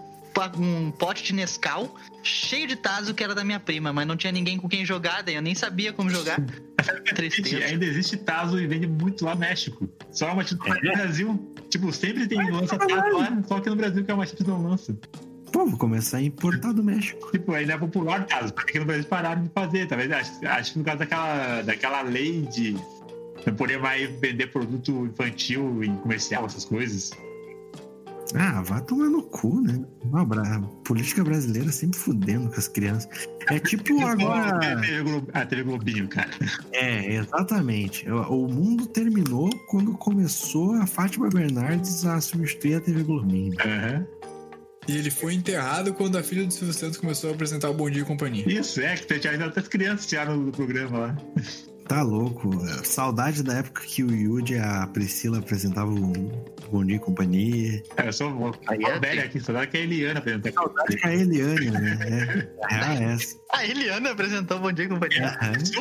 [0.58, 4.32] um pote de Nescau cheio de Tazo que era da minha prima, mas não tinha
[4.32, 6.40] ninguém com quem jogar, daí eu nem sabia como jogar.
[7.16, 7.66] Tristeza.
[7.66, 9.90] ainda existe Tazo e vende muito lá no México.
[10.12, 11.56] Só uma tipo no Brasil.
[11.70, 14.62] Tipo, sempre tem lança Tazo lá, só que no Brasil que é uma tipo não
[14.62, 14.98] lança.
[15.52, 17.32] Pô, vou começar a importar do México.
[17.32, 20.12] Tipo, ainda é popular Tazo, porque no Brasil pararam de fazer, talvez.
[20.12, 22.76] Acho, acho que no caso daquela, daquela lei de
[23.46, 27.12] não poder mais vender produto infantil em comercial, essas coisas.
[28.36, 29.84] Ah, vai tomar no cu, né?
[30.06, 33.10] Não, bra- política brasileira sempre fudendo com as crianças.
[33.50, 34.56] É tipo agora.
[34.56, 36.30] A TV, Glo- a TV Globinho, cara.
[36.72, 38.08] É, exatamente.
[38.12, 43.56] O mundo terminou quando começou a Fátima Bernardes a substituir a TV Globinho.
[43.66, 44.06] Aham.
[44.90, 47.88] E ele foi enterrado quando a filha do Silvio Santos começou a apresentar o Bom
[47.92, 48.44] Dia e Companhia.
[48.48, 51.18] Isso, é, que tinha até as crianças tiraram do programa lá.
[51.88, 52.50] Tá louco.
[52.84, 57.84] Saudade da época que o Yudi e a Priscila apresentavam o Bom Dia e Companhia.
[57.98, 60.54] É, Eu sou uma Aí é velha aqui, só que a Eliana apresentando.
[60.56, 62.48] Saudade com a Eliane, né?
[62.72, 63.36] É, é essa.
[63.54, 65.38] A Eliana apresentou Bom Dia e Companhia.
[65.40, 65.72] Mas-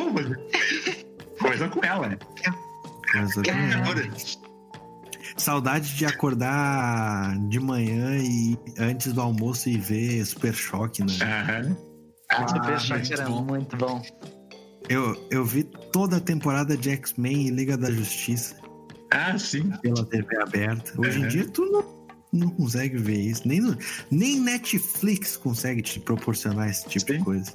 [1.39, 2.19] Coisa com ela, né?
[3.13, 4.47] coisa com ela.
[5.39, 11.12] Saudade de acordar de manhã e antes do almoço e ver Super Choque, né?
[11.22, 11.76] Aham.
[12.30, 13.45] Ah, Super Choque muito era bom.
[13.45, 14.03] muito bom.
[14.89, 18.57] Eu, eu vi toda a temporada de X-Men e Liga da Justiça
[19.11, 19.70] Ah, sim.
[19.82, 21.01] pela TV aberta.
[21.01, 21.28] Hoje em Uhum.
[21.28, 21.84] dia tu não,
[22.32, 23.47] não consegue ver isso.
[23.47, 23.61] Nem,
[24.11, 27.24] nem Netflix consegue te proporcionar esse tipo de Sim.
[27.24, 27.53] coisa.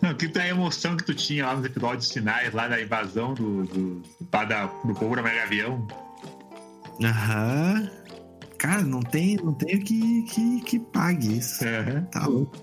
[0.00, 3.64] Não, que a emoção que tu tinha lá nos episódios finais, lá da invasão do,
[3.64, 4.02] do,
[4.32, 5.86] lá da, do povo do Mega Avião.
[7.02, 7.90] Aham.
[8.58, 11.64] Cara, não tem, não tem que, que, que pague isso.
[11.64, 12.02] Aham.
[12.10, 12.56] Tá louco.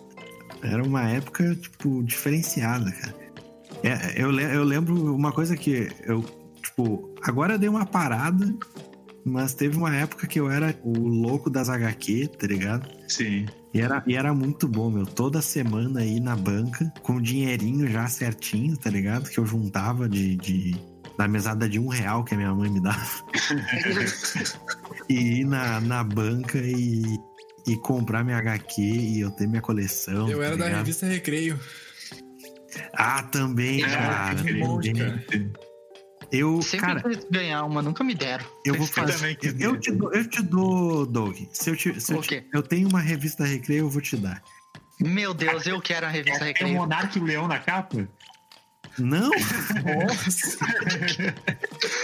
[0.61, 3.15] Era uma época, tipo, diferenciada, cara.
[3.83, 6.23] É, eu, eu lembro uma coisa que eu,
[6.61, 8.51] tipo, agora eu dei uma parada,
[9.23, 12.89] mas teve uma época que eu era o louco das HQ, tá ligado?
[13.07, 13.45] Sim.
[13.73, 15.05] E era, e era muito bom, meu.
[15.05, 19.29] Toda semana aí na banca, com o dinheirinho já certinho, tá ligado?
[19.29, 20.75] Que eu juntava de, de-
[21.17, 23.05] da mesada de um real que a minha mãe me dava.
[25.09, 27.03] e ir na, na banca e,
[27.67, 30.29] e comprar minha HQ e eu ter minha coleção.
[30.29, 30.79] Eu tá era da ligado?
[30.79, 31.59] revista Recreio.
[32.93, 34.35] Ah, também, Ah, cara.
[34.43, 34.93] que bom, também.
[34.95, 35.25] cara.
[36.31, 38.43] Eu, Sempre cara, ganhar uma, nunca me deram.
[38.65, 39.37] eu vou Eu fazer.
[39.59, 39.79] Eu ver.
[39.79, 41.37] te, dou, eu te dou, Doug.
[41.53, 44.43] Se eu, te, se eu, te- eu tenho uma revista Recreio, eu vou te dar.
[44.99, 46.75] Meu Deus, eu quero a revista Tem o Recreio.
[46.75, 48.07] Monarca e o Leão na capa?
[48.97, 49.29] Não?
[49.29, 50.57] Nossa!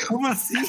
[0.08, 0.62] Como assim?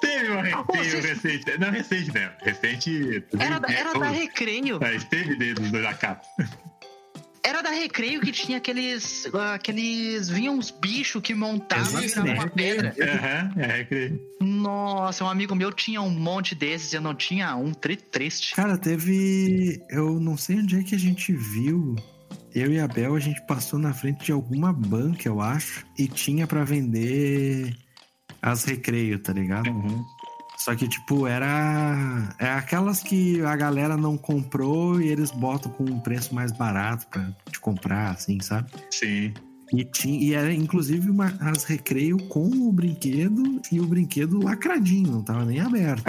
[0.00, 1.58] Teve uma Como recente, recente.
[1.58, 2.32] Não, recente, né?
[2.42, 3.24] Recente.
[3.38, 4.78] Era, da- era da Recreio.
[4.80, 6.26] Mas teve deles dos dois na capa.
[7.42, 9.28] Era cada recreio que tinha aqueles.
[9.54, 10.28] aqueles.
[10.28, 12.38] vinham uns bichos que montavam e Existe, viravam né?
[12.40, 12.94] uma pedra.
[13.00, 14.20] Aham, é, recreio.
[14.40, 18.54] Nossa, um amigo meu tinha um monte desses, eu não tinha um tri triste.
[18.54, 19.80] Cara, teve.
[19.88, 21.96] Eu não sei onde é que a gente viu.
[22.56, 26.08] Eu e a Bel, a gente passou na frente de alguma banca, eu acho, e
[26.08, 27.76] tinha pra vender
[28.40, 29.68] as recreio, tá ligado?
[29.68, 30.02] Uhum.
[30.56, 32.34] Só que, tipo, era.
[32.38, 37.06] É aquelas que a galera não comprou e eles botam com um preço mais barato
[37.08, 38.72] pra te comprar, assim, sabe?
[38.90, 39.34] Sim.
[39.74, 45.12] E, tinha, e era inclusive uma, as recreio com o brinquedo e o brinquedo lacradinho,
[45.12, 46.04] não tava nem aberto.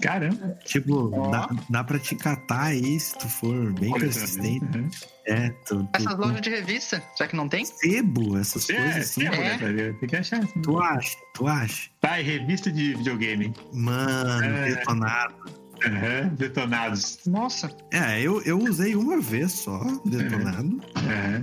[0.00, 0.56] Caramba.
[0.64, 1.30] Tipo, Ó.
[1.30, 4.78] dá, dá pra te catar aí se tu for bem persistente.
[4.78, 4.88] Uhum.
[5.26, 7.64] É, tu, tu, Essas tu lojas de revista, já que não tem?
[7.64, 9.20] sebo, essas Sim, coisas é, assim.
[9.20, 9.72] sim, É.
[9.72, 9.92] né?
[10.00, 10.38] Tem que achar.
[10.42, 10.60] assim.
[10.62, 11.90] Tu acha, tu acha?
[12.00, 13.52] Tá, e revista de videogame.
[13.72, 14.74] Mano, É.
[14.74, 15.34] detonado.
[15.82, 17.20] Aham, Detonados.
[17.26, 17.74] Nossa.
[17.90, 20.78] É, eu, eu usei uma vez só, detonado.
[20.96, 21.42] Aham.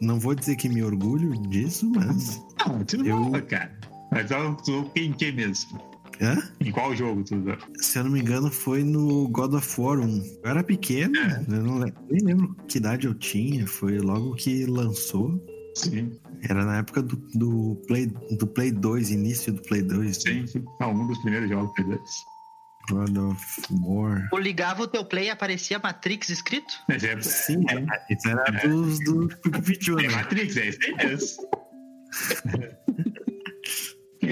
[0.00, 2.42] Não vou dizer que me orgulho disso, mas.
[2.60, 3.70] Ah, tudo Eu- cara.
[4.10, 5.78] Mas eu tu em que mesmo?
[6.20, 6.42] Hã?
[6.60, 7.56] Em qual jogo tu usou?
[7.78, 10.38] Se eu não me engano, foi no God of War 1.
[10.44, 11.44] Eu era pequeno, É.
[11.48, 13.66] eu não nem lembro que idade eu tinha.
[13.66, 15.38] Foi logo que lançou.
[15.74, 18.06] Sim, Era na época do, do, Play,
[18.38, 20.16] do Play 2, início do Play 2.
[20.22, 20.64] sim, sim.
[20.80, 22.24] Ah, um dos primeiros jogos que eu fiz.
[22.88, 23.44] God of
[23.82, 24.28] War.
[24.30, 26.72] Tu ligava o teu play e aparecia Matrix escrito?
[26.88, 29.26] Mas é, Sim, é, isso era dos do
[29.62, 30.14] Pichu, é né?
[30.14, 31.48] Matrix, é isso aí mesmo.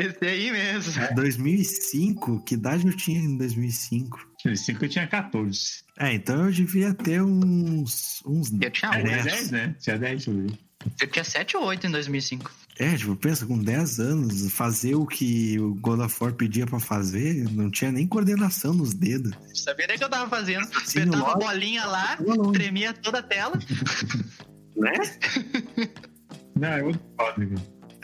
[0.01, 1.15] Esse aí mesmo.
[1.15, 2.43] 2005?
[2.45, 4.35] Que idade eu tinha em 2005?
[4.45, 5.83] No 5 eu tinha 14.
[5.99, 9.25] É, então eu devia ter uns, uns Eu tinha É, 8.
[9.25, 9.77] 10, né?
[9.81, 10.59] Tinha 10, eu vi.
[11.01, 12.53] Eu tinha 7 ou 8 em 2005.
[12.79, 16.79] É, tipo, pensa, com 10 anos, fazer o que o God of War pedia pra
[16.81, 19.33] fazer, não tinha nem coordenação nos dedos.
[19.55, 20.66] Sabia nem o que eu tava fazendo.
[20.85, 21.39] Sim, Apertava a lógico.
[21.47, 22.19] bolinha lá,
[22.53, 23.59] tremia toda a tela.
[24.77, 24.93] Né?
[26.57, 27.47] Não, é outro foda.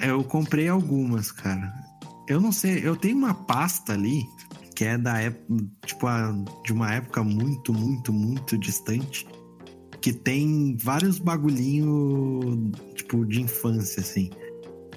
[0.02, 1.72] Eu comprei algumas, cara.
[2.28, 4.22] Eu não sei, eu tenho uma pasta ali
[4.76, 9.26] que é da época, tipo, a- de uma época muito, muito, muito distante,
[10.00, 14.30] que tem vários bagulhinho, tipo, de infância, assim,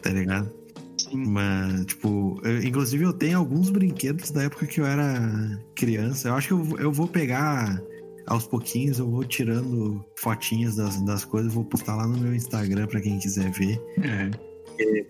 [0.02, 0.50] tá ligado?
[0.98, 1.26] Sim.
[1.28, 6.30] Mas, tipo, eu- inclusive eu tenho alguns brinquedos da época que eu era criança.
[6.30, 7.82] Eu acho que eu, vou- eu vou pegar
[8.28, 12.88] aos pouquinhos, eu vou tirando fotinhas das, das coisas, vou postar lá no meu Instagram
[12.88, 13.82] pra quem quiser ver.
[14.02, 14.30] É.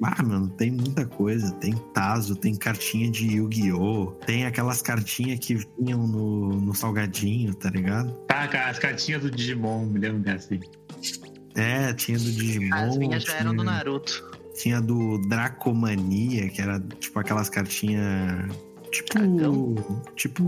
[0.04, 1.52] Ah, mano, tem muita coisa.
[1.56, 4.12] Tem Tazo, tem cartinha de Yu-Gi-Oh!
[4.26, 8.12] Tem aquelas cartinhas que vinham no, no salgadinho, tá ligado?
[8.28, 10.60] Tá, cara, as cartinhas do Digimon, me lembro dessa aí.
[11.56, 12.76] É, tinha do Digimon.
[12.76, 14.32] As minhas já eram do tinha- Naruto.
[14.56, 18.52] Tinha do Dracomania, que era tipo aquelas cartinhas.
[18.92, 19.14] Tipo.
[19.14, 19.76] Dragão?
[20.16, 20.44] Tipo.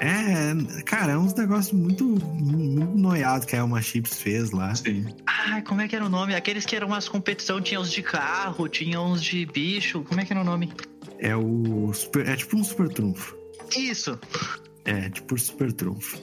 [0.00, 4.74] É, cara, é uns negócios muito, muito noiados que a Elma Chips fez lá.
[4.74, 5.06] Sim.
[5.26, 6.34] Ai, como é que era o nome?
[6.34, 10.02] Aqueles que eram umas competição, tinha os de carro, tinha uns de bicho.
[10.04, 10.72] Como é que era o nome?
[11.18, 11.92] É o.
[11.92, 13.36] Super, é tipo um super trunfo.
[13.76, 14.18] Isso.
[14.86, 16.18] É, tipo super trunfo.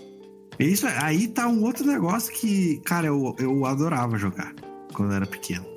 [0.60, 4.54] Isso, aí tá um outro negócio que, cara, eu, eu adorava jogar
[4.91, 5.77] quando eu era pequeno.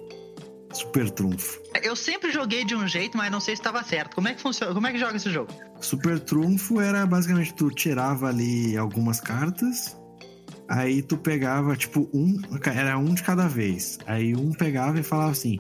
[0.72, 1.60] Super trunfo.
[1.82, 4.14] Eu sempre joguei de um jeito, mas não sei se estava certo.
[4.14, 4.72] Como é que funciona?
[4.72, 5.52] Como é que joga esse jogo?
[5.80, 9.97] Super trunfo era basicamente tu tirava ali algumas cartas,
[10.68, 12.40] aí tu pegava, tipo, um.
[12.64, 13.98] Era um de cada vez.
[14.06, 15.59] Aí um pegava e falava assim.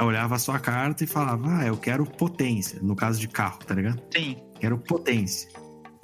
[0.00, 2.80] Olhava a sua carta e falava, ah, eu quero potência.
[2.82, 4.02] No caso de carro, tá ligado?
[4.12, 4.36] Sim.
[4.58, 5.48] Quero potência.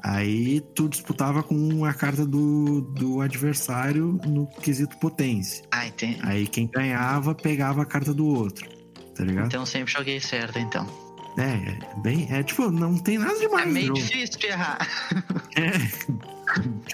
[0.02, 5.64] Aí tu disputava com a carta do, do adversário no quesito potência.
[5.70, 6.18] Ah, entendi.
[6.22, 8.66] Aí quem ganhava pegava a carta do outro.
[9.14, 9.46] Tá ligado?
[9.46, 10.86] Então eu sempre joguei certo, então.
[11.38, 11.42] É,
[11.96, 12.26] é bem.
[12.30, 14.00] É tipo, não tem nada É demais no meio jogo.
[14.00, 14.78] difícil de errar.
[15.56, 15.70] É.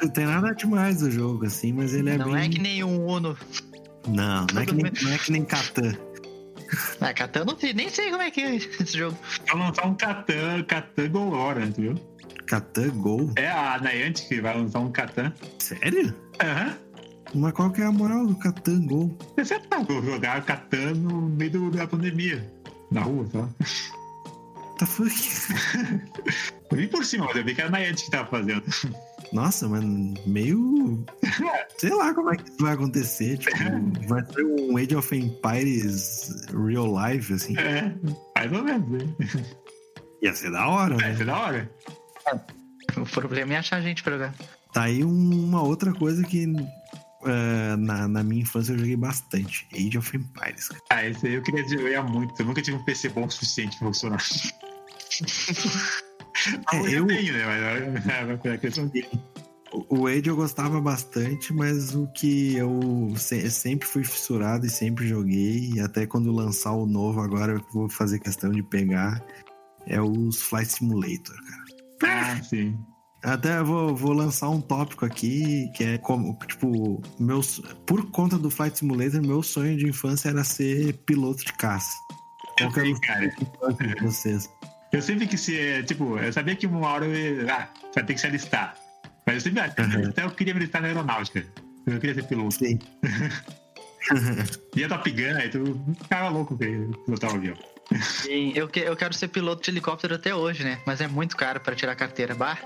[0.02, 2.44] Não tem nada demais do jogo, assim, mas ele é não bem.
[2.44, 3.36] é que nem um Uno.
[4.08, 5.94] Não, não é que nem, não é que nem Catan.
[7.00, 9.16] Ah, Catan não sei, nem sei como é que é esse jogo.
[9.42, 11.94] Então lançar um Catan, Catan Go agora, entendeu?
[12.47, 13.31] Catan Gol?
[13.36, 15.32] É a Niantic que vai lançar um Catan.
[15.59, 16.14] Sério?
[16.43, 16.77] Aham.
[17.35, 19.18] Mas qual que é a moral do Catan Gol?
[19.36, 22.52] Você tá vou jogar Catan no meio da pandemia.
[22.90, 23.48] Na rua, tá?
[24.78, 25.10] Tá fuck?
[26.70, 28.62] Eu vi por cima, mas eu vi que era a Niantic que tava fazendo.
[29.32, 31.05] Nossa, mano, meio.
[31.78, 33.39] Sei lá como é que vai acontecer.
[33.39, 33.56] Tipo,
[34.09, 37.56] vai ser um Age of Empires real life, assim.
[37.56, 37.94] É,
[38.36, 39.14] mais ou menos, né?
[40.23, 41.14] Ia ser da hora, né?
[41.14, 41.70] ser da hora.
[42.97, 44.35] O problema é achar gente pra jogar.
[44.73, 46.44] Tá aí um- uma outra coisa que
[47.24, 49.66] eh, na, na minha infância eu joguei bastante.
[49.74, 50.69] Age of Empires.
[50.69, 50.82] cara.
[50.90, 52.35] Ah, esse aí eu queria jogar muito.
[52.40, 54.23] Eu nunca tive um PC bom o suficiente pra funcionar.
[56.73, 57.44] É, eu, tenho, né?
[57.47, 59.09] Mas é, a questão dele.
[59.73, 65.09] o Wade eu gostava bastante, mas o que eu se- sempre fui fissurado e sempre
[65.09, 69.24] joguei, e até quando lançar o novo agora eu vou fazer questão de pegar,
[69.86, 71.65] é os Flight Simulator, cara.
[72.16, 72.78] Ah, sim.
[73.22, 78.51] Até vou, vou lançar um tópico aqui que é como, tipo, meus, por conta do
[78.51, 81.90] Flight Simulator, meu sonho de infância era ser piloto de caça.
[82.60, 83.01] Eu Qual que era sei, o
[83.74, 83.94] cara.
[83.97, 84.48] de vocês?
[84.93, 88.20] Eu sempre quis ser, tipo, eu sabia que uma hora eu ah, vai ter que
[88.20, 88.74] se alistar.
[89.26, 90.09] Mas eu sempre, ah, Uhum.
[90.09, 91.44] até eu queria me alistar na aeronáutica.
[91.86, 92.55] Eu queria ser piloto.
[92.55, 92.78] Sim.
[94.76, 96.66] Ia Top Gun, aí tu ficava louco pra
[97.05, 97.56] pilotar o avião.
[98.22, 100.80] Sim, eu, que- eu quero ser piloto de helicóptero até hoje, né?
[100.86, 102.34] Mas é muito caro pra tirar carteira.
[102.34, 102.58] Bah,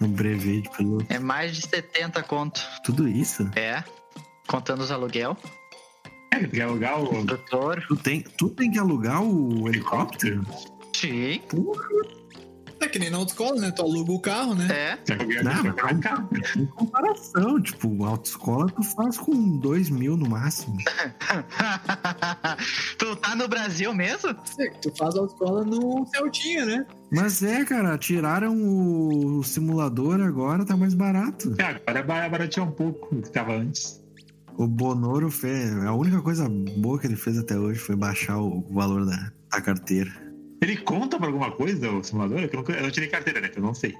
[0.00, 1.06] No brevet de piloto.
[1.08, 2.60] é mais de 70 conto.
[2.84, 3.48] Tudo isso?
[3.54, 3.82] É.
[4.46, 5.36] Contando os aluguel.
[6.32, 7.84] É, tu quer alugar o Doutor.
[7.88, 10.44] Tu tem, tu tem que alugar o helicóptero?
[10.94, 11.40] Sim.
[12.80, 13.70] É que nem na autoescola, né?
[13.70, 14.68] Tu aluga o carro, né?
[14.70, 14.98] É.
[15.42, 16.28] Não, alugar um carro.
[16.56, 20.76] Em comparação, tipo, autoescola tu faz com 2 mil no máximo.
[22.98, 24.34] tu tá no Brasil mesmo?
[24.34, 26.86] Que Tu faz a autoescola no Celtinha, né?
[27.10, 31.54] Mas é, cara, tiraram o simulador agora, tá mais barato.
[31.58, 34.02] É, agora ba- barateou um pouco do que tava antes.
[34.58, 35.72] O Bonoro fez.
[35.84, 39.60] A única coisa boa que ele fez até hoje foi baixar o valor da, da
[39.60, 40.10] carteira.
[40.60, 42.40] Ele conta pra alguma coisa, o simulador?
[42.40, 43.48] Eu não, eu não tirei carteira, né?
[43.48, 43.94] que Eu não sei.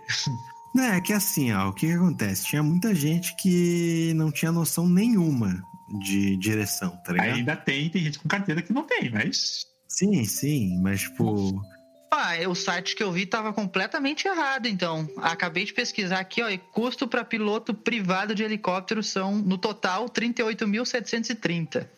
[0.75, 2.47] Não, é que assim, ó, o que, que acontece?
[2.47, 5.63] Tinha muita gente que não tinha noção nenhuma
[6.01, 7.35] de direção, tá ligado?
[7.35, 9.67] Ainda tem, tem gente com carteira que não tem, mas.
[9.89, 11.63] Sim, sim, mas tipo.
[12.11, 15.09] Ah, o site que eu vi tava completamente errado, então.
[15.19, 20.07] Acabei de pesquisar aqui, ó, e custo para piloto privado de helicóptero são, no total,
[20.09, 21.89] 38.730.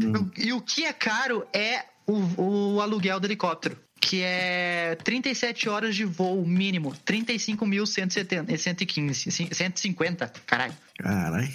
[0.00, 0.30] Hum.
[0.36, 5.96] E o que é caro é o, o aluguel do helicóptero, que é 37 horas
[5.96, 10.72] de voo mínimo, 35.115, 150, caralho.
[10.96, 11.48] Caralho.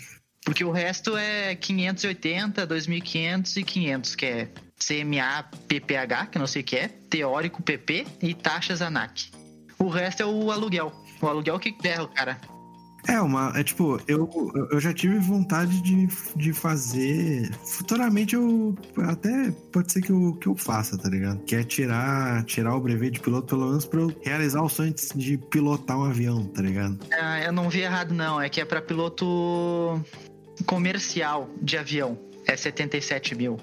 [0.44, 6.61] Porque o resto é 580, 2.500 e 500, que é CMA PPH, que não sei
[6.61, 9.32] o que é, teórico PP e taxas ANAC.
[9.80, 10.91] O resto é o aluguel.
[11.22, 12.38] O aluguel que o cara.
[13.07, 13.52] É, uma.
[13.56, 14.30] É tipo, eu,
[14.72, 17.52] eu já tive vontade de, de fazer.
[17.65, 18.76] Futuramente eu.
[19.03, 21.40] Até pode ser que eu, que eu faça, tá ligado?
[21.44, 24.94] Que é tirar, tirar o brevet de piloto, pelo menos pra eu realizar o sonho
[25.15, 26.99] de, pilotar um avião, tá ligado?
[27.14, 28.40] Ah, eu não vi errado, não.
[28.40, 30.02] É que é pra piloto
[30.65, 32.18] comercial de avião.
[32.45, 33.57] É 77 mil.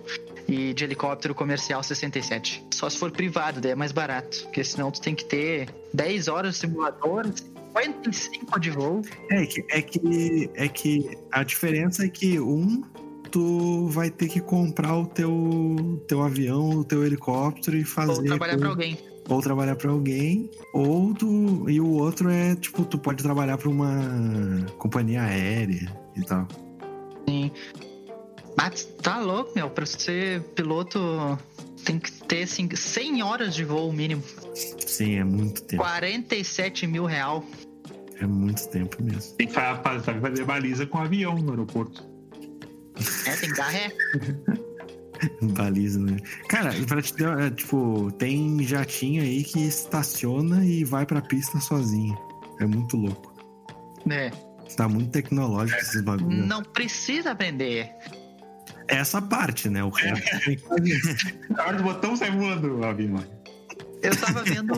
[0.49, 2.65] E de helicóptero comercial, 67.
[2.73, 4.45] Só se for privado, daí é mais barato.
[4.45, 7.27] Porque senão tu tem que ter 10 horas de simulador,
[7.77, 9.03] 55 de voo.
[9.31, 10.51] É que, é que.
[10.55, 12.83] É que a diferença é que um.
[13.31, 18.13] Tu vai ter que comprar o teu, teu avião, o teu helicóptero e fazer.
[18.13, 18.99] Ou trabalhar com- pra alguém.
[19.29, 21.69] ou trabalhar pra alguém, ou tu.
[21.69, 26.49] E o outro é, tipo, tu pode trabalhar pra uma companhia aérea e tal.
[28.61, 29.71] Mas tá louco, meu.
[29.71, 31.39] Pra ser piloto,
[31.85, 34.23] tem que ter assim, 100 horas de voo mínimo.
[34.55, 35.83] Sim, é muito tempo.
[35.83, 37.45] 47 mil real.
[38.21, 39.37] É muito tempo mesmo.
[39.37, 42.05] Tem que fazer baliza com avião no aeroporto.
[43.27, 43.93] É, tem que dar ré.
[45.43, 46.17] Baliza, né?
[46.49, 51.59] Cara, pra te ter, é, tipo, tem jatinho aí que estaciona e vai pra pista
[51.61, 52.17] sozinho.
[52.61, 53.33] É muito louco.
[54.05, 54.31] né?
[54.77, 56.47] Tá muito tecnológico esses bagulhos.
[56.47, 57.91] Não precisa aprender.
[58.89, 59.85] Essa parte, né?
[59.85, 60.25] O resto.
[61.51, 63.23] Na hora do botão sai voando avião.
[64.03, 64.75] Eu tava vendo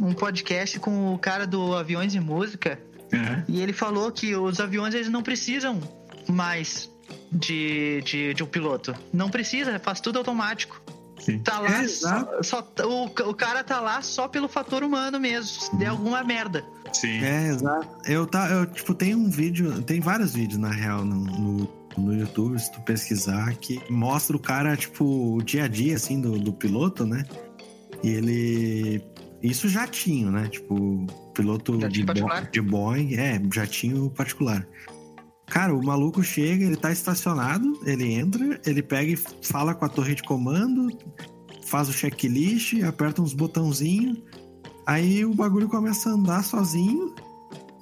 [0.00, 2.78] um podcast com o cara do Aviões e Música
[3.12, 3.44] Aham.
[3.48, 5.80] e ele falou que os aviões eles não precisam
[6.28, 6.90] mais
[7.32, 8.94] de, de, de um piloto.
[9.12, 10.80] Não precisa, faz tudo automático.
[11.18, 11.38] Sim.
[11.40, 15.48] Tá lá, É, só, só- o, o cara tá lá só pelo fator humano mesmo.
[15.48, 16.64] Se der alguma merda.
[16.94, 17.22] Sim.
[17.22, 17.88] É, exato.
[18.10, 22.14] Eu, tá, eu, tipo, tem um vídeo, tem vários vídeos, na real, no, no, no
[22.14, 25.04] YouTube, se tu pesquisar, que mostra o cara, tipo,
[25.36, 27.24] o dia a dia, assim, do, do piloto, né?
[28.02, 29.04] E ele...
[29.42, 30.48] Isso jatinho, né?
[30.48, 34.66] Tipo, piloto Jatinho de, Bo- de Boeing, é, jatinho particular.
[35.46, 39.88] Cara, o maluco chega, ele tá estacionado, ele entra, ele pega e fala com a
[39.88, 40.88] torre de comando,
[41.66, 44.22] faz o checklist, aperta uns botãozinhos,
[44.86, 47.14] aí o bagulho começa a andar sozinho,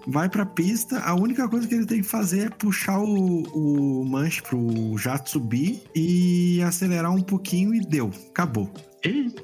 [0.08, 4.04] vai pra pista, a única coisa que ele tem que fazer é puxar o, o
[4.04, 8.70] manche pro jato subir e acelerar um pouquinho e deu, acabou.
[9.04, 9.34] Ih,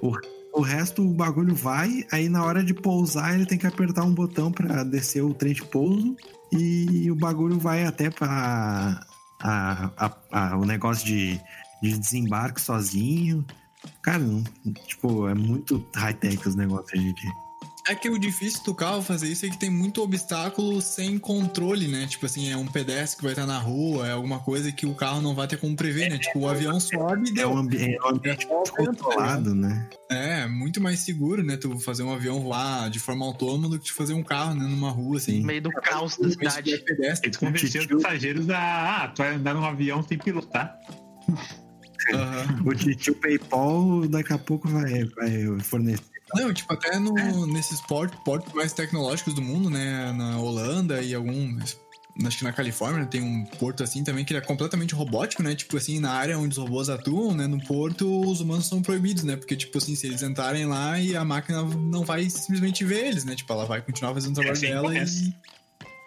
[0.52, 4.14] O resto, o bagulho vai, aí na hora de pousar, ele tem que apertar um
[4.14, 6.16] botão pra descer o trem de pouso
[6.52, 9.00] e o bagulho vai até pra
[9.40, 11.40] a, a- a- o negócio de,
[11.82, 13.44] de desembarque sozinho.
[14.00, 14.42] Cara, não,
[14.86, 17.14] tipo, é muito high-tech os negócios de-
[17.86, 21.86] É que o difícil do carro fazer isso é que tem muito obstáculo sem controle,
[21.86, 22.06] né?
[22.06, 24.94] Tipo assim, é um pedestre que vai estar na rua, é alguma coisa que o
[24.94, 26.16] carro não vai ter como prever, né?
[26.16, 27.50] Tipo, o avião sobe e É deu.
[27.50, 27.58] um, é um
[28.08, 29.86] ambiente É, muito controlado, né?
[30.10, 31.58] É, muito mais seguro, né?
[31.58, 34.64] Tu fazer um avião voar de forma autônoma do que tu fazer um carro, né?
[34.64, 35.40] Numa rua, assim.
[35.40, 36.84] No meio do caos da se cidade.
[37.22, 39.04] Eles convenceram os passageiros a.
[39.04, 40.74] Ah, tu vai andar num avião sem pilotar.
[42.14, 42.64] Aham.
[42.64, 46.13] O tio PayPal daqui a pouco vai, vai fornecer.
[46.34, 50.12] Não, tipo, até no, nesses portos, portos mais tecnológicos do mundo, né?
[50.12, 51.58] Na Holanda e algum.
[52.24, 55.54] Acho que na Califórnia tem um porto assim também que ele é completamente robótico, né?
[55.54, 57.48] Tipo assim, na área onde os robôs atuam, né?
[57.48, 59.36] No porto, os humanos são proibidos, né?
[59.36, 63.24] Porque, tipo assim, se eles entrarem lá e a máquina não vai simplesmente ver eles,
[63.24, 63.34] né?
[63.34, 65.04] Tipo, ela vai continuar fazendo o trabalho sim, dela é.
[65.04, 65.34] e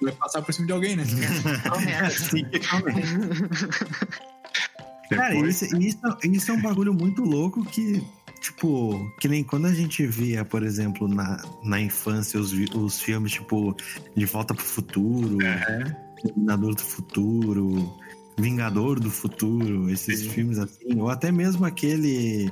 [0.01, 1.03] vai passar por cima de alguém, né?
[5.09, 8.05] Cara, isso, isso, isso é um bagulho muito louco que,
[8.39, 13.33] tipo, que nem quando a gente via, por exemplo, na, na infância, os, os filmes,
[13.33, 13.75] tipo,
[14.15, 15.37] De Volta pro Futuro.
[16.21, 17.93] Terminador do Futuro,
[18.39, 20.29] Vingador do Futuro, esses Sim.
[20.29, 22.51] filmes assim, ou até mesmo aquele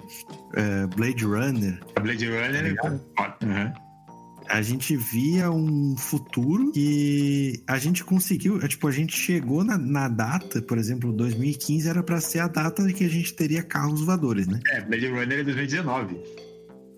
[0.55, 3.37] eh, Blade Runner, Blade Runner é foda.
[3.43, 3.73] Aham.
[4.49, 9.77] A gente via um futuro que a gente conseguiu, é, tipo, a gente chegou na,
[9.77, 14.01] na data, por exemplo, 2015 era pra ser a data que a gente teria carros
[14.01, 14.59] voadores, né?
[14.69, 16.19] É, Blade Runner é 2019.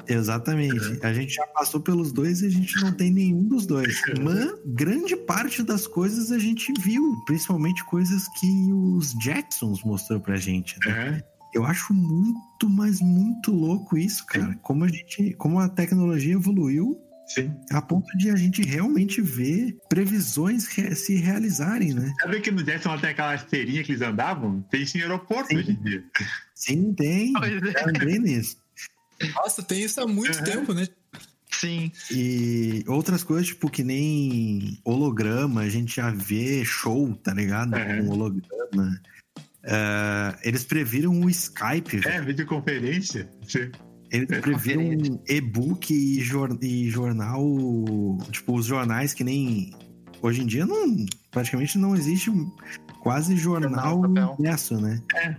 [0.08, 1.00] Exatamente.
[1.04, 4.02] A gente já passou pelos dois e a gente não tem nenhum dos dois.
[4.24, 10.38] Mas grande parte das coisas a gente viu, principalmente coisas que os Jacksons mostrou pra
[10.38, 10.78] gente.
[10.86, 10.92] né?
[10.92, 11.24] Aham.
[11.54, 14.54] Eu acho muito, mas muito louco isso, cara.
[14.62, 17.54] Como a gente, como a tecnologia evoluiu Sim.
[17.72, 22.14] a ponto de a gente realmente ver previsões re- se realizarem, né?
[22.22, 24.62] Sabe que no Jetson tem aquela esteirinha que eles andavam?
[24.72, 25.58] Tem isso em aeroporto Sim.
[25.58, 26.04] hoje em dia.
[26.56, 27.34] Sim, tem.
[27.36, 27.90] É.
[27.90, 28.58] Andei nisso.
[29.36, 30.44] Nossa, tem isso há muito Aham.
[30.46, 30.88] tempo, né?
[31.52, 31.92] Sim.
[32.12, 37.76] E outras coisas, tipo, que nem holograma, a gente já vê show, tá ligado?
[37.76, 38.06] Uhum.
[38.08, 39.02] Com holograma.
[39.66, 42.16] Ah, eles previram o Skype, velho.
[42.16, 43.30] É, videoconferência.
[43.48, 43.72] Sim.
[44.12, 47.46] Eles é, previram um e-book e, jor- e jornal.
[48.32, 49.74] Tipo, os jornais que nem.
[50.22, 51.06] Hoje em dia não.
[51.32, 52.32] Praticamente não existe
[53.02, 54.02] quase jornal
[54.34, 55.02] impresso, né?
[55.14, 55.38] tudo-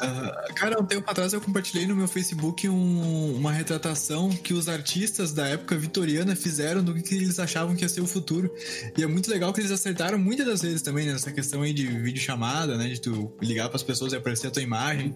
[0.00, 4.68] Ah, cara, um tempo atrás eu compartilhei no meu Facebook um- uma retratação que os
[4.68, 8.52] artistas da época vitoriana fizeram do que eles achavam que ia ser o futuro.
[8.96, 11.86] E é muito legal que eles acertaram muitas das vezes também nessa questão aí de
[11.86, 12.88] videochamada, né?
[12.88, 15.14] De tu ligar pras pessoas e aparecer a tua imagem.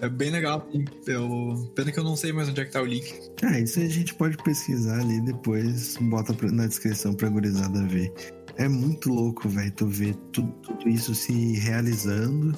[0.00, 0.68] É bem legal.
[1.06, 1.70] Eu...
[1.74, 3.12] Pena que eu não sei mais onde é que tá o link.
[3.42, 8.12] Ah, isso a gente pode pesquisar ali depois, bota na descrição pra gurizada ver.
[8.56, 12.54] É muito louco, velho, tu ver tudo, tudo isso se realizando.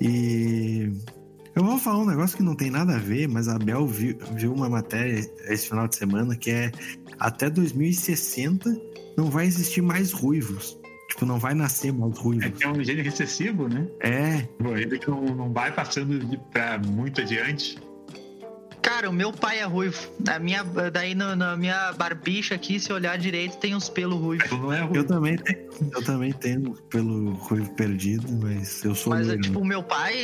[0.00, 0.90] E
[1.54, 4.16] eu vou falar um negócio que não tem nada a ver, mas a Bel viu,
[4.34, 6.70] viu uma matéria esse final de semana que é
[7.18, 8.74] até 2060
[9.16, 10.78] não vai existir mais ruivos.
[11.10, 12.58] Tipo, não vai nascer mais É ruivos.
[12.58, 13.86] que é um gênio recessivo, né?
[14.00, 16.18] É, Ainda que não, não vai passando
[16.50, 17.76] pra muito adiante.
[18.82, 19.96] Cara, o meu pai é ruivo.
[20.24, 24.50] Na minha, daí no- na minha barbicha aqui, se olhar direito, tem uns pelos ruivos.
[24.50, 24.96] Não é ruim.
[24.96, 29.40] eu também tenho, eu também tenho pelo ruivo perdido, mas eu sou Mas, loiro.
[29.42, 30.14] tipo, o meu pai,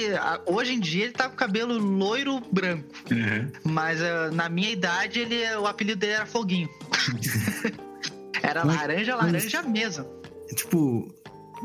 [0.44, 2.84] hoje em dia, ele tá com o cabelo loiro branco.
[3.10, 3.50] Aham.
[3.64, 6.68] Mas ah, na minha idade, ele, o apelido dele era Foguinho.
[8.42, 10.04] era Mas- laranja, mas- laranja mesmo.
[10.54, 11.08] tipo,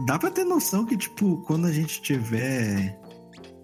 [0.06, 2.98] dá pra ter noção que, tipo, quando a gente tiver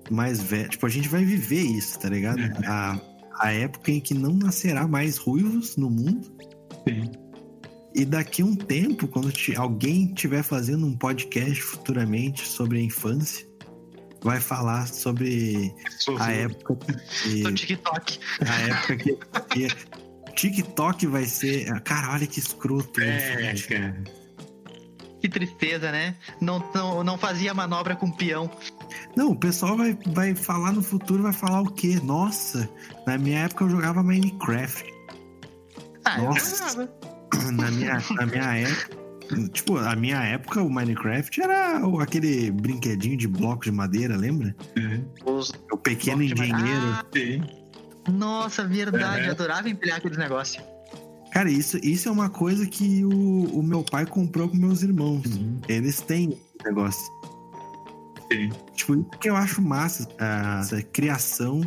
[0.09, 2.39] mais velho, tipo, a gente vai viver isso, tá ligado?
[2.41, 2.51] É.
[2.65, 2.99] A,
[3.39, 6.31] a época em que não nascerá mais ruivos no mundo.
[6.87, 7.11] Sim.
[7.95, 13.47] E daqui a um tempo, quando alguém estiver fazendo um podcast futuramente sobre a infância,
[14.21, 15.73] vai falar sobre
[16.19, 16.75] a época
[17.23, 17.41] que.
[17.43, 18.19] Do TikTok.
[18.41, 19.17] A época que.
[19.49, 19.67] que
[20.35, 21.81] TikTok vai ser.
[21.81, 23.67] Cara, olha que escroto É, isso.
[23.69, 24.03] cara.
[25.19, 26.15] Que tristeza, né?
[26.39, 28.49] Não, não, não fazia manobra com peão.
[29.15, 31.99] Não, o pessoal vai, vai falar no futuro, vai falar o quê?
[32.03, 32.69] Nossa,
[33.05, 34.85] na minha época eu jogava Minecraft.
[36.05, 36.69] Ah, eu Nossa.
[36.69, 36.99] jogava.
[37.53, 38.97] Na minha, na minha época.
[39.53, 44.55] Tipo, a minha época o Minecraft era aquele brinquedinho de bloco de madeira, lembra?
[44.75, 45.43] Uhum.
[45.71, 46.57] O pequeno engenheiro.
[46.57, 47.05] Ah,
[48.11, 49.25] nossa, verdade.
[49.25, 49.27] É.
[49.27, 50.63] Eu adorava empilhar aqueles negócios.
[51.31, 55.25] Cara, isso, isso é uma coisa que o, o meu pai comprou com meus irmãos.
[55.25, 55.59] Uhum.
[55.67, 57.18] Eles têm esse negócio.
[58.31, 58.49] Sim.
[58.73, 60.07] Tipo, isso que eu acho massa,
[60.59, 61.61] essa criação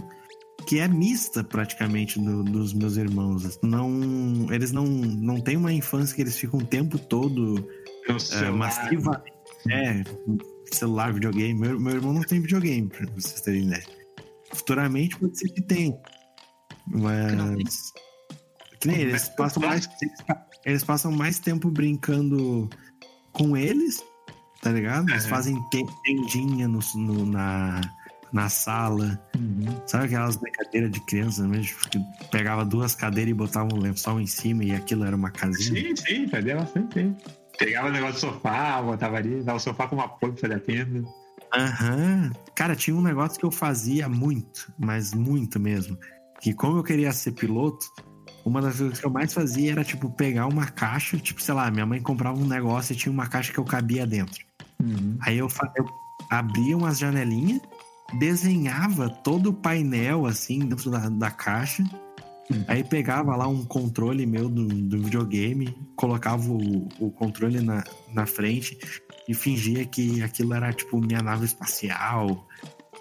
[0.66, 3.58] que é mista praticamente do- dos meus irmãos.
[3.62, 7.68] Não, eles não, não têm uma infância que eles ficam o tempo todo
[8.08, 8.12] é.
[9.70, 10.04] É,
[10.72, 11.58] celular, videogame.
[11.58, 13.84] Meu, meu irmão não tem videogame, pra vocês terem ideia.
[14.52, 15.96] Futuramente pode ser que tenha.
[16.86, 17.92] Mas.
[18.80, 19.88] Que nem eles passam mais,
[20.64, 22.68] eles passam mais tempo brincando
[23.32, 24.02] com eles,
[24.62, 25.10] tá ligado?
[25.10, 25.30] Eles Aham.
[25.30, 27.80] fazem te- tendinha no, no- na,
[28.32, 29.20] na sala.
[29.86, 31.76] Sabe aquelas brincadeiras de criança mesmo?
[31.90, 31.98] Que
[32.30, 35.82] pegava duas cadeiras e botava um lençol em cima e aquilo era uma casinha?
[35.82, 37.22] Sim, sim, fazia bastante tempo.
[37.58, 40.54] Pegava o negócio do sofá, botava ali, dava o sofá com uma apoio pra fazer
[40.54, 41.04] a tenda.
[41.54, 42.32] Aham.
[42.54, 45.98] Cara, tinha um negócio que eu fazia muito, mas muito mesmo.
[46.40, 47.84] Que como eu queria ser piloto,
[48.44, 51.70] uma das coisas que eu mais fazia era, tipo, pegar uma caixa, tipo, sei lá,
[51.70, 54.42] minha mãe comprava um negócio e tinha uma caixa que eu cabia dentro.
[55.20, 55.86] Aí eu, eu
[56.30, 57.60] abria umas janelinhas,
[58.18, 61.82] desenhava todo o painel, assim, dentro da, da caixa.
[62.50, 62.64] Hum.
[62.68, 68.26] Aí pegava lá um controle meu do, do videogame, colocava o, o controle na, na
[68.26, 68.78] frente
[69.28, 72.46] e fingia que aquilo era, tipo, minha nave espacial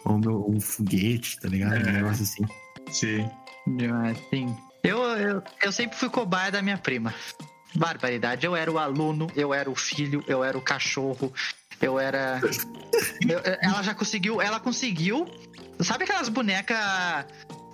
[0.06, 1.74] ou meu, um foguete, tá ligado?
[1.74, 1.92] Um É.
[1.92, 2.46] negócio assim.
[2.92, 3.30] Sim.
[4.30, 4.56] Sim.
[4.84, 7.14] Eu, eu, eu sempre fui cobaia da minha prima.
[7.76, 8.46] Barbaridade.
[8.46, 11.32] Eu era o aluno, eu era o filho, eu era o cachorro,
[11.82, 12.40] eu era.
[13.28, 14.42] eu- ela já conseguiu.
[14.42, 15.28] Ela conseguiu.
[15.80, 16.78] Sabe aquelas bonecas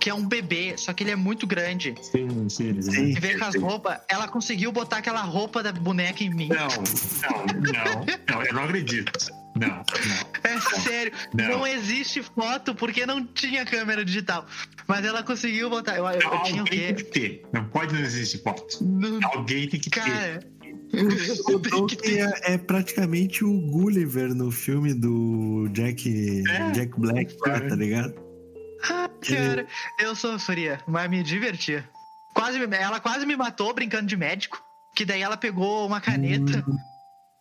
[0.00, 1.94] que é um bebê, só que ele é muito grande?
[2.00, 2.80] Sim, sim.
[2.80, 3.04] Sim.
[3.10, 6.48] E veio com as roupas, ela conseguiu botar aquela roupa da boneca em mim.
[6.48, 8.06] Não, não, não,
[8.36, 9.12] não, eu não acredito.
[9.56, 9.82] Não, não.
[10.44, 11.48] É sério, Não.
[11.48, 11.66] não.
[11.66, 14.46] existe foto porque não tinha câmera digital.
[14.86, 15.96] Mas ela conseguiu botar.
[15.96, 16.92] Eu, eu- eu tinha o Alguém tem quê?
[16.94, 17.42] que ter.
[17.52, 18.64] Não pode não existir foto.
[18.82, 20.46] No- Alguém tem que ter.
[20.90, 21.56] Cara.
[21.56, 26.70] O que Tolkien é, é praticamente o Gulliver no filme do Jack, É.
[26.72, 28.14] Jack Black, lá, tá ligado?
[29.26, 29.66] Cara,
[30.00, 31.88] eu sofria, mas me divertia.
[32.34, 34.62] Quase, ela quase me matou brincando de médico.
[34.94, 36.64] Que daí ela pegou uma caneta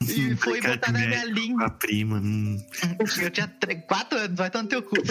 [0.08, 1.66] e foi botar na minha língua.
[1.66, 2.18] A prima.
[2.18, 2.58] hum.
[3.22, 4.96] Eu tinha tre- quatro anos, vai estar no teu cu.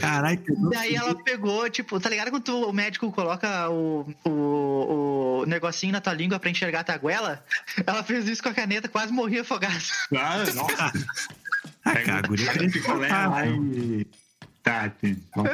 [0.00, 3.68] Caralho, que eu não Daí ela pegou, tipo, tá ligado quando tu- o médico coloca
[3.70, 7.44] o, o, o negocinho na tua língua pra enxergar a tua goela?
[7.86, 9.74] Ela fez isso com a caneta, quase morri afogada.
[10.16, 10.92] Ah, nossa.
[11.84, 12.50] Ah, cara, a guria.
[14.62, 15.16] Tá, sim.
[15.34, 15.44] Bom,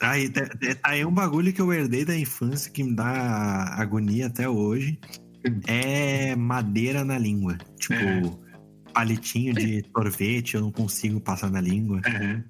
[0.00, 3.74] Aí, tá- tá- aí é um bagulho que eu herdei da infância que me dá
[3.78, 4.98] agonia até hoje.
[5.66, 7.56] É madeira na língua.
[7.78, 8.22] Tipo, É.
[8.92, 12.00] palitinho de sorvete, eu não consigo passar na língua.
[12.06, 12.44] aham.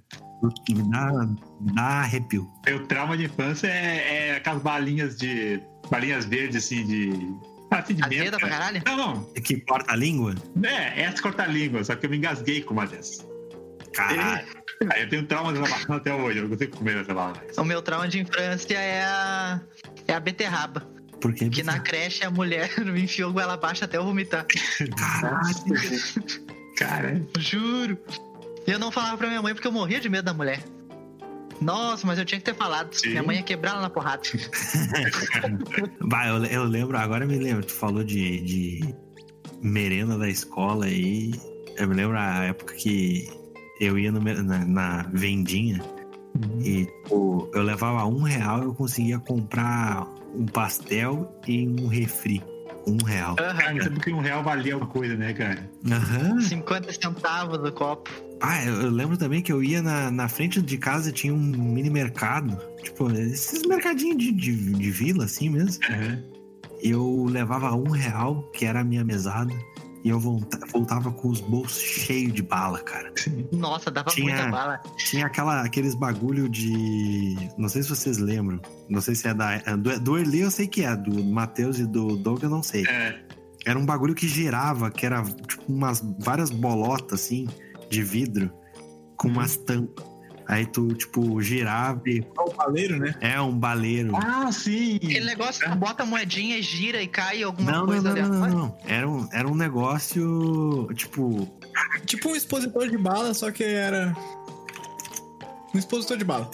[0.69, 1.13] Me dá,
[1.61, 2.51] me dá arrepio.
[2.67, 5.61] Meu trauma de infância é, é aquelas balinhas de.
[5.91, 7.35] balinhas verdes, assim, de.
[7.71, 8.83] Ah, assim, de Azeda pra caralho?
[8.87, 9.25] Não, não.
[9.43, 10.35] Que corta a língua?
[10.63, 13.27] É, essa corta a língua, só que eu me engasguei com uma dessas.
[13.93, 14.47] Caralho.
[14.93, 17.33] Aí eu tenho trauma dessa bala até hoje, eu não consigo comer essa bala.
[17.35, 17.57] mais.
[17.57, 19.61] O meu trauma de infância é a,
[20.07, 20.87] é a beterraba.
[21.21, 24.47] Porque Que na creche a mulher me enfiou goela abaixo até eu vomitar.
[24.97, 25.47] Caralho.
[26.77, 27.99] Cara, Juro.
[28.67, 30.63] E eu não falava pra minha mãe porque eu morria de medo da mulher.
[31.61, 32.93] Nossa, mas eu tinha que ter falado.
[32.93, 33.11] Sim.
[33.11, 34.23] Minha mãe ia quebrar ela na porrada.
[36.01, 38.95] Bah, eu, eu lembro, agora eu me lembro, tu falou de, de
[39.63, 41.33] merenda da escola aí.
[41.77, 43.29] Eu me lembro a época que
[43.81, 45.83] eu ia no na, na vendinha
[46.61, 52.43] e tipo, eu levava um real e eu conseguia comprar um pastel e um refri.
[52.87, 53.35] Um real.
[53.35, 55.69] cara, sabe que um real valia alguma coisa, né, cara?
[55.91, 56.41] Aham.
[56.41, 58.11] 50 centavos do copo.
[58.41, 61.91] Ah, eu, lembro também que eu ia na, na frente de casa tinha um mini
[61.91, 62.57] mercado.
[62.83, 65.83] Tipo, esses mercadinhos de, de, de vila, assim mesmo.
[65.91, 66.23] Aham.
[66.83, 69.53] eu levava um real, que era a minha mesada,
[70.07, 73.13] e eu volta- voltava com os bolsos cheios de bala, cara.
[73.51, 74.81] Nossa, dava Tinha- muita bala.
[74.97, 77.35] Tinha aquela, aqueles bagulho de.
[77.59, 78.61] Não sei se vocês lembram.
[78.89, 79.55] Não sei se é da.
[79.55, 82.63] é Do, do Erli eu sei que é, do Matheus e do Doug eu não
[82.63, 82.85] sei.
[82.87, 83.19] É,
[83.65, 87.49] Era um bagulho que girava, que era tipo umas várias bolotas assim,
[87.91, 88.53] de vidro,
[89.17, 90.05] com umas tampas.
[90.49, 92.25] Aí tu, tipo, girava e.
[92.39, 93.15] O baleiro, né?
[93.21, 94.15] É um baleiro.
[94.17, 94.97] Ah, sim!
[94.97, 98.29] Aquele negócio que tu bota a moedinha e gira e cai alguma Não, coisa não,
[98.29, 98.79] não, não, não.
[98.87, 101.49] Era um, era um negócio, tipo,
[102.05, 104.17] Tipo um expositor de bala, só que era.
[105.75, 106.51] Um expositor de bala.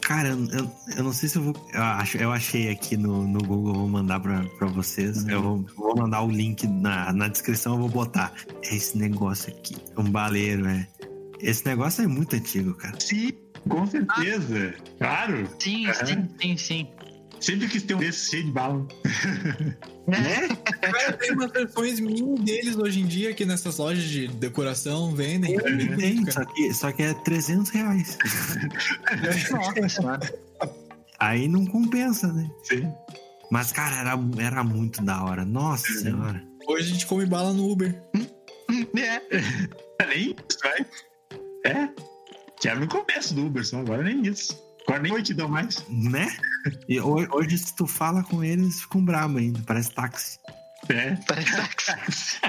[0.00, 1.54] Cara, eu, eu, não sei se eu vou.
[1.72, 5.26] Eu, acho, eu achei aqui no, no Google, eu vou mandar pra, pra vocês.
[5.28, 8.32] Eu vou, vou mandar o link na, na descrição, eu vou botar.
[8.62, 9.76] É esse negócio aqui.
[9.96, 10.88] Um baleiro, é.
[11.40, 12.98] Esse negócio é muito antigo, cara.
[13.00, 13.32] Sim,
[13.68, 14.74] com certeza.
[14.98, 15.48] Claro.
[15.58, 16.06] Sim, Aham.
[16.06, 16.88] sim, sim, sim.
[17.40, 18.86] Sempre quis ter um desse cheio de bala.
[20.08, 20.48] Né?
[20.80, 25.54] Cara, tem umas versões mini deles hoje em dia que nessas lojas de decoração vendem.
[25.98, 26.32] Tem, cara.
[26.32, 28.16] só que, só que é 300 reais.
[29.50, 30.18] Nossa.
[31.18, 32.50] Aí não compensa, né?
[32.62, 32.90] Sim.
[33.50, 35.44] Mas, cara, era, era muito da hora.
[35.44, 36.42] Nossa senhora.
[36.66, 38.02] Hoje a gente come bala no Uber.
[38.96, 39.20] É.
[40.06, 40.86] Nem isso, vai.
[41.68, 41.88] É.
[42.60, 44.58] Que era no começo do Uber, só agora nem isso.
[44.86, 45.84] Agora nem 8 te dão mais.
[45.88, 46.34] Né?
[46.88, 49.60] E ho- hoje, se tu fala com eles, ficam bravos ainda.
[49.66, 50.38] Parece táxi.
[50.88, 51.14] É.
[51.26, 52.40] Parece táxi.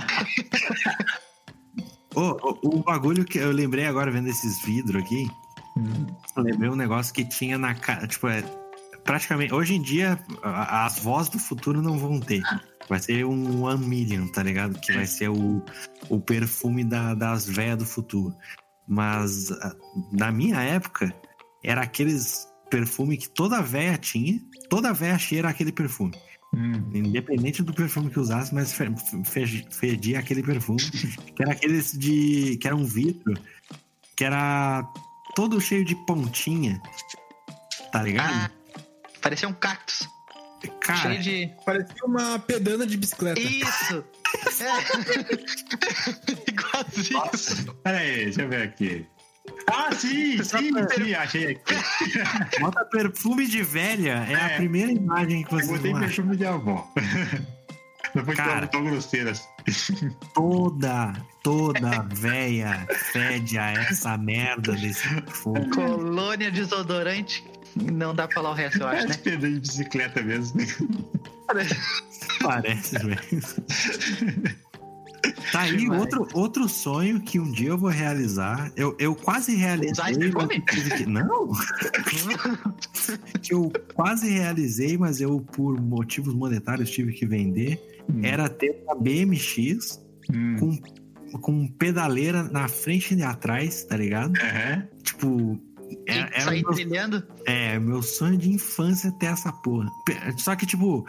[2.15, 5.27] Ô, o bagulho que eu lembrei agora vendo esses vidros aqui.
[6.35, 8.07] Eu lembrei um negócio que tinha na cara.
[8.07, 8.41] Tipo, é.
[9.03, 9.53] Praticamente.
[9.53, 12.41] Hoje em dia, as vozes do futuro não vão ter.
[12.87, 14.79] Vai ser um One Million, tá ligado?
[14.79, 15.63] Que vai ser o,
[16.09, 18.35] o perfume da- das véias do futuro.
[18.89, 19.75] Mas ah,
[20.11, 21.13] na minha época,
[21.63, 24.39] era aqueles perfume que toda véia tinha.
[24.67, 26.13] Toda véia cheira aquele perfume.
[26.51, 26.89] Hum.
[26.93, 28.91] Independente do perfume que usasse, mas fe-
[29.23, 30.79] fe- fedia aquele perfume.
[31.35, 32.57] que era aqueles de.
[32.57, 33.33] que era um vidro.
[34.15, 34.83] Que era
[35.35, 36.81] todo cheio de pontinha.
[37.91, 38.33] Tá ligado?
[38.33, 38.51] Ah,
[39.21, 40.07] parecia um cactus.
[40.81, 41.51] Cara, cheio de.
[41.65, 43.39] Parecia uma pedana de bicicleta.
[43.39, 44.03] Isso!
[44.61, 44.69] É.
[46.51, 47.73] Igualzinho.
[47.83, 49.05] Pera aí, deixa eu ver aqui.
[49.67, 51.73] Ah, sim, sim, sim, achei aqui.
[52.61, 54.25] bota perfume de velha.
[54.29, 54.55] É, a É.
[54.57, 56.87] primeira imagem que Eu vocês botei perfume de avó.
[58.25, 58.67] Foi Cara.
[58.67, 60.15] tão, tão grosseiro assim.
[60.33, 61.13] Toda,
[61.43, 65.69] toda véia fede a essa merda desse perfume.
[65.71, 67.43] Colônia desodorante.
[67.75, 69.23] Não dá pra falar o resto, eu acho, Parece né?
[69.23, 70.59] pedra de bicicleta mesmo.
[72.41, 73.19] Parece, velho.
[75.51, 75.99] Tá aí Demais.
[76.01, 78.71] outro, outro sonho que um dia eu vou realizar.
[78.75, 79.91] Eu, eu quase realizei.
[79.91, 81.51] Usar que- Não!
[83.41, 87.81] que eu quase realizei, mas eu, por motivos monetários, tive que vender.
[88.23, 89.99] Era ter uma BMX
[90.31, 90.55] Hum.
[90.59, 94.33] com, com pedaleira na frente e atrás, tá ligado?
[94.39, 94.87] Aham.
[95.01, 95.59] Tipo.
[96.07, 97.27] Era, era Sair meu, trilhando.
[97.45, 99.89] é, meu sonho de infância ter essa porra.
[100.37, 101.05] Só que, tipo,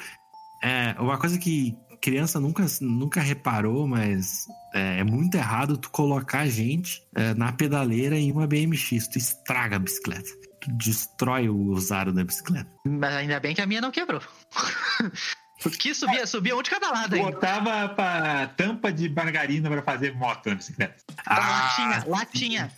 [0.62, 6.46] é, uma coisa que criança nunca, nunca reparou, mas é, é muito errado tu colocar
[6.46, 9.08] gente é, na pedaleira em uma BMX.
[9.08, 10.28] Tu estraga a bicicleta.
[10.60, 12.70] Tu destrói o aro da bicicleta.
[12.86, 14.20] Mas ainda bem que a minha não quebrou.
[15.62, 17.30] Porque subia, subia um de cada lado ainda.
[17.32, 20.96] Botava pra tampa de margarina pra fazer moto na bicicleta.
[21.28, 22.72] latinha, latinha.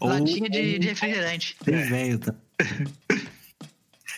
[0.00, 1.56] Ou- latinha de, de refrigerante.
[1.64, 2.34] Tem velho, tá?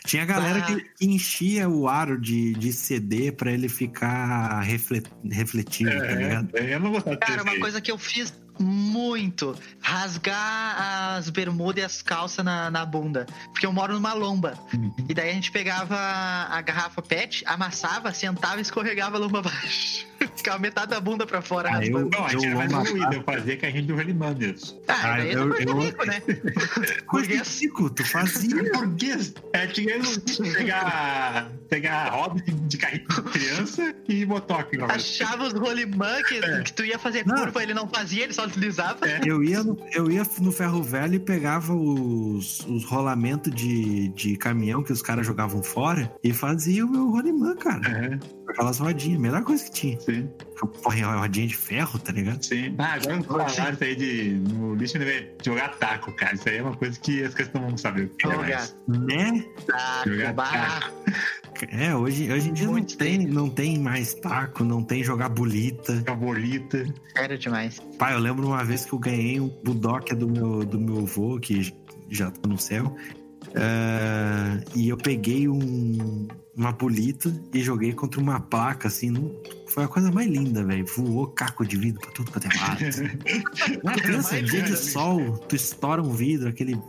[0.06, 5.90] Tinha galera que, que enchia o aro de, de CD pra ele ficar refle- refletivo,
[5.98, 6.56] tá ligado?
[6.58, 11.84] É, eu não gostava Cara, uma coisa que eu fiz muito: rasgar as bermudas e
[11.86, 13.26] as calças na, na bunda.
[13.52, 14.54] Porque eu moro numa lomba.
[14.72, 14.94] Uhum.
[15.08, 20.06] E daí a gente pegava a garrafa PET, amassava, sentava e escorregava a lomba abaixo.
[20.36, 21.70] Ficava metade da bunda pra fora.
[21.76, 22.08] Ah, eu-.
[22.10, 24.80] Não, a gente era mais evoluído, eu fazia carrinho de rolimã mesmo.
[24.88, 26.22] Ah, Ah, daí eu- eu, eu, rico, né?
[27.10, 27.60] Burguês.
[27.60, 28.72] rico, tu fazia.
[28.72, 29.34] Burguês.
[29.52, 34.76] É, tinha que pegar, pegar roda de, de carrinho de criança e motoque.
[34.76, 34.92] verdade.
[35.00, 36.62] Achava os rolimã que, É.
[36.62, 37.36] que tu ia fazer Não.
[37.36, 38.43] curva, ele não fazia, ele só
[39.06, 39.20] É.
[39.24, 44.36] Eu ia, no, eu ia no ferro velho e pegava os, os rolamentos de, de
[44.36, 48.18] caminhão que os caras jogavam fora e fazia o meu rolimã, cara.
[48.44, 50.00] Com aquelas rodinhas, melhor coisa que tinha.
[50.00, 52.42] sim, é rodinha de ferro, tá ligado?
[52.42, 52.74] sim.
[52.78, 56.34] Ah, agora não falaram isso aí de no lixo deve jogar taco, cara.
[56.34, 58.48] Isso aí é uma coisa que as crianças não vão saber o que é Jogar.
[58.48, 58.76] mais.
[58.88, 59.44] Né?
[59.66, 60.92] Taco, Jogar barra.
[61.70, 66.02] É, hoje, hoje em dia não tem, não tem mais taco, não tem jogar bolita.
[66.02, 66.84] Cabolita.
[67.16, 67.80] Sério demais.
[67.98, 71.38] Pai, eu lembro uma vez que eu ganhei um budoca do meu, do meu avô,
[71.38, 71.72] que
[72.10, 72.94] já tá no céu.
[73.56, 76.26] ah, e eu peguei um,
[76.56, 79.10] uma bolita e joguei contra uma placa, assim.
[79.10, 79.30] não-
[79.68, 80.86] foi a coisa mais linda, velho.
[80.96, 82.78] Voou caco de vidro pra tudo quanto é lado.
[83.90, 86.80] É criança, dia de sol, tu estoura um vidro, aquele.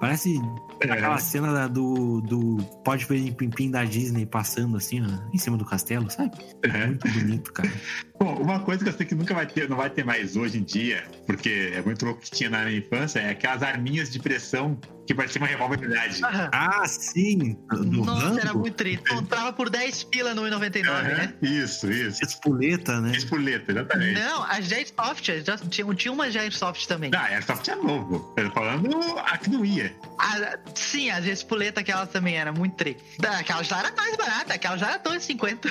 [0.00, 0.38] Parece
[0.82, 5.38] aquela É, cena da- do, do Pode Pim Pim da Disney passando assim, ó, em
[5.38, 6.32] cima do castelo, sabe?
[6.62, 6.86] é.
[6.88, 7.72] Muito bonito, cara.
[8.24, 10.56] Bom, uma coisa que eu sei que nunca vai ter, não vai ter mais hoje
[10.58, 14.18] em dia, porque é muito louco que tinha na minha infância, é aquelas arminhas de
[14.18, 16.24] pressão que pareciam uma revólver de verdade.
[16.24, 16.48] Aham.
[16.50, 17.58] Ah, sim!
[17.68, 18.38] Do Nossa, Rambo?
[18.40, 19.04] era muito triste.
[19.10, 21.34] Comprava por 10 pila no 1,99, Aham, né?
[21.42, 22.24] Isso, isso.
[22.24, 23.12] Espoleta, né?
[23.14, 24.18] Espoleta, exatamente.
[24.18, 27.10] Não, a Jairsoft, já tinha, tinha uma Jairsoft também.
[27.10, 28.32] Não, Airsoft é novo.
[28.38, 29.94] Eu tô falando a que não ia.
[30.18, 32.96] A- sim, a Espoleta, aquela também era muito tri.
[33.18, 35.70] Da- Aquela já era mais barata, aquela já era 2,50.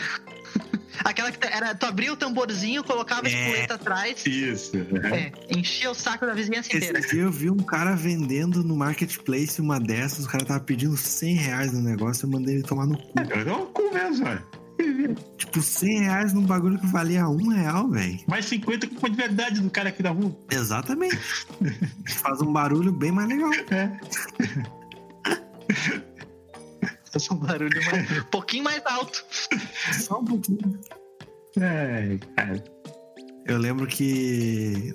[1.03, 3.33] Aquela que era, tu abria o tamborzinho, colocava a É.
[3.33, 4.71] espoleta atrás, Isso.
[4.77, 5.15] aham.
[5.15, 6.99] é, enchia o saco da vizinhança inteira.
[6.99, 10.95] Esse dia eu vi um cara vendendo no marketplace uma dessas, o cara tava pedindo
[10.97, 13.13] 100 reais no negócio, eu mandei ele tomar no cu.
[13.29, 14.43] Eu dou um cu mesmo, olha.
[15.37, 18.19] Tipo, 100 reais num bagulho que valia um real, velho.
[18.27, 20.35] Mais 50 culpa de verdade do cara aqui da rua.
[20.51, 21.17] Exatamente.
[22.07, 23.51] Faz um barulho bem mais legal.
[23.69, 23.99] É.
[27.13, 29.23] Faz um barulho mais, um pouquinho mais alto.
[29.93, 30.79] Só um pouquinho.
[31.59, 32.63] É, cara.
[33.45, 34.93] Eu lembro que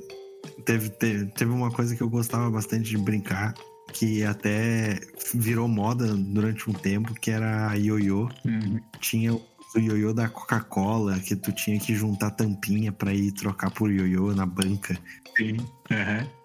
[0.65, 3.55] teve, teve, teve uma coisa que eu gostava bastante de brincar,
[3.93, 4.99] que até
[5.35, 8.29] virou moda durante um tempo, que era a ioiô.
[8.45, 8.81] Uhum.
[9.01, 9.43] Tinha o
[9.77, 14.47] ioiô da Coca-Cola, que tu tinha que juntar tampinha pra ir trocar por ioiô na
[14.47, 14.99] banca.
[15.37, 15.59] Sim.
[15.91, 16.38] Aham.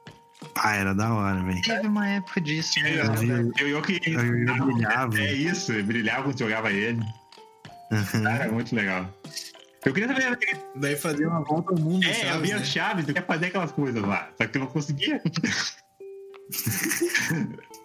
[0.53, 1.61] Pá, era da hora, velho.
[1.61, 2.79] Teve uma época disso.
[2.79, 3.51] É, né?
[3.59, 3.99] Eu, eu que.
[4.05, 5.19] A ioiô brilhava.
[5.19, 7.01] É isso, brilhava quando jogava ele.
[8.29, 9.07] Era muito legal.
[9.85, 10.39] Eu queria saber.
[10.75, 12.65] Daí fazia uma volta ao mundo, É, eu Chaves, via né?
[12.65, 14.29] chaves, eu queria fazer aquelas coisas lá.
[14.37, 15.21] Só que eu não conseguia.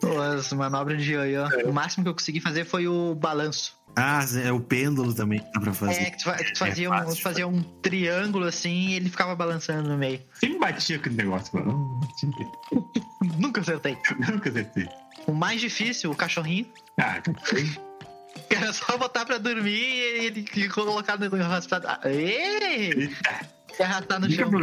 [0.00, 1.44] Pô, As manobras de ioiô.
[1.66, 3.76] O máximo que eu consegui fazer foi o balanço.
[3.98, 6.00] Ah, é o pêndulo também que dá pra fazer.
[6.00, 8.94] É, que tu, que tu fazia, um, fácil tu de fazia um triângulo assim e
[8.94, 10.20] ele ficava balançando no meio.
[10.34, 12.00] Sempre batia aquele negócio, mano.
[13.38, 13.98] Nunca acertei.
[14.30, 14.88] Nunca acertei.
[15.26, 16.66] O mais difícil, o cachorrinho,
[16.98, 21.86] Ah, que era só botar pra dormir e ele colocar no arrastado.
[21.86, 22.92] Ah, Ei!
[22.92, 23.58] eita.
[23.78, 24.50] E arrastar no chão.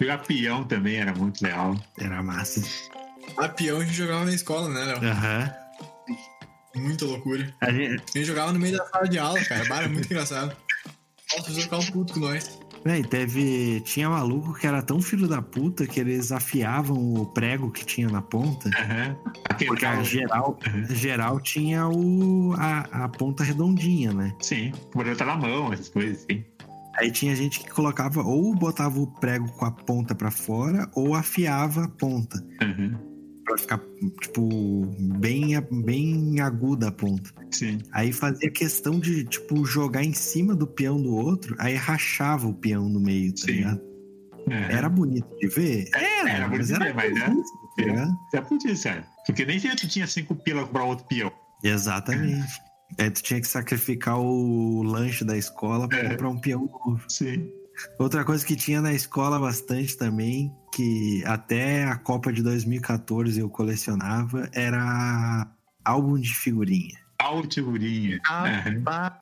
[0.00, 1.74] Jogar peão também era muito legal.
[1.98, 2.62] Era massa.
[3.38, 5.10] A peão a gente jogava na escola, né, Léo?
[5.10, 5.67] Aham.
[6.78, 7.54] Muita loucura.
[7.60, 9.64] A gente, A gente jogava no meio da sala de aula, cara.
[9.68, 10.56] Bara, muito engraçado.
[11.36, 12.58] Nossa, os ficavam puto com nós.
[12.84, 13.80] Véi, teve.
[13.84, 18.08] Tinha maluco que era tão filho da puta que eles afiavam o prego que tinha
[18.08, 18.70] na ponta.
[19.50, 20.86] Aquele Porque a geral, Uhum.
[20.94, 24.32] geral tinha o, a, a ponta redondinha, né?
[24.40, 26.44] Sim, por botar na mão, essas coisas, sim.
[26.96, 31.14] Aí tinha gente que colocava ou botava o prego com a ponta pra fora ou
[31.14, 32.42] afiava a ponta.
[32.62, 32.96] Uhum.
[33.48, 33.80] Pra ficar,
[34.20, 34.86] tipo,
[35.18, 37.30] bem, bem aguda a ponta.
[37.50, 37.78] Sim.
[37.92, 42.52] Aí fazia questão de, tipo, jogar em cima do peão do outro, aí rachava o
[42.54, 43.52] peão no meio, tá Sim.
[43.52, 43.80] ligado?
[44.46, 44.52] Uhum.
[44.54, 45.88] Era bonito de ver?
[45.94, 47.18] Era, era bonito mas de era ver, mas
[48.32, 48.36] é-?
[48.36, 49.06] É por isso, cara.
[49.26, 51.32] Porque nem sempre tu tinha cinco pilas pra outro peão.
[51.62, 52.46] Exatamente.
[52.98, 56.08] Aí tu tinha que sacrificar o lanche da escola pra É.
[56.10, 57.02] comprar um peão novo.
[57.08, 57.48] Sim.
[57.98, 63.48] Outra coisa que tinha na escola bastante também, que até a Copa de 2014 eu
[63.48, 65.46] colecionava, era
[65.84, 66.96] álbum de figurinha.
[67.18, 68.20] Altigurinha.
[68.26, 68.82] Ah, Uhum.
[68.84, 69.20] pá.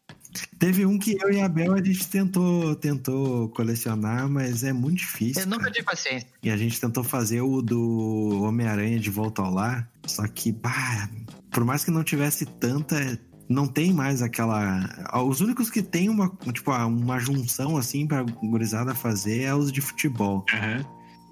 [0.58, 4.98] Teve um que eu e a Bel a gente tentou, tentou colecionar, mas é muito
[4.98, 5.42] difícil.
[5.42, 6.28] Eu nunca tive paciência.
[6.42, 11.08] E a gente tentou fazer o do Homem-Aranha de Volta ao Lar, só que, bah,
[11.50, 14.88] por mais que não tivesse tanta, não tem mais aquela.
[15.26, 19.80] Os únicos que tem uma, tipo, uma junção assim pra gurizada fazer é os de
[19.80, 20.44] futebol.
[20.52, 20.84] Uhum.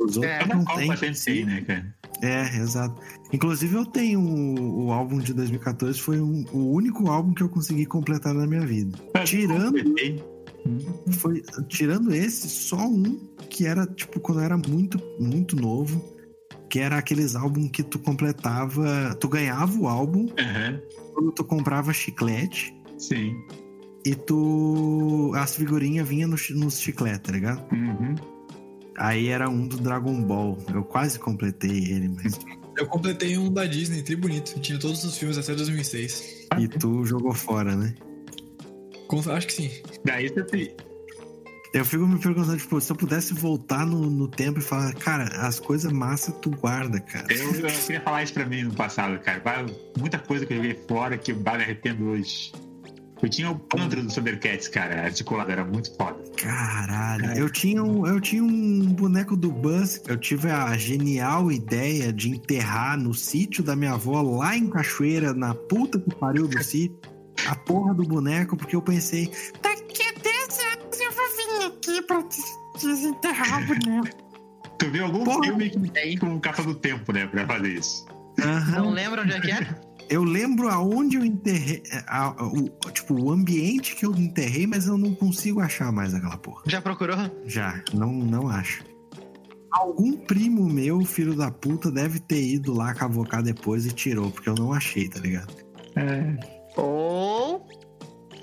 [0.06, 1.44] Os outros É, não Copa tem.
[1.44, 1.94] né, cara?
[2.22, 3.00] É, exato.
[3.32, 7.48] Inclusive eu tenho o, o álbum de 2014, foi um- o único álbum que eu
[7.48, 8.98] consegui completar na minha vida.
[9.24, 10.22] Tirando Completei.
[11.12, 13.18] foi tirando esse, só um
[13.50, 16.04] que era tipo quando eu era muito muito novo,
[16.68, 20.80] que era aqueles álbuns que tu completava, tu ganhava o álbum Uhum.
[21.14, 23.34] Quando tu comprava chiclete Sim.
[24.04, 27.64] e tu as figurinhas vinham no, nos chicletes, tá ligado?
[27.72, 28.14] Uhum.
[28.96, 30.56] Aí era um do Dragon Ball.
[30.72, 32.38] Eu quase completei ele, mas
[32.78, 34.58] Eu completei um da Disney, tri bonito.
[34.60, 36.46] Tinha todos os filmes até 2006.
[36.60, 37.94] e tu jogou fora, né?
[39.08, 39.70] Com- Acho que sim.
[40.04, 40.74] Daí você tem.
[41.74, 45.24] Eu fico me perguntando, tipo, se eu pudesse voltar no, no tempo e falar, cara,
[45.44, 47.26] as coisas massa tu guarda, cara.
[47.28, 49.42] Eu, eu queria falar isso pra mim no passado, cara.
[49.98, 52.52] Muita coisa que eu joguei fora que eu me arrependo hoje.
[53.20, 56.16] Eu tinha o Pantro do Thundercats, cara, articulado, era muito foda.
[56.36, 60.00] Caralho, eu tinha, um, eu tinha um boneco do Buzz.
[60.06, 65.34] Eu tive a genial ideia de enterrar no sítio da minha avó, lá em Cachoeira,
[65.34, 66.96] na puta que pariu do sítio,
[67.48, 69.30] a porra do boneco, porque eu pensei,
[69.60, 69.73] daqui a 10 anos
[71.58, 74.16] vir aqui pra des- desenterrar o boneco.
[74.78, 75.44] Tu viu algum Porra.
[75.44, 78.04] filme que tem com Capa do Tempo, né, pra fazer isso?
[78.40, 78.72] Aham.
[78.82, 79.66] Não lembra onde é que é?
[80.10, 84.86] Eu lembro aonde eu enterrei, a- a- o, tipo, o ambiente que eu enterrei, mas
[84.86, 86.62] eu não consigo achar mais aquela porra.
[86.66, 87.16] Já procurou?
[87.46, 88.84] Já, não, não acho.
[89.70, 94.48] Algum primo meu, filho da puta, deve ter ido lá cavocar depois e tirou, porque
[94.50, 95.54] eu não achei, tá ligado?
[95.96, 96.36] É.
[96.76, 97.66] Ou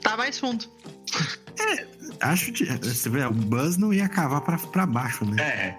[0.01, 0.65] tá mais fundo.
[2.19, 2.65] Acho que.
[2.65, 5.37] Você vê, o Buzz não ia cavar pra, pra baixo, né?
[5.41, 5.77] É.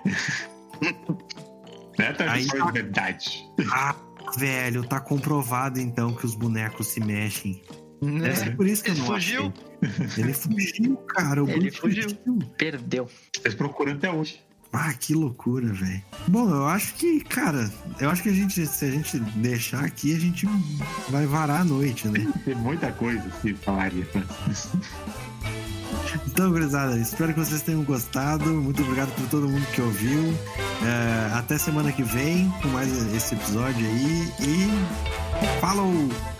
[1.98, 3.44] Não é tão Aí foi tá- verdade.
[3.72, 3.94] Ah,
[4.36, 7.62] velho, tá comprovado então que os bonecos se mexem.
[8.00, 9.52] Deve ser por isso que eu Ele não fugiu?
[9.82, 10.24] achei.
[10.24, 11.44] Ele fugiu, cara.
[11.44, 12.08] O Ele Bruce fugiu.
[12.58, 13.08] Perdeu.
[13.44, 14.40] Eles procuram até hoje.
[14.72, 16.02] Ah, que loucura, velho.
[16.26, 17.70] Bom, eu acho que, cara,
[18.00, 20.48] eu acho que a gente, se a gente deixar aqui, a gente
[21.10, 22.26] vai varar a noite, né?
[22.44, 24.08] Tem muita coisa que falaria.
[26.26, 28.46] Então, gurizada, espero que vocês tenham gostado.
[28.46, 30.34] Muito obrigado por todo mundo que ouviu.
[30.82, 34.32] É, até semana que vem com mais esse episódio aí.
[34.40, 34.70] E
[35.60, 35.92] falou!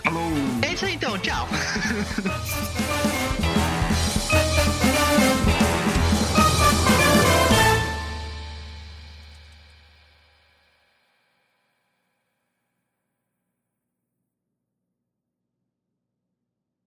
[0.03, 0.31] Falou!
[0.63, 1.47] É isso aí então, tchau.